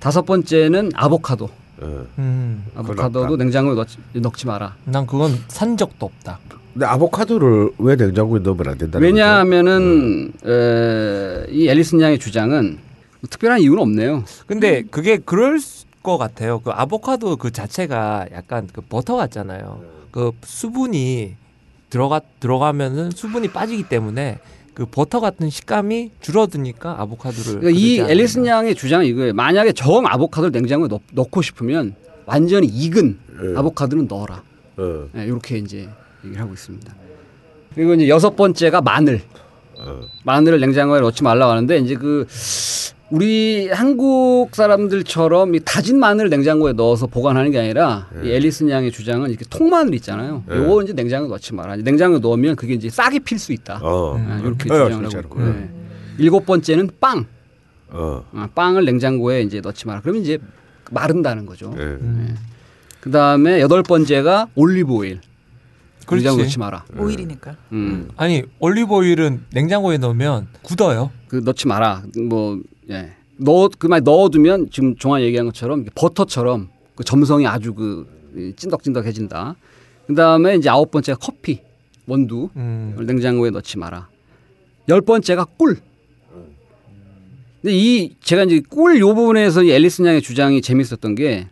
[0.00, 1.50] 다섯 번째는 아보카도.
[1.80, 2.06] 어.
[2.18, 4.74] 음, 아보카도도 냉장고에 넣지, 넣지 마라.
[4.84, 6.38] 난 그건 산 적도 없다.
[6.72, 9.14] 근데 아보카도를 왜 냉장고에 넣으면 안 된다는 거죠?
[9.14, 12.78] 왜냐하면은 에, 이 앨리슨 양의 주장은
[13.30, 14.24] 특별한 이유는 없네요.
[14.46, 15.58] 근데 그게 그럴
[16.02, 16.60] 것 같아요.
[16.60, 19.80] 그 아보카도 그 자체가 약간 그 버터 같잖아요.
[20.10, 21.34] 그 수분이
[21.90, 24.38] 들어가 들어가면은 수분이 빠지기 때문에
[24.78, 27.98] 그 버터 같은 식감이 줄어드니까 아보카도를 그러니까 이.
[27.98, 29.32] 앨리슨 양의 주장은 이거예요.
[29.32, 31.96] 만약에 정 아보카도를 냉장고에 넣, 넣고 싶으면
[32.26, 33.56] 완전히 익은 예.
[33.58, 34.44] 아보카도는 넣어라.
[34.76, 35.08] 어.
[35.12, 35.88] 네, 이렇게 이제
[36.24, 36.94] 얘기를 하고 있습니다.
[37.74, 39.20] 그리고 이제 여섯 번째가 마늘.
[39.80, 40.02] 어.
[40.24, 42.24] 마늘을 냉장고에 넣지 말라고 하는데 이제 그
[43.10, 49.30] 우리 한국 사람들처럼 이 다진 마늘을 냉장고에 넣어서 보관하는 게 아니라 이 앨리슨 양의 주장은
[49.30, 50.44] 이렇게 통마늘 있잖아요.
[50.50, 50.56] 예.
[50.56, 51.76] 요거 이제 냉장고에 넣지 마라.
[51.76, 53.80] 냉장고에 넣으면 그게 이제 싹이 필 수 있다.
[53.82, 54.16] 어.
[54.18, 55.18] 아, 이렇게 어, 주장을 하고.
[55.20, 55.40] 있고.
[55.42, 55.70] 네.
[56.18, 57.24] 일곱 번째는 빵.
[57.90, 58.24] 어.
[58.34, 60.02] 아, 빵을 냉장고에 이제 넣지 마라.
[60.02, 60.38] 그러면 이제
[60.90, 61.74] 마른다는 거죠.
[61.78, 61.96] 예.
[63.00, 65.20] 그 다음에 여덟 번째가 올리브 오일.
[66.04, 66.24] 그렇지.
[66.24, 66.84] 냉장고 넣지 마라.
[66.98, 67.56] 오일이니까.
[67.72, 68.08] 음.
[68.16, 71.10] 아니 올리브 오일은 냉장고에 넣으면 굳어요.
[71.28, 72.02] 그 넣지 마라.
[72.28, 73.12] 뭐 예.
[73.36, 78.06] 넣어 그만 넣어두면 지금 종아 얘기한 것처럼 버터처럼 그 점성이 아주 그
[78.36, 79.56] 이, 찐덕찐덕해진다.
[80.06, 81.60] 그 다음에 이제 아홉 번째가 커피
[82.06, 82.96] 원두 음.
[83.06, 84.08] 냉장고에 넣지 마라.
[84.88, 85.78] 열 번째가 꿀.
[87.62, 91.48] 근데 이 제가 이제 꿀 요 부분에서 이 앨리슨 양의 주장이 재밌었던 게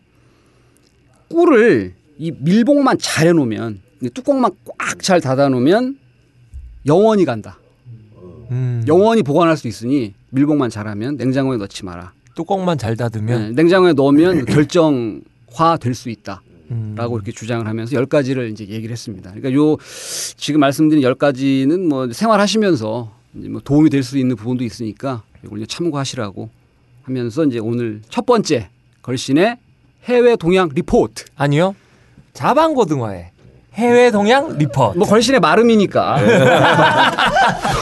[1.28, 5.98] 꿀을 이 밀봉만 잘 해놓으면 이 뚜껑만 꽉 잘 닫아놓으면
[6.86, 7.58] 영원히 간다.
[8.50, 8.84] 음.
[8.86, 12.12] 영원히 보관할 수 있으니 밀봉만 잘하면 냉장고에 넣지 마라.
[12.34, 16.42] 뚜껑만 잘 닫으면 네, 냉장고에 넣으면 결정화 될 수 있다.
[16.70, 16.94] 음.
[16.96, 19.30] 라고 이렇게 주장을 하면서 열 가지를 이제 얘기를 했습니다.
[19.32, 19.76] 그러니까 요
[20.36, 25.58] 지금 말씀드린 열 가지는 뭐 생활하시면서 이제 뭐 도움이 될 수 있는 부분도 있으니까 이걸
[25.60, 26.50] 이제 참고하시라고
[27.04, 28.68] 하면서 이제 오늘 첫 번째
[29.02, 29.56] 걸신의
[30.04, 31.24] 해외 동향 리포트.
[31.36, 31.74] 아니요.
[32.34, 33.30] 자방고등어의
[33.74, 34.98] 해외 동향 리포트.
[34.98, 36.16] 뭐 걸신의 마음이니까.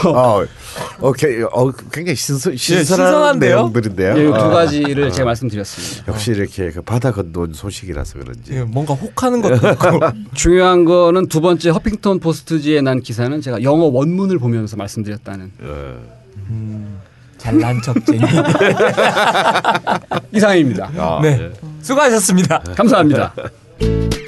[0.07, 0.45] 어.
[1.01, 1.43] 오케이.
[1.43, 3.55] 어, 굉장히 신선, 신선한 신선한데요?
[3.57, 4.19] 내용들인데요.
[4.19, 4.49] 예, 두 어.
[4.51, 6.13] 가지를 제가 말씀드렸습니다.
[6.13, 8.53] 역시 이렇게 그 바다 건너온 소식이라서 그런지.
[8.55, 10.01] 예, 뭔가 혹하는 것도 있고.
[10.35, 15.51] 중요한 거는 두 번째 허핑턴 포스트지에 난 기사는 제가 영어 원문을 보면서 말씀드렸다는.
[15.61, 15.95] 어.
[17.39, 18.21] 잘난 척쟁이.
[20.33, 20.91] 이상입니다.
[20.97, 21.39] 아, 네.
[21.43, 21.53] 예.
[21.83, 22.61] 수고하셨습니다.
[22.75, 23.35] 감사합니다.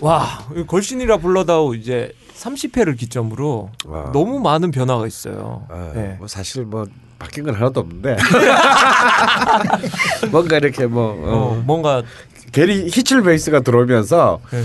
[0.00, 4.10] 와, 이 걸신이라 불러다오 이제 30회를 기점으로 와.
[4.12, 5.66] 너무 많은 변화가 있어요.
[5.68, 6.16] 아, 네.
[6.18, 6.86] 뭐 사실 뭐
[7.18, 8.16] 바뀐 건 하나도 없는데
[10.32, 12.02] 뭔가 이렇게 뭐 어, 어, 뭔가
[12.52, 14.62] 게리 히칠 베이스가 들어오면서 네.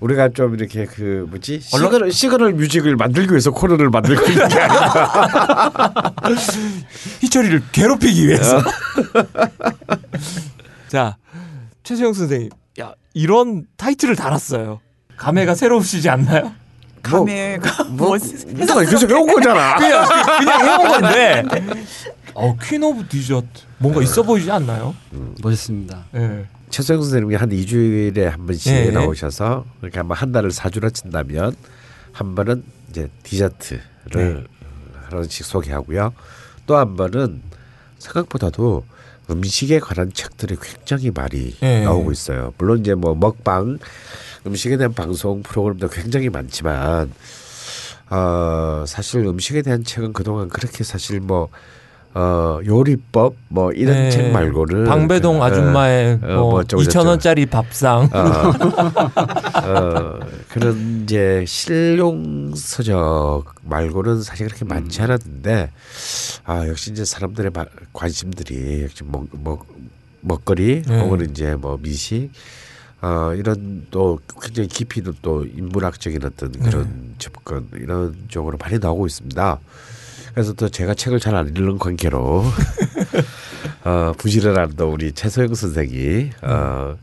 [0.00, 6.12] 우리가 좀 이렇게 그 뭐지 시그널, 시그널 뮤직을 만들기 위해서 코너를 만들고 있는 게 아닌가
[7.22, 8.60] 희철이를 괴롭히기 위해서.
[10.88, 11.16] 자,
[11.84, 14.80] 최수영 선생님, 야 이런 타이틀을 달았어요.
[15.16, 16.52] 감회가 새로우시지 않나요?
[17.02, 20.06] 감회가 뭐뭐 누가 계속 해온 거잖아 그냥
[20.38, 21.84] 그냥 해온 건데.
[22.34, 23.46] 어, Queen of Dessert
[23.78, 24.94] 뭔가 있어 보이지 않나요?
[25.40, 26.04] 멋있습니다.
[26.16, 26.46] 예.
[26.70, 28.90] 최소영 선생님이 한 2주일에 한 번씩 예, 예.
[28.90, 31.54] 나오셔서 이렇게 한번 한 달을 4주라 친다면
[32.10, 33.80] 한 번은 이제 디저트를
[34.12, 34.44] 네.
[35.08, 36.12] 하나씩 소개하고요.
[36.66, 37.42] 또 한 번은
[38.00, 38.84] 생각보다도
[39.30, 41.84] 음식에 관한 책들이 굉장히 많이 예.
[41.84, 42.52] 나오고 있어요.
[42.58, 43.78] 물론 이제 뭐 먹방
[44.46, 47.12] 음식에 대한 방송 프로그램도 굉장히 많지만
[48.10, 51.48] 어 사실 음식에 대한 책은 그동안 그렇게 사실 뭐
[52.16, 54.10] 어, 요리법 뭐 이런 네.
[54.10, 57.08] 책 말고는 방배동 그, 아줌마의 어, 뭐뭐 어쩌고 2천 저쩌고.
[57.08, 58.08] 원짜리 밥상.
[58.12, 65.70] 어, 어, 그런 이제 실용 서적 말고는 사실 그렇게 많지 않았는데
[66.44, 69.66] 아 역시 이제 사람들의 마- 관심들이 역시 먹, 먹
[70.20, 71.00] 먹거리 네.
[71.00, 72.30] 혹은 이제 뭐 미식
[73.02, 79.06] 어 이런 또 굉장히 깊이 있는 또 인문학적인 어떤 그런 접근 이런 쪽으로 많이 나오고
[79.06, 79.58] 있습니다.
[80.34, 82.44] 그래서 또 제가 책을 잘 안 읽는 관계로
[83.84, 86.96] 어, 부지런한 또 우리 최소영 선생이 어,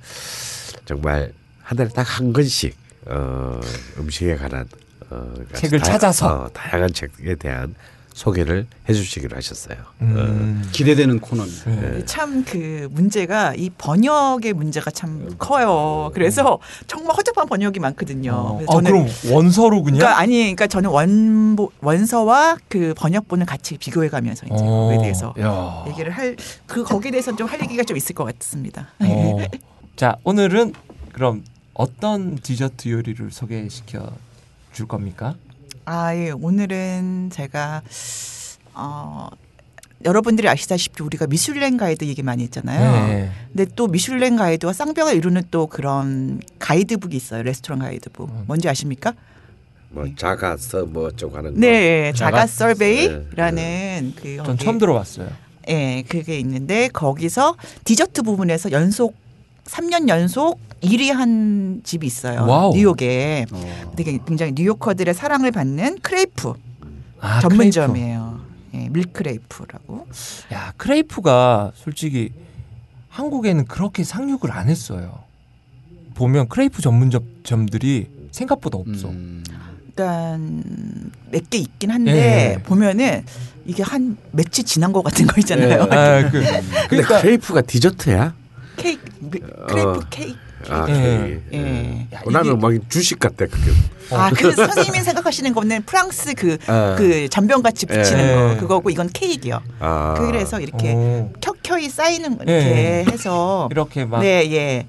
[0.85, 1.31] 정말
[1.63, 2.75] 한 달에 딱 한 권씩
[3.05, 3.59] 어,
[3.97, 4.67] 음식에 관한
[5.09, 6.43] 어, 책을 다- 찾아서.
[6.43, 7.73] 어, 다양한 책에 대한
[8.13, 9.77] 소개를 해주시기로 하셨어요.
[10.01, 10.61] 음.
[10.71, 11.71] 기대되는 코너입니다.
[11.71, 12.05] 네.
[12.05, 16.11] 참그 문제가 이 번역의 문제가 참 커요.
[16.13, 18.31] 그래서 정말 허접한 번역이 많거든요.
[18.33, 18.55] 어.
[18.57, 19.99] 그래서 아, 저는 그럼 원서로 그냥?
[19.99, 24.89] 그러니까 아니, 그러니까 저는 원보, 원서와 그 번역본을 같이 비교해가면서 이제 어.
[24.89, 25.85] 그거에 대해서 야.
[25.87, 26.35] 얘기를 할
[26.67, 28.89] 그 거기에 대해서 좀 할 얘기가 좀 있을 것 같습니다.
[28.99, 29.37] 어.
[29.95, 30.73] 자, 오늘은
[31.11, 31.43] 그럼
[31.73, 34.09] 어떤 디저트 요리를 소개시켜
[34.73, 35.35] 줄 겁니까?
[35.93, 36.29] 아, 예.
[36.31, 37.81] 오늘은 제가
[38.73, 39.27] 어
[40.05, 43.07] 여러분들이 아시다시피 우리가 미슐랭 가이드 얘기 많이 했잖아요.
[43.07, 43.31] 네.
[43.49, 47.43] 근데 또 미슐랭 가이드와 쌍벽을 이루는 또 그런 가이드북이 있어요.
[47.43, 48.29] 레스토랑 가이드북.
[48.29, 48.43] 음.
[48.47, 49.13] 뭔지 아십니까?
[49.89, 51.59] 뭐 작아서 뭐 어쩌고 하는 거.
[51.59, 55.27] 네, 자가 자가- 서베이라는 그전 처음 들어봤어요.
[55.67, 59.15] 예, 그게 있는데 거기서 디저트 부분에서 연속
[59.71, 62.45] 3년 연속 1위 한 집이 있어요.
[62.45, 62.73] wow.
[62.73, 63.45] 뉴욕에.
[63.51, 63.93] 어.
[63.95, 66.53] 되게 굉장히 New Yorker들의 사랑을 받는 크레이프
[67.21, 68.41] 아, 전문점이에요.
[68.73, 70.07] 예, mille crêpe라고.
[70.09, 70.53] 크레이프.
[70.53, 72.31] 야, 크레이프가 솔직히
[73.09, 75.19] 한국에는 그렇게 상륙을 안 했어요.
[76.15, 79.09] 보면 크레이프 전문점들이 생각보다 없어.
[79.09, 79.43] 음.
[79.95, 80.37] 그러니까
[81.31, 82.63] 몇개 있긴 한데 예.
[82.63, 83.23] 보면은
[83.65, 85.83] 이게 한 며칠 지난 것 같은 거 있잖아요.
[85.83, 88.40] 아, 그, 근데 그러니까 크레이프가 디저트야?
[88.77, 89.99] 케이크 미- 크레이프 어.
[90.09, 90.37] 케이크.
[90.69, 90.93] 아, 예.
[90.93, 91.41] 케이크.
[91.53, 92.07] 예.
[92.13, 93.71] 야, 어, 나는 막 주식 같아 그게.
[94.11, 97.27] 아, 그 선생님이 생각하시는 거는 프랑스 그그 어.
[97.29, 98.55] 전병같이 부치는 예.
[98.55, 99.61] 거 그거고 이건 케이크요.
[99.79, 100.15] 아.
[100.17, 102.51] 그래서 이렇게 오, 켜켜이 쌓이는 거 예.
[102.61, 104.85] 이렇게 해서 이렇게 막 네, 예.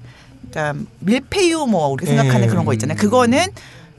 [0.51, 2.47] 그러니까 mille-feuille 뭐 우리가 생각하는 예.
[2.47, 2.97] 그런 거 있잖아요.
[2.97, 3.39] 그거는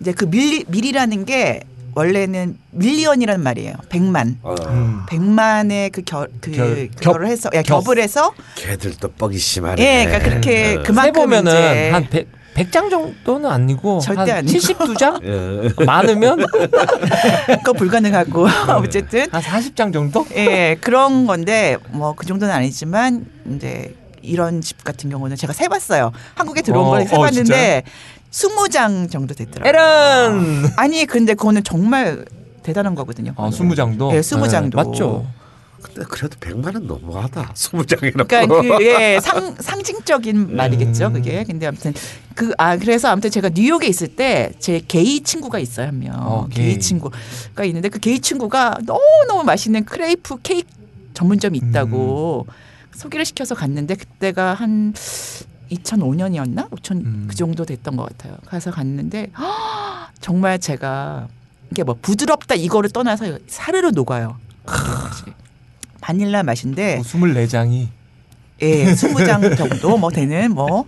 [0.00, 1.62] 이제 그 mille, mille이라는 게
[1.94, 3.74] 원래는 million이라는 말이에요.
[3.88, 4.38] 백만.
[4.42, 4.54] 어.
[5.08, 7.88] 백만의 그, 결, 그 결을 해서 야, 겹.
[7.88, 9.82] 을 해서 걔들도 뻥이 심하네.
[9.82, 10.82] 예, 그러니까 그렇게 어.
[10.82, 14.58] 그만큼 보면은 한 100, 100장 정도는 아니고 절대 한 아니고.
[14.58, 16.38] 72장 많으면
[17.58, 18.52] 그거 불가능하고 네.
[18.72, 20.26] 어쨌든 한 40장 정도?
[20.34, 26.10] 예, 그런 건데 뭐 그 정도는 아니지만 이제 이런 집 같은 경우는 제가 세봤어요.
[26.34, 27.90] 한국에 들어온 어, 걸 어, 세봤는데 어,
[28.38, 29.68] 20장 정도 됐더라고요.
[29.68, 30.66] 에런!
[30.76, 32.24] 아니 근데 그거는 정말
[32.64, 33.32] 대단한 거거든요.
[33.36, 34.10] 아, 20장도?
[34.10, 34.74] 예, 네, 20장도.
[34.74, 35.26] 맞죠.
[35.82, 37.52] 근데 그래도 100만은 너무하다.
[37.54, 38.26] 20장이나.
[38.26, 38.46] 그러니까
[38.78, 41.08] 그, 예, 상, 상징적인 말이겠죠.
[41.08, 41.12] 음.
[41.12, 41.44] 그게.
[41.44, 41.92] 근데 아무튼
[42.34, 45.88] 그, 아, 그래서 아무튼 제가 뉴욕에 있을 때 제 게이 친구가 있어요.
[45.88, 46.14] 한 명.
[46.18, 50.68] 어, 게이 친구가 있는데 그 게이 친구가 너무너무 맛있는 크레이프 케이크
[51.12, 52.52] 전문점이 있다고 음.
[52.96, 54.94] 소개를 시켜서 갔는데 그때가 한
[55.74, 56.70] 2005년이었나?
[56.70, 57.26] 5천 음.
[57.28, 58.36] 그 정도 됐던 것 같아요.
[58.46, 59.30] 가서 갔는데
[60.20, 61.28] 정말 제가
[61.70, 64.36] 이게 뭐 부드럽다 이거를 떠나서 사르르 녹아요.
[66.00, 67.88] 바닐라 맛인데 어, 24장이.
[68.62, 70.86] 예, 20장 정도 뭐 되는 뭐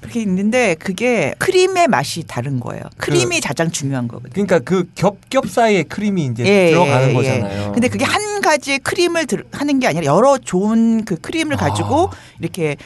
[0.00, 2.82] 그렇게 있는데 그게 크림의 맛이 다른 거예요.
[2.98, 4.32] 크림이 가장 중요한 거거든요.
[4.32, 7.72] 그러니까 그 겹겹 사이에 크림이 이제 예, 들어가는 예, 거잖아요.
[7.72, 12.76] 근데 그게 한 가지 크림을 들, 하는 게 아니라 여러 좋은 그 크림을 가지고 이렇게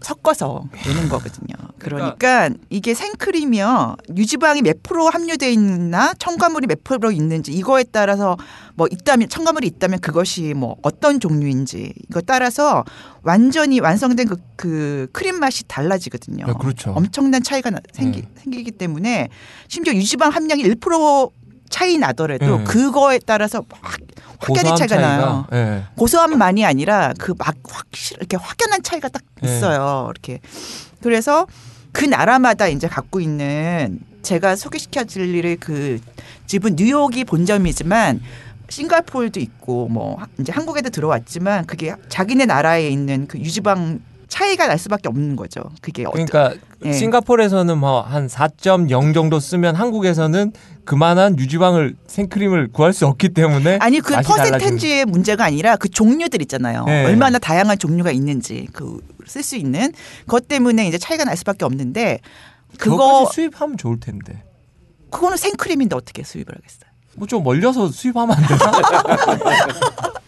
[0.00, 1.54] 섞어서 내는 거거든요.
[1.78, 3.96] 그러니까 이게 생크림이요.
[4.16, 8.36] 유지방이 몇 프로 함유돼 있나 첨가물이 몇 프로 있는지 이거에 따라서
[8.74, 12.84] 뭐 있다면 첨가물이 있다면 그것이 뭐 어떤 종류인지 이거 따라서
[13.22, 16.46] 완전히 완성된 그, 그 크림 맛이 달라지거든요.
[16.46, 16.92] 네, 그렇죠.
[16.92, 18.28] 엄청난 차이가 나- 생기, 네.
[18.36, 19.28] 생기기 때문에
[19.68, 21.30] 심지어 유지방 함량이 1%
[21.68, 22.64] 차이 나더라도 네.
[22.64, 23.98] 그거에 따라서 확
[24.40, 25.46] 확연히 고소함 차이가, 나요.
[25.52, 25.82] 예.
[25.96, 29.48] 고소함만이 아니라 그 막 확실 이렇게 확연한 차이가 딱 네.
[29.56, 30.10] 있어요.
[30.12, 30.40] 이렇게
[31.02, 31.46] 그래서
[31.92, 35.98] 그 나라마다 이제 갖고 있는 제가 소개시켜 드릴 그
[36.46, 38.20] 집은 뉴욕이 본점이지만
[38.68, 45.08] 싱가포르도 있고 뭐 이제 한국에도 들어왔지만 그게 자기네 나라에 있는 그 유지방 차이가 날 수밖에
[45.08, 45.62] 없는 거죠.
[45.80, 46.52] 그게 그러니까
[46.84, 46.92] 예.
[46.92, 50.52] 싱가포르에서는 뭐 한 4.0 정도 쓰면 한국에서는
[50.84, 56.84] 그만한 유지방을 생크림을 구할 수 없기 때문에 아니 그 퍼센텐지의 문제가 아니라 그 종류들 있잖아요.
[56.84, 57.04] 네.
[57.06, 62.20] 얼마나 다양한 종류가 있는지 그 쓸 수 있는 그것 때문에 이제 차이가 날 수밖에 없는데
[62.78, 64.42] 그거 수입하면 좋을 텐데.
[65.10, 66.88] 그거는 생크림인데 어떻게 수입을 하겠어요?
[67.16, 68.72] 뭐 좀 멀려서 수입하면 안 되나?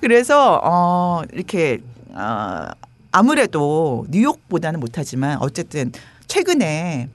[0.00, 1.80] 그래서 어 이렇게
[2.14, 2.66] 어
[3.12, 5.92] 아무래도 뉴욕보다는 못하지만 어쨌든
[6.26, 7.08] 최근에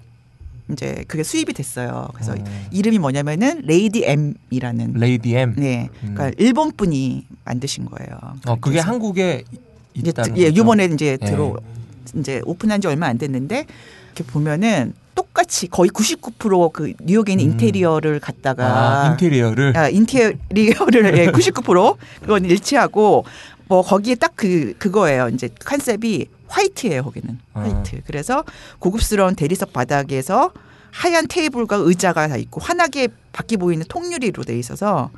[0.72, 2.10] 이제 그게 수입이 됐어요.
[2.14, 2.68] 그래서 어.
[2.72, 5.54] 이름이 뭐냐면은 Lady M이라는 Lady M.
[5.58, 8.18] 네, 그러니까 일본 분이 만드신 거예요.
[8.48, 9.44] 어, 그게 한국에
[9.94, 10.62] 이제 있다는 예, 거죠?
[10.62, 11.26] 이번에 이제 예.
[11.26, 11.56] 들어
[12.16, 13.66] 이제 오픈한 지 얼마 안 됐는데
[14.16, 17.52] 이렇게 보면은 똑같이 거의 99%그 뉴욕에 있는 음.
[17.52, 23.24] 인테리어를 갖다가 아, 인테리어를 아, 인테리어를 예, 99% 그건 일치하고
[23.68, 25.30] 뭐 거기에 딱 그 그거예요.
[25.30, 27.04] 이제 concept이 화이트예요.
[27.04, 27.62] 거기는 아.
[27.62, 28.02] 화이트.
[28.06, 28.44] 그래서
[28.80, 30.52] 고급스러운 대리석 바닥에서
[30.92, 35.10] 하얀 테이블과 의자가 다 있고 환하게 밖이 보이는 통유리로 돼 있어서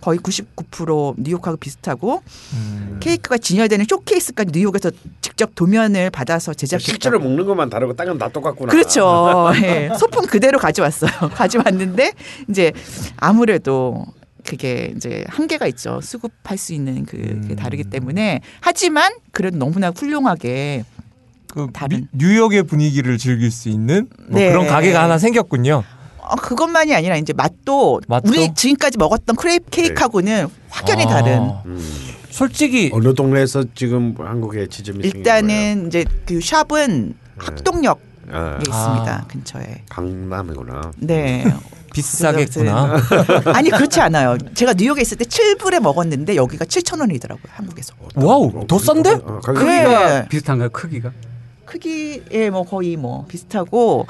[0.00, 2.22] 거의 99% 뉴욕하고 비슷하고
[2.52, 2.98] 음.
[3.00, 4.90] 케이크가 진열되는 쇼케이스까지 뉴욕에서
[5.22, 6.84] 직접 도면을 받아서 제작했다.
[6.92, 8.70] 실제로 먹는 것만 다르고 딴건다 똑같구나.
[8.70, 9.50] 그렇죠.
[9.62, 9.90] 예.
[9.98, 11.10] 소품 그대로 가져왔어요.
[11.34, 12.12] 가져왔는데
[12.50, 12.72] 이제
[13.16, 14.04] 아무래도
[14.44, 16.00] 그게 이제 한계가 있죠.
[16.02, 17.56] 수급할 수 있는 그 그게 음.
[17.56, 20.84] 다르기 때문에 하지만 그래도 너무나 훌륭하게
[21.48, 22.08] 그 다른.
[22.12, 24.50] 미- 뉴욕의 분위기를 즐길 수 있는 뭐 네.
[24.50, 25.82] 그런 가게가 하나 생겼군요.
[26.18, 28.30] 어, 그것만이 아니라 이제 맛도, 맛도?
[28.30, 31.08] 우리 지금까지 먹었던 크레이프 케이크하고는 확연히 아.
[31.08, 31.50] 다른.
[31.66, 32.10] 음.
[32.30, 38.00] 솔직히 어느 동네에서 지금 한국에 지점이 일단은 이제 그 샵은 학동역에
[38.30, 38.54] 거예요?
[38.54, 38.58] 예.
[38.58, 39.14] 있습니다.
[39.22, 39.26] 아.
[39.28, 39.82] 근처에.
[39.88, 40.92] 강남이구나.
[40.98, 41.44] 네.
[41.94, 42.96] 비싸겠구나.
[43.54, 44.36] 아니 그렇지 않아요.
[44.54, 47.44] 제가 뉴욕에 있을 때 7불에 먹었는데 여기가 7천 원이더라고요.
[47.54, 47.94] 한국에서.
[48.16, 49.10] Wow, 더 싼데?
[49.24, 50.26] 어, 가격- 네.
[50.28, 51.10] 비슷한가요 크기가?
[51.64, 54.06] 크기에 뭐 거의 뭐 비슷하고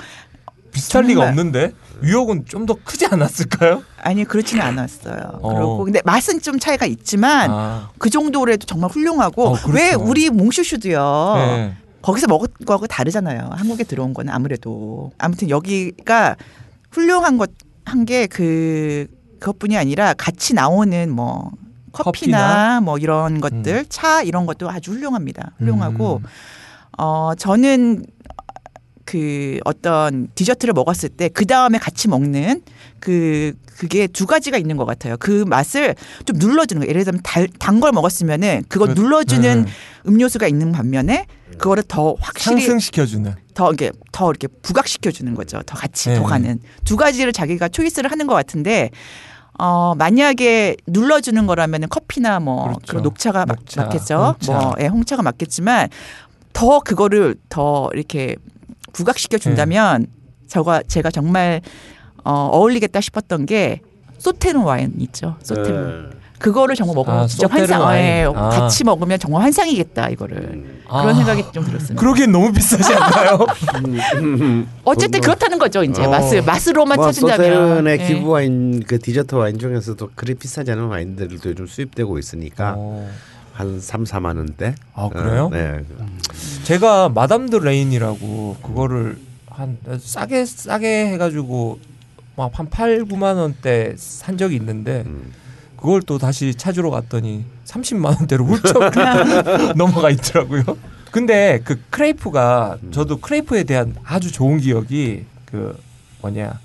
[0.72, 1.28] 리가 정말.
[1.28, 3.82] 없는데 뉴욕은 좀 더 크지 않았을까요?
[4.02, 5.38] 아니 그렇지는 않았어요.
[5.40, 5.54] 어.
[5.54, 9.70] 그렇고 근데 맛은 좀 차이가 있지만 아, 그 정도로 해도 정말 훌륭하고 어, 그렇죠.
[9.72, 11.34] 왜 우리 Mon Chou Chou도요.
[11.36, 11.74] 네.
[12.02, 13.50] 거기서 먹은 거하고 다르잖아요.
[13.52, 16.36] 한국에 들어온 거는 아무래도 아무튼 여기가
[16.90, 17.50] 훌륭한 것
[17.84, 19.06] 한 게 그
[19.40, 21.50] 그것뿐이 아니라 같이 나오는 뭐
[21.92, 22.80] 커피나, 커피나?
[22.80, 23.84] 뭐 이런 것들 음.
[23.88, 25.52] 차 이런 것도 아주 훌륭합니다.
[25.58, 26.28] 훌륭하고 음.
[26.98, 28.04] 어 저는
[29.04, 32.62] 그 어떤 디저트를 먹었을 때 그 다음에 같이 먹는
[33.00, 35.16] 그 그게 두 가지가 있는 것 같아요.
[35.18, 35.94] 그 맛을
[36.24, 36.88] 좀 눌러주는 거예요.
[36.88, 37.20] 예를 들면
[37.58, 40.10] 단 걸 먹었으면은 그거 그- 눌러주는 음.
[40.10, 41.26] 음료수가 있는 반면에
[41.58, 43.34] 그거를 더 확실히 상승시켜주는.
[43.54, 45.60] 더 이게 더 이렇게 부각시켜 주는 거죠.
[45.66, 46.16] 더 같이 네.
[46.16, 48.90] 더 가는 두 가지를 자기가 초이스를 하는 것 같은데
[49.58, 52.80] 어 만약에 눌러주는 거라면은 커피나 뭐 그렇죠.
[52.88, 54.16] 그런 녹차가 맞- 녹차, 맞 겠죠.
[54.40, 54.52] 홍차.
[54.52, 55.88] 뭐 예, 홍차가 맞겠지만
[56.52, 58.36] 더 그거를 더 이렇게
[58.92, 60.08] 부각시켜 준다면 네.
[60.48, 61.60] 저가 제가 정말
[62.24, 63.80] 어, 어울리겠다 싶었던 게
[64.18, 65.36] 소테르 와인 있죠.
[65.42, 66.10] 소테르.
[66.12, 66.18] 네.
[66.38, 67.80] 그거를 정말 먹으면 아, 진짜 환상.
[67.80, 68.04] 와인.
[68.04, 68.48] 예, 아.
[68.50, 70.82] 같이 먹으면 정말 환상이겠다 이거를 음.
[70.86, 72.00] 그런 아, 생각이 좀 들었습니다.
[72.00, 73.46] 그러기엔 너무 비싸지 않나요?
[74.84, 75.82] 어쨌든 그렇다는 거죠.
[75.82, 76.10] 이제 어.
[76.10, 77.36] 맛을 맛으로만 뭐 찾은다면.
[77.36, 78.06] 소테른의 예.
[78.06, 83.08] 귀부 와인 그 디저트 와인 중에서도 그리 비싸지 않은 와인들도 요즘 수입되고 있으니까 어.
[83.52, 84.74] 한 3, 4만 원대.
[84.94, 85.44] 아, 그래요?
[85.46, 85.80] 어, 네.
[86.64, 89.16] 제가 Madame de Rayne이라고 그거를
[89.48, 91.78] 한 싸게 싸게 해가지고
[92.36, 95.32] 막 한 8, 9만 원대 산 적이 있는데 음.
[95.84, 98.90] 그걸 또 다시 찾으러 갔더니 30만 원대로 훌쩍
[99.76, 100.62] 넘어가 있더라고요.
[101.10, 105.78] 근데 그 크레이프가 저도 크레이프에 대한 아주 좋은 기억이 그
[106.22, 106.58] 뭐냐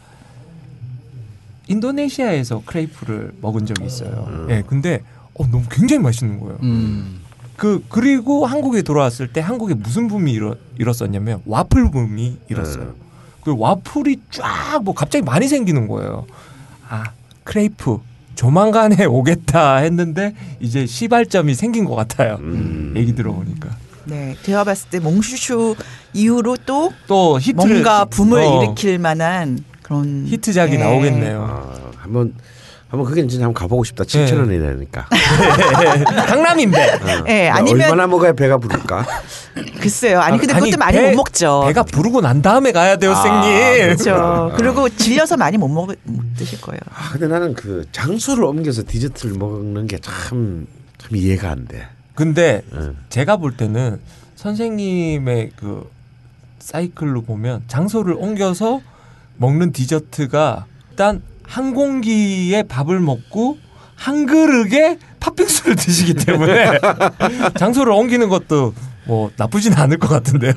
[1.68, 4.48] 인도네시아에서 크레이프를 먹은 적이 있어요.
[4.52, 5.02] 예, 근데
[5.34, 6.58] 어, 너무 굉장히 맛있는 거예요.
[6.64, 7.20] 음.
[7.58, 12.96] 그 그리고 한국에 돌아왔을 때 한국에 무슨 붐이 일어, 일었었냐면 와플 붐이 일었어요.
[13.44, 16.26] 그 와플이 쫙 뭐 갑자기 많이 생기는 거예요.
[16.88, 17.12] 아
[17.44, 18.00] 크레이프
[18.40, 22.38] 조만간에 오겠다 했는데 이제 시발점이 생긴 것 같아요.
[22.40, 22.94] 음.
[22.96, 23.70] 얘기 들어보니까
[24.06, 25.76] 네, 제가 봤을 때 몽슈슈
[26.14, 30.84] 이후로 또 또 히트를 뭔가 붐을 어, 일으킬 만한 그런 히트작이 네.
[30.84, 31.42] 나오겠네요.
[31.44, 32.34] 아, 한번
[32.90, 34.04] 한번 그게 진짜 한번 가보고 싶다.
[34.04, 35.06] 7천 원이 되니까.
[36.28, 39.06] 강남인데 네, 아니면 얼마나 먹어야 배가 부를까?
[39.80, 40.20] 글쎄요.
[40.20, 41.64] 아니 근데 아니, 그것도 많이 배- 못 먹죠.
[41.68, 43.96] 배가 부르고 난 다음에 가야 돼요, 아, 생님.
[43.96, 44.54] 그렇죠.
[44.58, 46.80] 그리고 질려서 많이 못 먹, 못 드실 거예요.
[46.92, 50.66] 아, 근데 나는 그 장소를 옮겨서 디저트를 먹는 게 참참
[51.12, 51.88] 이해가 안 돼.
[52.16, 52.98] 근데 응.
[53.10, 54.00] 제가 볼 때는
[54.36, 55.90] 선생님의 그
[56.60, 58.82] 사이클로 보면 장소를 옮겨서
[59.38, 63.58] 먹는 디저트가 일단 한 공기에 밥을 먹고
[63.96, 66.80] 한 그릇에 팥빙수를 드시기 때문에
[67.58, 68.74] 장소를 옮기는 것도
[69.06, 70.54] 뭐 나쁘진 않을 것 같은데요.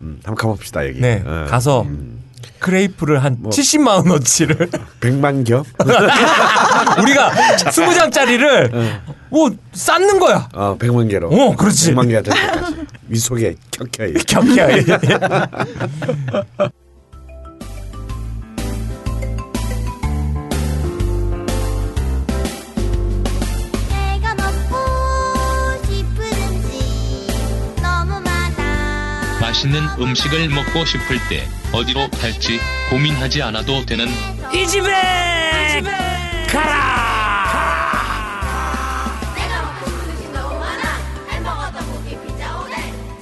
[0.00, 1.00] 음, 한번 가봅시다 여기.
[1.00, 1.46] 네, 어.
[1.48, 2.22] 가서 음,
[2.60, 3.50] 크레이프를 한 뭐.
[3.52, 4.70] 70만 원어치를
[5.00, 5.66] 100만 겹.
[7.02, 10.48] 우리가 20장짜리를 뭐 쌓는 거야.
[10.54, 11.28] 어, 100만 개로.
[11.28, 11.92] 어, 그렇지.
[11.92, 12.76] 100만 개가 될 때까지.
[13.08, 14.14] 위 속에 켜켜이.
[14.14, 14.84] 겹겨이.
[29.62, 32.58] 맛있는 음식을 먹고 싶을 때 어디로 갈지
[32.90, 34.06] 고민하지 않아도 되는
[34.52, 34.90] 이 집에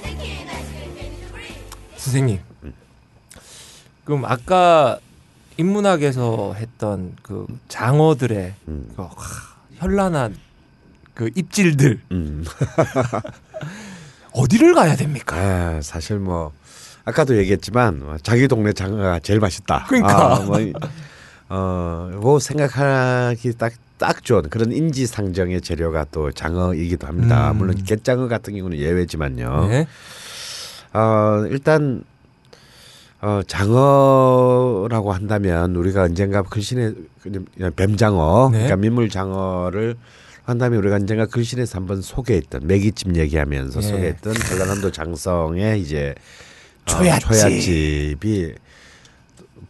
[0.01, 1.43] 치킨 아이스크림 캔디브리
[1.97, 2.39] 선생님.
[4.03, 4.99] 그럼 아까
[5.57, 8.91] 인문학에서 했던 그 장어들의 음.
[8.95, 9.09] 그 하,
[9.75, 10.35] 현란한
[11.13, 12.45] 그 입질들 음.
[14.33, 15.35] 어디를 가야 됩니까?
[15.37, 16.51] 아, 사실 뭐
[17.05, 19.85] 아까도 얘기했지만 어, 자기 동네 장어가 제일 맛있다.
[19.87, 20.35] 그러니까.
[20.35, 20.73] 아, 뭐, 이-
[21.49, 23.73] 어, 뭐 생각하기 딱.
[24.01, 27.51] 딱 좋은 그런 인지상정의 재료가 또 장어이기도 합니다.
[27.51, 27.57] 음.
[27.57, 29.67] 물론 갯장어 같은 경우는 예외지만요.
[29.69, 29.85] 네.
[30.93, 32.03] 어, 일단
[33.21, 37.45] 어, 장어라고 한다면 우리가 언젠가 글신에 그냥
[37.75, 38.57] 뱀장어, 네.
[38.57, 39.97] 그러니까 민물장어를
[40.43, 43.87] 한다면 우리가 언젠가 글신에서 한번 소개했던 매기집 얘기하면서 예.
[43.87, 46.15] 소개했던 전라남도 장성의 이제
[46.87, 47.27] 어, 초야집.
[47.27, 48.53] 초야집이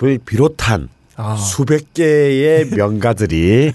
[0.03, 1.35] 을 비롯한 아.
[1.35, 3.73] 수백 개의 명가들이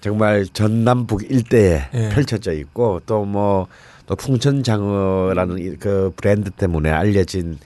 [0.00, 2.08] 정말 전남북 일대에 예.
[2.08, 7.58] 펼쳐져 있고 또뭐또 풍천장어라는 이- 그 브랜드 때문에 알려진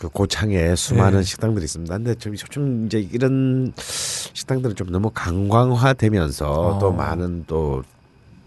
[0.00, 1.22] 그 고창에 수많은 예.
[1.22, 1.94] 식당들이 있습니다.
[1.94, 6.90] 근데 좀, 좀 이제 이런 식당들은 좀 너무 관광화되면서 또 어.
[6.90, 7.82] 많은 또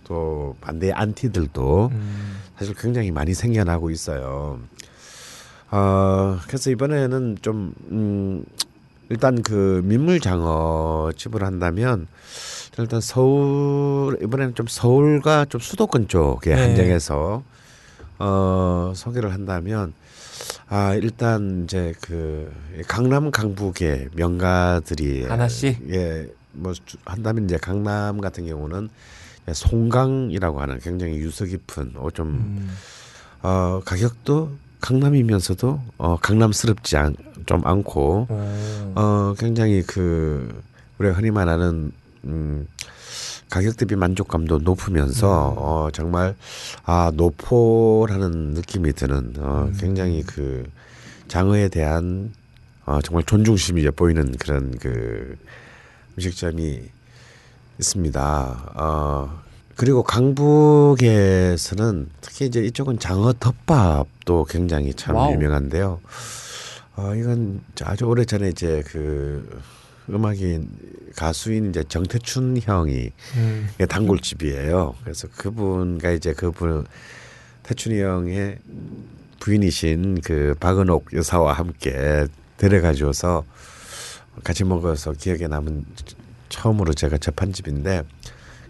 [0.03, 2.39] 또 반대의 안티들도 음.
[2.57, 4.59] 사실 굉장히 많이 생겨나고 있어요.
[5.71, 8.45] 어, 그래서 이번에는 좀, 음,
[9.09, 12.07] 일단 그 민물 장어 집을 한다면
[12.77, 16.61] 일단 서울, 이번에는 좀 서울과 좀 수도권 쪽에 네.
[16.61, 17.43] 한정해서
[18.19, 19.93] 어, 소개를 한다면
[20.69, 22.51] 아, 일단 이제 그
[22.87, 25.79] 강남 강북의 명가들이 하나씩?
[25.93, 28.89] 예, 뭐 주- 한다면 이제 강남 같은 경우는
[29.51, 32.75] 송강이라고 하는 굉장히 유서 깊은 어, 좀 음.
[33.41, 34.51] 어, 가격도
[34.81, 37.15] 강남이면서도 어, 강남스럽지 않,
[37.45, 38.93] 좀 않고 어.
[38.95, 40.61] 어, 굉장히 그
[40.97, 41.91] 우리가 흔히 말하는
[42.25, 42.67] 음,
[43.53, 45.55] 가격 대비 만족감도 높으면서 음.
[45.59, 46.35] 어, 정말
[46.85, 49.77] 아 노포라는 느낌이 드는 어, 음.
[49.79, 50.67] 굉장히 그
[51.27, 52.33] 장어에 대한
[52.87, 55.37] 어, 정말 존중심이 보이는 그런 그
[56.17, 56.81] 음식점이
[57.77, 58.71] 있습니다.
[58.73, 59.41] 어,
[59.75, 65.31] 그리고 강북에서는 특히 이제 이쪽은 장어 덮밥도 굉장히 참 wow.
[65.31, 66.01] 유명한데요.
[66.95, 69.61] 어, 이건 아주 오래 전에 이제 그
[70.09, 70.69] 음악인
[71.15, 73.69] 가수인 이제 정태춘 형이 음.
[73.79, 74.95] 예, 단골집이에요.
[75.03, 76.85] 그래서 그분과 이제 그분
[77.63, 78.59] 태춘이 형의
[79.39, 82.27] 부인이신 그 박은옥 여사와 함께
[82.57, 83.43] 데려가줘서
[84.43, 85.85] 같이 먹어서 기억에 남은
[86.49, 88.03] 처음으로 제가 접한 집인데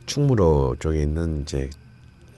[0.05, 1.69] 충무로 쪽에 있는 이제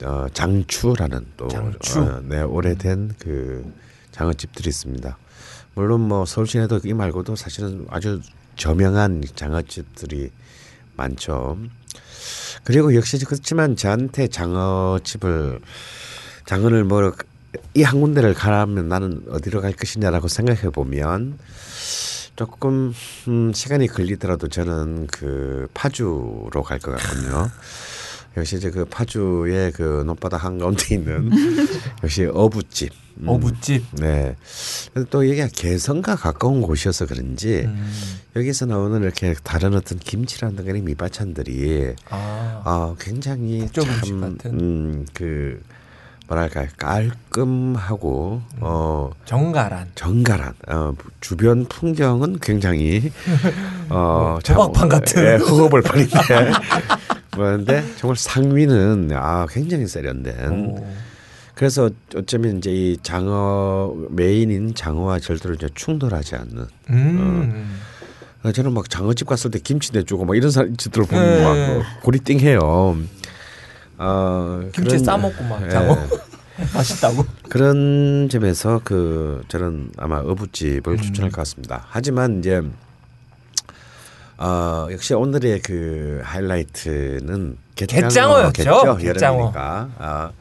[0.04, 2.00] 어, 장추라는 또 장추.
[2.00, 3.74] 어, 네, 오래된 그
[4.12, 5.18] 장어집들이 있습니다.
[5.74, 8.22] 물론 뭐 서울 시내도 이 말고도 사실은 아주
[8.56, 10.32] 저명한 장어집들이
[10.96, 11.58] 많죠.
[12.64, 15.60] 그리고 역시 그렇지만 저한테 장어집을
[16.46, 17.12] 장어를 뭐
[17.74, 21.38] 이 한 군데를 가라면 나는 어디로 갈 것이냐라고 생각해 보면
[22.36, 22.94] 조금
[23.28, 27.50] 음, 시간이 걸리더라도 저는 그 파주로 갈 것 같거든요.
[28.38, 31.32] 역시 이제 그 파주의 그 논바다 한가운데 있는
[32.04, 32.92] 역시 어부집.
[33.18, 33.86] 음, 어부집.
[33.94, 34.36] 네.
[35.10, 37.92] 또 여기가 개성과 가까운 곳이어서 그런지 음.
[38.36, 42.62] 여기서 나오는 이렇게 다른 어떤 김치라든가 이런 밑반찬들이 아.
[42.66, 44.60] 아 굉장히 국적 음식 참, 같은.
[44.60, 45.62] 음, 그
[46.28, 49.92] 뭐랄까 깔끔하고 어 정갈한.
[49.96, 53.12] 정갈한 어, 주변 풍경은 굉장히
[53.90, 55.24] 어 호박판 같은.
[55.24, 56.18] 예, 호박판인데
[57.36, 60.88] 그런데 정말 상위는 아 굉장히 세련된 오.
[61.56, 67.80] 그래서 어쩌면 이제 이 장어 메인인 장어와 절대로 이제 충돌하지 않는 음.
[68.44, 71.44] 어, 저는 막 장어집 갔을 때 김치 내주고 막 이런 사람들을 보면 네.
[71.78, 72.60] 막 고리띵해요.
[73.98, 75.70] 어, 그런- 싸 먹고 막 예.
[75.70, 75.96] 장어
[76.74, 77.26] 맛있다고.
[77.50, 80.30] 그런 점에서 그 저는 아마 음.
[80.30, 81.86] 어부집을 추천할 것 같습니다.
[81.90, 82.62] 하지만 이제
[84.38, 88.98] 어, 역시 오늘의 그 하이라이트는 갯장어, 갯장어였죠.
[88.98, 89.54] 갯장어.
[89.56, 90.32] 아,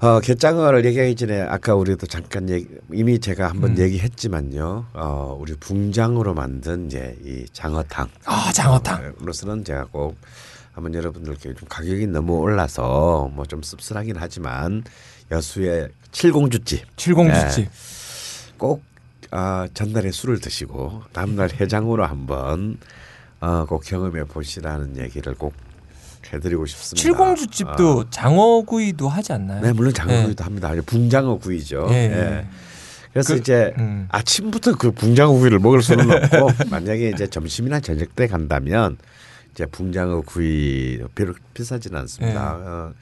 [0.00, 3.78] 어, 갯장어를 얘기하기 전에 아까 우리도 잠깐 얘기, 이미 제가 한번 음.
[3.78, 4.86] 얘기했지만요.
[4.94, 8.08] 어, 우리 붕장으로 만든 이제 이 장어탕.
[8.24, 9.14] 아 장어탕.
[9.20, 10.16] 로서는 제가 꼭
[10.72, 14.82] 한번 여러분들께 좀 가격이 너무 올라서 뭐 좀 씁쓸하긴 하지만
[15.30, 17.64] 여수의 칠공주집 칠공주집.
[17.64, 17.70] 네.
[18.56, 18.82] 꼭
[19.34, 22.76] 아, 전날에 술을 드시고 다음날 해장으로 한번
[23.40, 25.54] 어, 꼭 경험해 보시라는 얘기를 꼭
[26.32, 27.02] 해드리고 싶습니다.
[27.02, 29.62] 칠공주 집도 아, 장어구이도 하지 않나요?
[29.62, 30.68] 네 물론 장어구이도 합니다.
[30.68, 31.86] 아니, 붕장어 구이죠.
[31.90, 32.12] 예, 예.
[32.38, 32.46] 예.
[33.12, 34.06] 그래서 그- 이제 음.
[34.10, 38.98] 아침부터 그 붕장어 구이를 먹을 수는 없고 만약에 이제 점심이나 저녁 때 간다면
[39.52, 42.58] 이제 붕장어 구이 비록 비싸지는 않습니다.
[42.58, 42.64] 네.
[42.66, 42.92] 어,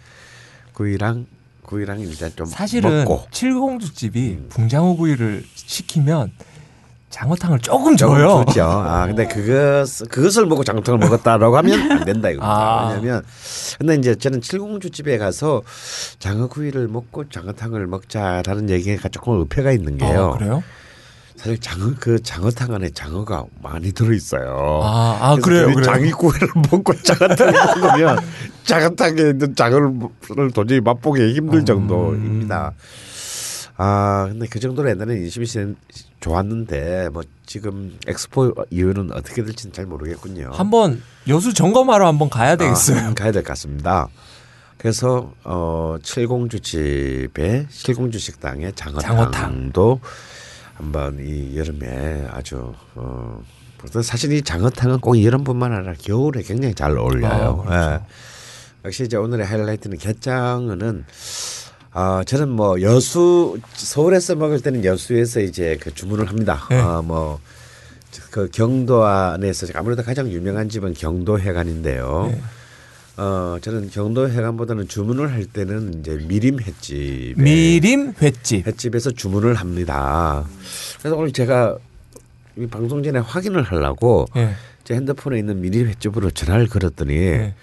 [0.74, 1.27] 구이랑
[1.71, 4.47] 구이랑 이제 좀 사실은 먹고 칠공주집이 음.
[4.49, 6.33] 붕장어 구이를 시키면
[7.11, 8.45] 장어탕을 조금 줘요.
[8.47, 8.65] 좋죠.
[8.65, 12.47] 아 근데 그것 그것을 먹고 장어탕을 먹었다라고 하면 안 된다 이겁니다.
[12.47, 12.89] 아.
[12.91, 13.23] 왜냐하면
[13.79, 15.63] 근데 이제 저는 칠공주 집에 가서
[16.19, 20.33] 장어구이를 먹고 장어탕을 먹자라는 얘기가 조금 의표가 있는 게요.
[20.35, 20.63] 아, 그래요?
[21.41, 24.81] 사실 장어 그 장어탕 안에 장어가 많이 들어 있어요.
[24.83, 25.83] 아, 아 그래요, 그래요.
[25.83, 27.53] 장이구이를 먹고 장어탕을
[27.83, 28.19] 먹으면
[28.65, 29.91] 장어탕에 있는 장어를
[30.55, 31.65] 도저히 맛보기 힘들 음.
[31.65, 32.75] 정도입니다.
[33.79, 35.75] 아 근데 그 정도로 옛날에 21세기
[36.21, 40.51] 좋았는데 뭐 지금 엑스포 이후는 어떻게 될지는 잘 모르겠군요.
[40.53, 42.99] 한번 여수 점검하러 한번 가야 되겠어요.
[42.99, 44.09] 아, 가야 될 것 같습니다.
[44.77, 50.01] 그래서 어 칠공주 집의 칠공주 식당의 장어탕도 장어탕.
[50.81, 53.43] 한번 이 여름에 아주 어
[53.78, 57.31] 그래서 사실 이 장어탕은 꼭 여름뿐만 아니라 겨울에 굉장히 잘 어울려요.
[57.31, 57.74] 아, 그렇죠.
[57.74, 58.01] 예.
[58.86, 61.05] 역시 이제 오늘의 하이라이트는 갯장어는
[61.93, 66.66] 아 저는 뭐 여수 서울에서 먹을 때는 여수에서 이제 그 주문을 합니다.
[66.70, 66.77] 네.
[66.81, 67.39] 아 뭐
[68.31, 72.28] 그 경도 안에서 아무래도 가장 유명한 집은 경도회관인데요.
[72.32, 72.43] 네.
[73.21, 78.67] 어 저는 경도회관보다는 주문을 할 때는 이제 미림 횟집 미림 횟집.
[78.67, 80.47] 횟집에서 주문을 합니다.
[80.99, 81.77] 그래서 오늘 제가
[82.57, 84.53] 이 방송 전에 확인을 하려고 예.
[84.85, 87.55] 제 핸드폰에 있는 미림 횟집으로 전화를 걸었더니 예.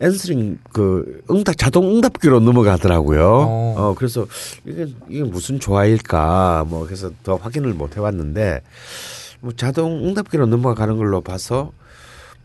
[0.00, 3.26] answering 그 응답 자동 응답기로 넘어가더라고요.
[3.26, 3.74] 어.
[3.76, 4.26] 어, 그래서
[4.64, 8.62] 이게 이게 무슨 조화일까 뭐 그래서 더 확인을 못 해봤는데
[9.40, 11.72] 뭐 자동 응답기로 넘어가는 걸로 봐서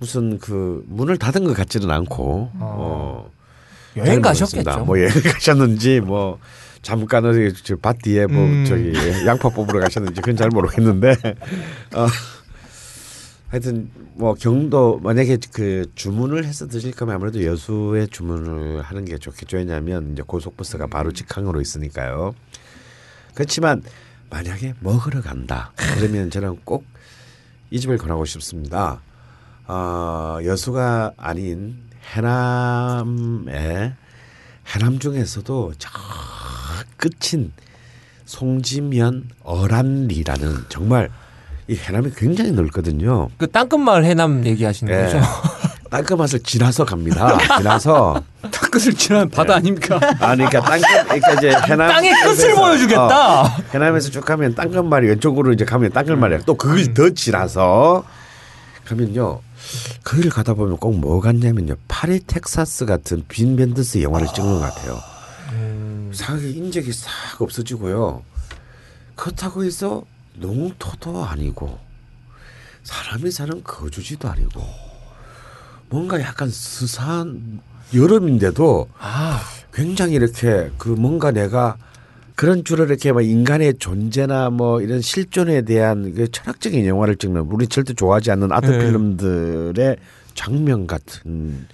[0.04, 3.32] 무슨 그 문을 닫은 것 같지는 않고 어.
[3.96, 4.22] 잘 여행.
[4.22, 4.84] 가셨겠죠.
[4.84, 6.40] 뭐 여행 가셨는지 뭐
[6.82, 8.66] 잠깐 어디 저밭 뒤에 뭐 음.
[8.66, 8.92] 저기
[9.26, 11.16] 양파 뽑으러 가셨는지 그건 잘 모르겠는데
[11.96, 12.08] 어.
[13.48, 19.56] 하여튼 뭐 경도 만약에 그 주문을 해서 드실 거면 아무래도 여수에 주문을 하는 게 좋겠죠.
[19.58, 22.36] 왜냐하면 이제 고속버스가 바로 직항으로 있으니까요.
[23.36, 23.84] 그렇지만
[24.30, 26.94] 만약에 먹으러 간다 그러면 저는 꼭
[27.74, 29.02] 이 집을 권하고 싶습니다.
[29.68, 31.78] 어, 여수가 아닌
[32.16, 33.94] 해남에
[34.68, 35.90] 해남 중에서도 저
[36.98, 37.52] 끝인
[38.26, 41.10] 송지면 어란리라는 정말
[41.68, 43.30] 이 해남이 굉장히 넓거든요.
[43.38, 45.04] 그 땅끝마을 해남 얘기하시는 예.
[45.04, 45.22] 거죠?
[45.90, 47.38] 땅끝 맛을 지나서 갑니다.
[47.58, 48.22] 지나서
[48.72, 50.00] 끝을 지난 바다 아닙니까?
[50.20, 53.42] 아니 그러니까 땅끝 그러니까 이제 해남 땅의 끝을 보여주겠다.
[53.44, 56.40] 어, 해남에서 쭉 가면 땅끝말이 왼쪽으로 이제 가면 땅끝말이야.
[56.48, 58.04] 또 그걸 더 지나서
[58.86, 59.40] 가면요.
[60.04, 61.76] 거기를 가다 보면 꼭 뭐 같냐면요.
[61.88, 65.00] 파리 텍사스 같은 빈 밴드스 영화를 찍는 것 같아요.
[66.14, 67.10] 상하게 인적이 싹
[67.42, 68.24] 없어지고요.
[69.16, 70.04] 그렇다고 해서
[70.36, 71.80] 농토도 아니고
[72.84, 74.62] 사람이 사는 거주지도 아니고
[75.90, 77.62] 뭔가 약간 스산
[77.94, 79.42] 여름인데도 아,
[79.74, 81.78] 굉장히 이렇게 그 뭔가 내가
[82.36, 87.68] 그런 주로 이렇게 막 인간의 존재나 뭐 이런 실존에 대한 그 철학적인 영화를 찍는 우리
[87.68, 88.80] 절대 좋아하지 않는 아트 네.
[88.80, 89.98] 필름들의
[90.34, 91.68] 장면 같은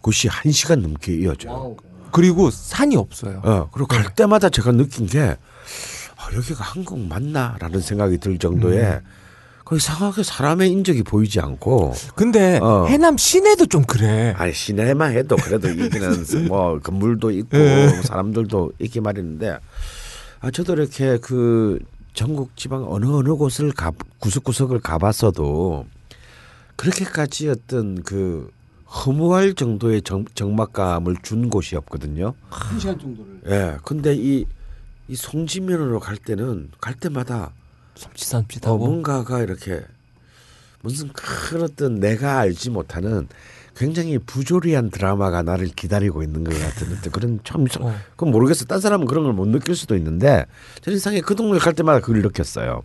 [0.00, 1.76] 곳이 한 시간 넘게 이어져요.
[2.10, 3.40] 그리고 산이 없어요.
[3.44, 9.00] 어, 그리고 갈 때마다 제가 느낀 게 아, 여기가 한국 맞나라는 생각이 들 정도의 음.
[9.64, 12.86] 거의 이상하게 사람의 인적이 보이지 않고 근데 어.
[12.86, 14.34] 해남 시내도 좀 그래.
[14.36, 17.88] 아니 시내만 해도 그래도 이기는 뭐 건물도 있고 예.
[18.04, 19.58] 사람들도 있기 마련인데
[20.40, 21.78] 아 저도 이렇게 그
[22.14, 25.86] 전국 지방 어느 어느 곳을 가 구석구석을 가봤어도
[26.76, 28.50] 그렇게까지 어떤 그
[28.92, 32.34] 허무할 정도의 정, 적막감을 준 곳이 없거든요.
[32.50, 33.40] 한 시간 정도를.
[33.46, 33.76] 예.
[33.84, 34.44] 근데 이,
[35.08, 37.52] 이 송지면으로 갈 때는 갈 때마다
[37.96, 39.80] 섬찟섬찟하고 어, 뭔가가 이렇게
[40.82, 43.28] 무슨 큰 어떤 내가 알지 못하는
[43.76, 47.96] 굉장히 부조리한 드라마가 나를 기다리고 있는 것 같은 어떤 그런 참 어.
[48.10, 48.64] 그건 모르겠어.
[48.66, 50.44] 딴 사람은 그런 걸 못 느낄 수도 있는데
[50.82, 52.82] 저는 이상하게 그 동네 갈 때마다 그걸 느꼈어요.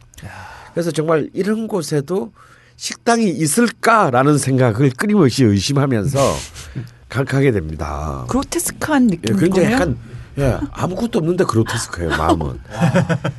[0.73, 2.31] 그래서 정말 이런 곳에도
[2.77, 6.19] 식당이 있을까라는 생각을 끊임없이 의심하면서
[7.09, 8.25] 가, 가게 됩니다.
[8.29, 9.39] 그로테스크한 예, 느낌이군요.
[9.39, 9.97] 굉장히 약간
[10.39, 12.59] 예, 아무것도 없는데 그로테스크해요 마음은.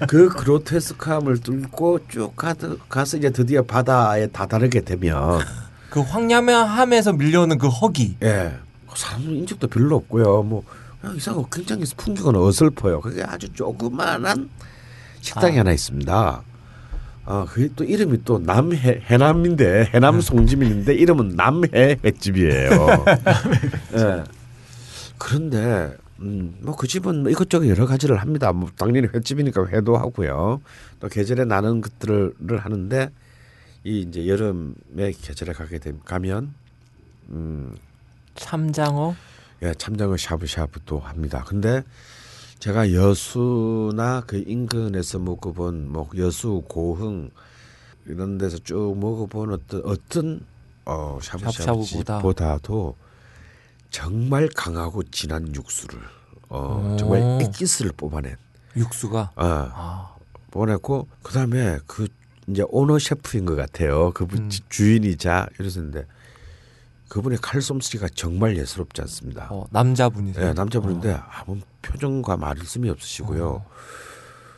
[0.08, 2.54] 그 그로테스크함을 뚫고 쭉 가,
[2.88, 5.40] 가서 이제 드디어 바다에 다다르게 되면
[5.90, 8.16] 그 황야함에서 밀려오는 그 허기.
[8.22, 8.52] 예,
[8.94, 10.42] 사람 인적도 별로 없고요.
[10.42, 10.64] 뭐
[11.14, 13.00] 이상하고 굉장히 풍경은 어설퍼요.
[13.00, 14.50] 그게 아주 조그만한
[15.20, 15.60] 식당이 아.
[15.60, 16.42] 하나 있습니다.
[17.30, 22.70] 아, 그게 또 이름이 또 남해 해남인데 해남 송지민인데 이름은 남해 횟집이에요.
[23.96, 24.24] 예.
[25.18, 28.52] 그런데 음, 뭐 그 집은 뭐 이것저것 여러 가지를 합니다.
[28.52, 30.60] 뭐 당연히 횟집이니까 회도 하고요.
[31.00, 33.10] 또 계절에 나는 것들을 하는데
[33.84, 36.54] 이 이제 여름에 계절에 가게 되면 가면
[37.30, 37.76] 음,
[38.34, 39.14] 참장어.
[39.62, 41.44] 예, 참장어 샤브샤브도 합니다.
[41.46, 41.82] 근데
[42.58, 47.30] 제가 여수나 그 인근에서 먹어본 뭐 여수 고흥
[48.06, 50.40] 이런 데서 쭉 먹어본 어떤 어떤
[50.84, 51.62] 어 샤브샤브보다.
[51.62, 52.96] 샤브샤브보다도
[53.90, 56.00] 정말 강하고 진한 육수를
[56.48, 56.96] 어 오.
[56.96, 58.36] 정말 액기스를 뽑아낸
[58.76, 59.32] 육수가.
[59.36, 59.44] 어,
[59.74, 60.14] 아.
[60.50, 62.08] 뽑아냈고 그다음에 그
[62.48, 64.12] 이제 오너 셰프인 것 같아요.
[64.12, 64.50] 그분 음.
[64.68, 66.06] 주인이자 이러셨는데
[67.08, 69.48] 그분의 칼솜씨가 정말 예스럽지 않습니다.
[69.50, 70.46] 어, 남자분이세요.
[70.46, 73.64] 네, 남자분인데 아무 표정과 말씀이 없으시고요.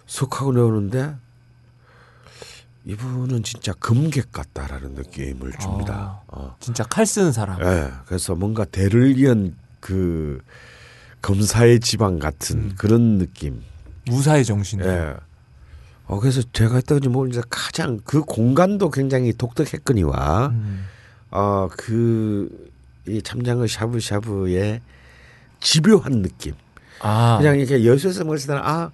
[0.07, 1.15] 석 하고 나오는데
[2.85, 6.23] 이분은 진짜 금객 같다라는 느낌을 줍니다.
[6.28, 6.57] 어.
[6.61, 7.61] 진짜 칼 쓰는 사람.
[7.61, 10.40] 예, 그래서 뭔가 대를 이은 그
[11.23, 13.62] 검사의 지방 같은 그런 느낌.
[14.07, 14.81] 무사의 정신.
[14.81, 15.15] 예.
[16.07, 20.86] 어, 그래서 제가 했던 뭐 이제 가장 그 공간도 굉장히 독특했거니와 음.
[21.31, 22.70] 어, 그,
[23.07, 24.81] 이 참장어 샤브샤브의
[25.61, 26.55] 집요한 느낌.
[27.01, 27.39] 아.
[27.39, 28.90] 그냥 이렇게 여수에서 먹을 때는 아,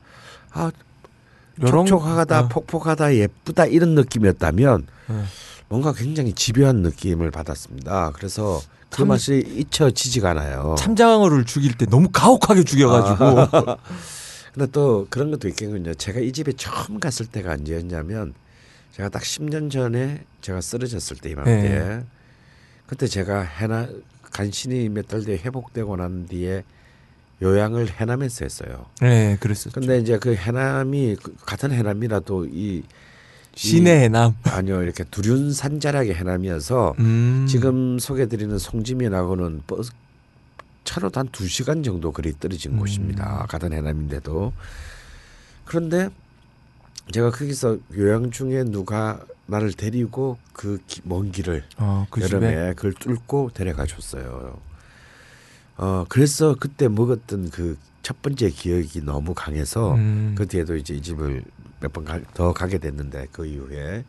[0.52, 0.70] 아,
[1.64, 2.48] 촉촉하다, 어.
[2.48, 5.22] 폭폭하다, 예쁘다 이런 느낌이었다면 네.
[5.68, 8.12] 뭔가 굉장히 집요한 느낌을 받았습니다.
[8.14, 8.60] 그래서
[8.90, 10.74] 그 참- 맛이 잊혀지지가 않아요.
[10.78, 13.24] 참장어를 죽일 때 너무 가혹하게 죽여가지고.
[13.24, 13.76] 아.
[14.54, 15.92] 근데 또 그런 것도 있겠군요.
[15.94, 18.32] 제가 이 집에 처음 갔을 때가 언제였냐면
[18.92, 22.04] 제가 딱 10년 전에 제가 쓰러졌을 때 이맘때 네.
[22.86, 23.86] 그때 제가 해나
[24.32, 26.62] 간신히 몇 달 뒤에 회복되고 난 뒤에
[27.42, 28.86] 요양을 해남에서 했어요.
[29.00, 29.78] 네, 그랬었죠.
[29.78, 32.82] 근데 이제 그 해남이 그 같은 해남이라도 이
[33.54, 34.34] 시내 이- 해남.
[34.44, 37.46] 아니요 이렇게 두륜 산자락의 해남이어서 음.
[37.48, 39.90] 지금 소개드리는 송지면하고는 버스
[40.84, 42.78] 차로도 한두 시간 정도 거리 떨어진 음.
[42.78, 43.46] 곳입니다.
[43.48, 44.52] 같은 해남인데도
[45.64, 46.08] 그런데
[47.12, 52.74] 제가 거기서 요양 중에 누가 나를 데리고 그 먼 길을 어, 그 여름에 집에.
[52.74, 54.58] 그걸 뚫고 데려가 줬어요.
[55.78, 60.32] 어 그래서 그때 먹었던 그 첫 번째 기억이 너무 강해서 음.
[60.38, 61.42] 그 뒤에도 이제 이 집을
[61.80, 62.04] 몇 번
[62.34, 64.04] 더 가게 됐는데 그 이후에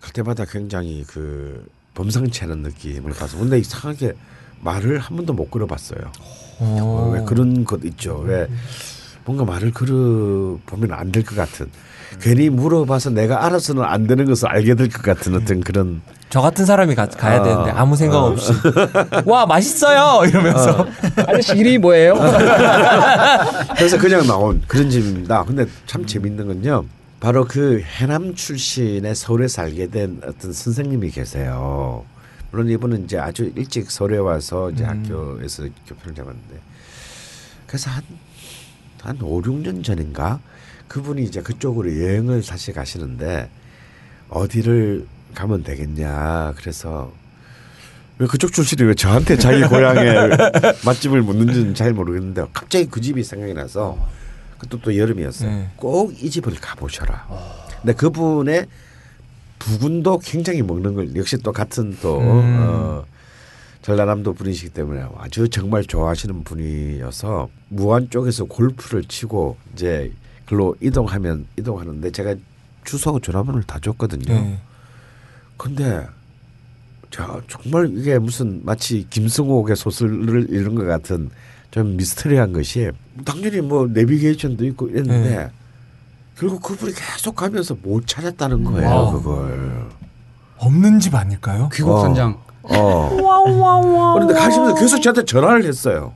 [0.00, 4.12] 갈 때마다 굉장히 그 범상치 않은 느낌을 받아서 근데 이상하게
[4.60, 6.12] 말을 한 번도 못 걸어봤어요.
[6.60, 8.18] 어, 왜 그런 것 있죠.
[8.20, 8.46] 왜
[9.24, 11.66] 뭔가 말을 걸어 보면 안 될 것 같은
[12.20, 16.00] 괜히 물어봐서 내가 알아서는 안 되는 것을 알게 될 것 같은 어떤 그런
[16.34, 18.30] 저 같은 사람이 가, 가야 아, 되는데 아무 생각 어.
[18.32, 18.52] 없이
[19.24, 20.84] 와 맛있어요 이러면서
[21.28, 22.14] 아저씨 이름이 뭐예요?
[23.78, 25.44] 그래서 그냥 나온 그런 집입니다.
[25.44, 26.86] 근데 참 재밌는 건요.
[27.20, 32.04] 바로 그 해남 출신의 서울에 살게 된 어떤 선생님이 계세요.
[32.50, 36.60] 물론 이분은 이제 아주 일찍 서울에 와서 이제 학교에서 교편을 잡았는데
[37.68, 38.02] 그래서 한,
[39.02, 40.40] 한 5, 6년 전인가
[40.88, 43.48] 그분이 이제 그쪽으로 여행을 다시 가시는데
[44.30, 46.54] 어디를 가면 되겠냐.
[46.56, 47.12] 그래서
[48.18, 50.30] 왜 그쪽 출신이 왜 저한테 자기 고향의
[50.86, 53.98] 맛집을 묻는지는 잘 모르겠는데 갑자기 그 집이 생각이 나서
[54.58, 55.50] 그것도 또 여름이었어요.
[55.50, 55.70] 네.
[55.76, 57.26] 꼭이 집을 가보셔라.
[57.82, 58.66] 근데 그분의
[59.58, 62.56] 부군도 굉장히 먹는 걸 역시 또 같은 또 음.
[62.60, 63.04] 어,
[63.82, 70.12] 전라남도 분이시기 때문에 아주 정말 좋아하시는 분이어서 무안 쪽에서 골프를 치고 이제
[70.46, 72.34] 글로 이동하면 이동하는데 제가
[72.84, 74.32] 주소하고 전화번호를 다 줬거든요.
[74.32, 74.58] 네.
[75.56, 76.06] 근데
[77.10, 81.30] 자 정말 이게 무슨 마치 김승옥의 소설을 읽는 것 같은
[81.70, 82.90] 좀 미스터리한 것이
[83.24, 85.50] 당연히 뭐 내비게이션도 있고 이랬는데 네.
[86.36, 89.12] 결국 그분이 계속 가면서 못 찾았다는 거예요 와.
[89.12, 89.88] 그걸
[90.58, 91.68] 없는 집 아닐까요?
[91.72, 92.38] 귀곡선장.
[92.62, 94.14] 어.
[94.14, 96.14] 그런데 가시면서 계속 저한테 전화를 했어요.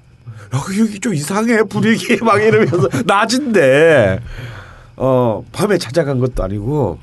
[0.55, 4.21] 야, 그 여기 좀 이상해 분위기 막 이러면서 낮인데
[4.97, 6.99] 어 밤에 찾아간 것도 아니고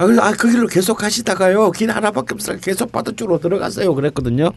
[0.00, 4.50] 아 그래서 아 그 길로 계속 가시다가요 길 하나밖에 없으니까 계속 바다 쪽으로 들어갔어요 그랬거든요.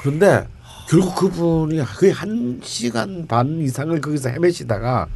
[0.00, 0.46] 그런데
[0.88, 5.06] 결국 그분이 거의 한 시간 반 이상을 거기서 헤매시다가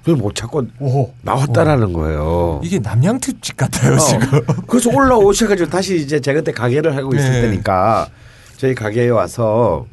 [0.00, 0.66] 그걸 못 찾고
[1.22, 2.60] 나왔다라는 거예요.
[2.62, 3.98] 이게 남양 특집 같아요 어.
[3.98, 4.40] 지금.
[4.68, 7.40] 그래서 올라오셔가지고 다시 이제 제가 그때 가게를 하고 있을 네.
[7.42, 8.08] 때니까
[8.58, 9.86] 저희 가게에 와서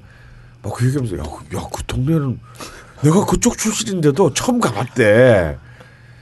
[0.62, 1.16] 막 그 얘기하면서
[1.56, 2.38] 야그 동네는
[3.02, 5.58] 내가 그쪽 출신인데도 처음 가봤대.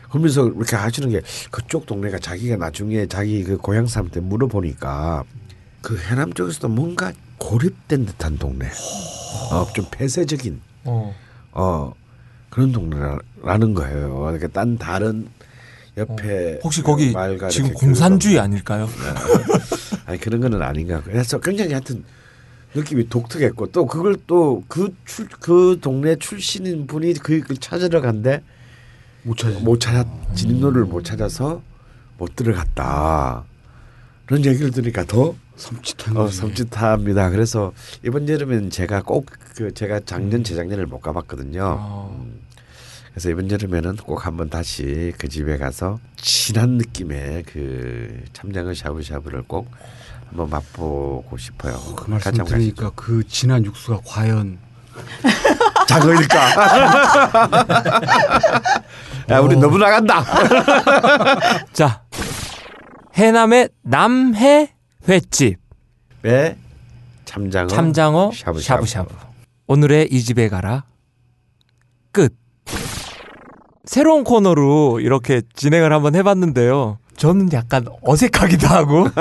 [0.09, 1.21] 그러면서 이렇게 하시는 게
[1.51, 5.23] 그쪽 동네가 자기가 나중에 자기 그 고향 사람한테 물어보니까
[5.81, 8.67] 그 해남 쪽에서도 뭔가 고립된 듯한 동네,
[9.51, 11.13] 어, 좀 폐쇄적인 어.
[11.51, 11.93] 어
[12.49, 14.15] 그런 동네라는 거예요.
[14.17, 15.27] 그러니까 딴 다른
[15.97, 18.87] 옆에 혹시 거기 말과 지금 공산주의 아닐까요?
[20.05, 21.01] 아니 그런 거는 아닌가.
[21.03, 22.03] 그래서 굉장히 하여튼
[22.73, 28.41] 느낌이 독특했고 또 그걸 또 그 출 그 동네 출신인 분이 그, 그 찾으러 간데
[29.23, 31.61] 못 찾아 못 찾아 진로를 못 찾아서
[32.17, 33.43] 못 들어갔다.
[34.25, 36.27] 그런 얘기를 들으니까 더 섬찟한 어.
[36.27, 37.31] 섬찟합니다.
[37.31, 37.73] 그래서
[38.03, 39.25] 이번 여름엔 제가 꼭
[39.57, 41.63] 그 제가 작년 재작년을 못 가봤거든요.
[41.63, 42.09] 아.
[42.11, 42.41] 음.
[43.11, 49.71] 그래서 이번 여름에는 꼭 한번 다시 그 집에 가서 진한 느낌의 그 참장어 샤브샤브를 꼭
[50.27, 51.75] 한번 맛보고 싶어요.
[51.95, 54.59] 그 말씀 들으니까 그 진한 육수가 과연
[55.87, 56.37] 장어일까?
[59.29, 60.23] 야, 우리 너무 나간다.
[61.73, 62.01] 자
[63.15, 64.73] 해남의 남해
[65.07, 65.57] 횟집
[66.21, 66.57] 네,
[67.25, 68.61] 참장어, 참장어 샤브샤브.
[68.61, 69.09] 샤브샤브.
[69.67, 70.83] 오늘의 이 집에 가라
[72.11, 72.35] 끝.
[73.85, 76.97] 새로운 코너로 이렇게 진행을 한번 해봤는데요.
[77.15, 79.07] 저는 약간 어색하기도 하고,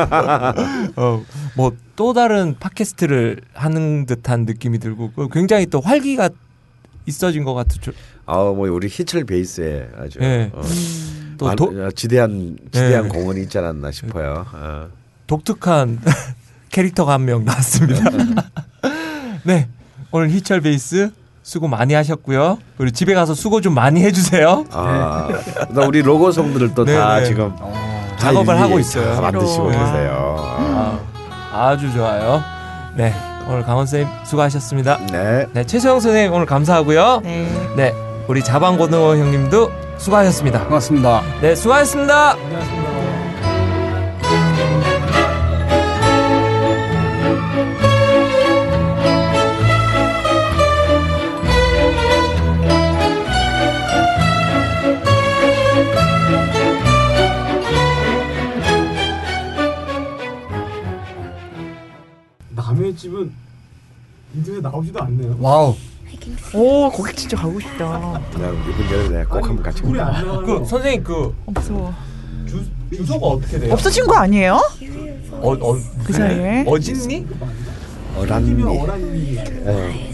[0.97, 1.23] 어,
[1.57, 6.29] 뭐 또 다른 팟캐스트를 하는 듯한 느낌이 들고, 그 굉장히 또 활기가
[7.07, 7.79] 있어진 것 같은.
[7.81, 7.93] 저-
[8.27, 10.51] 어, 뭐 우리 희철 베이스에 아주 네.
[10.53, 10.61] 어,
[11.39, 13.09] 또 많- 도- 어, 지대한 지대한 네.
[13.09, 14.45] 공헌이 있지 않았나 싶어요.
[14.53, 14.89] 어.
[15.27, 16.01] 독특한
[16.71, 18.05] 캐릭터가 한 명 나왔습니다.
[19.45, 19.69] 네,
[20.11, 21.11] 오늘 희철 베이스
[21.43, 22.59] 수고 많이 하셨고요.
[22.79, 24.65] 우리 집에 가서 수고 좀 많이 해주세요.
[24.73, 25.29] 아,
[25.71, 27.27] 나 우리 로고송들을 또다 네, 네.
[27.27, 27.53] 지금
[28.19, 29.15] 작업을 다 하고 있어요.
[29.15, 29.79] 다 만드시고 네.
[29.79, 30.37] 계세요.
[30.39, 30.99] 아,
[31.53, 32.43] 아주 좋아요.
[32.97, 33.13] 네,
[33.47, 34.99] 오늘 강원 쌤 수고하셨습니다.
[35.13, 35.47] 네.
[35.53, 37.21] 네, 최소영 선생님 오늘 감사하고요.
[37.23, 37.49] 네.
[37.77, 37.95] 네,
[38.29, 40.65] 우리 자방고등어 형님도 수고하셨습니다.
[40.65, 41.23] 고맙습니다.
[41.41, 42.96] 네, 수고하셨습니다.
[62.97, 63.31] 남의 집은
[64.35, 65.37] 인터넷 나오지도 않네요.
[65.39, 65.75] 와우.
[66.55, 67.85] 오 거기 진짜 가고 싶다.
[67.85, 70.25] 나 이번 여름에 꼭 한번 같이 우리 안 가자.
[70.25, 70.43] 나와요.
[70.47, 71.95] 그 선생님 그 없어.
[72.49, 72.65] 주,
[72.97, 73.73] 주소가 어떻게 돼요?
[73.75, 74.55] 없어진 거 아니에요?
[75.33, 76.65] 어, 어, 그 사이에?
[76.67, 77.27] 어딨니?
[78.17, 78.47] 어란미.
[78.47, 80.07] 팀이 어란이 네.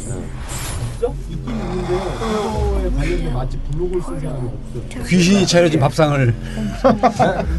[1.30, 1.88] 있긴 있는데
[2.18, 5.04] 그거에 관련된 맛집 블로그를 쓴 사람이 없어요.
[5.06, 6.34] 귀신이 차려진 밥상을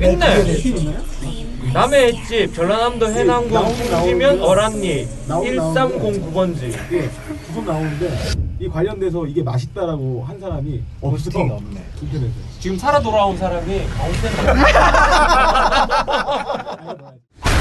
[0.02, 1.53] 있네.
[1.72, 6.64] 남해 집 전라남도 해남군 풍지면 어란리 나오긴 1309번지.
[6.92, 7.10] 예,
[7.48, 8.10] 구성 나오는데
[8.60, 11.30] 이 관련돼서 이게 맛있다라고 한 사람이 없어.
[11.40, 11.84] 없네.
[12.02, 12.32] 인터넷에.
[12.60, 14.30] 지금 살아 돌아온 사람이 가운데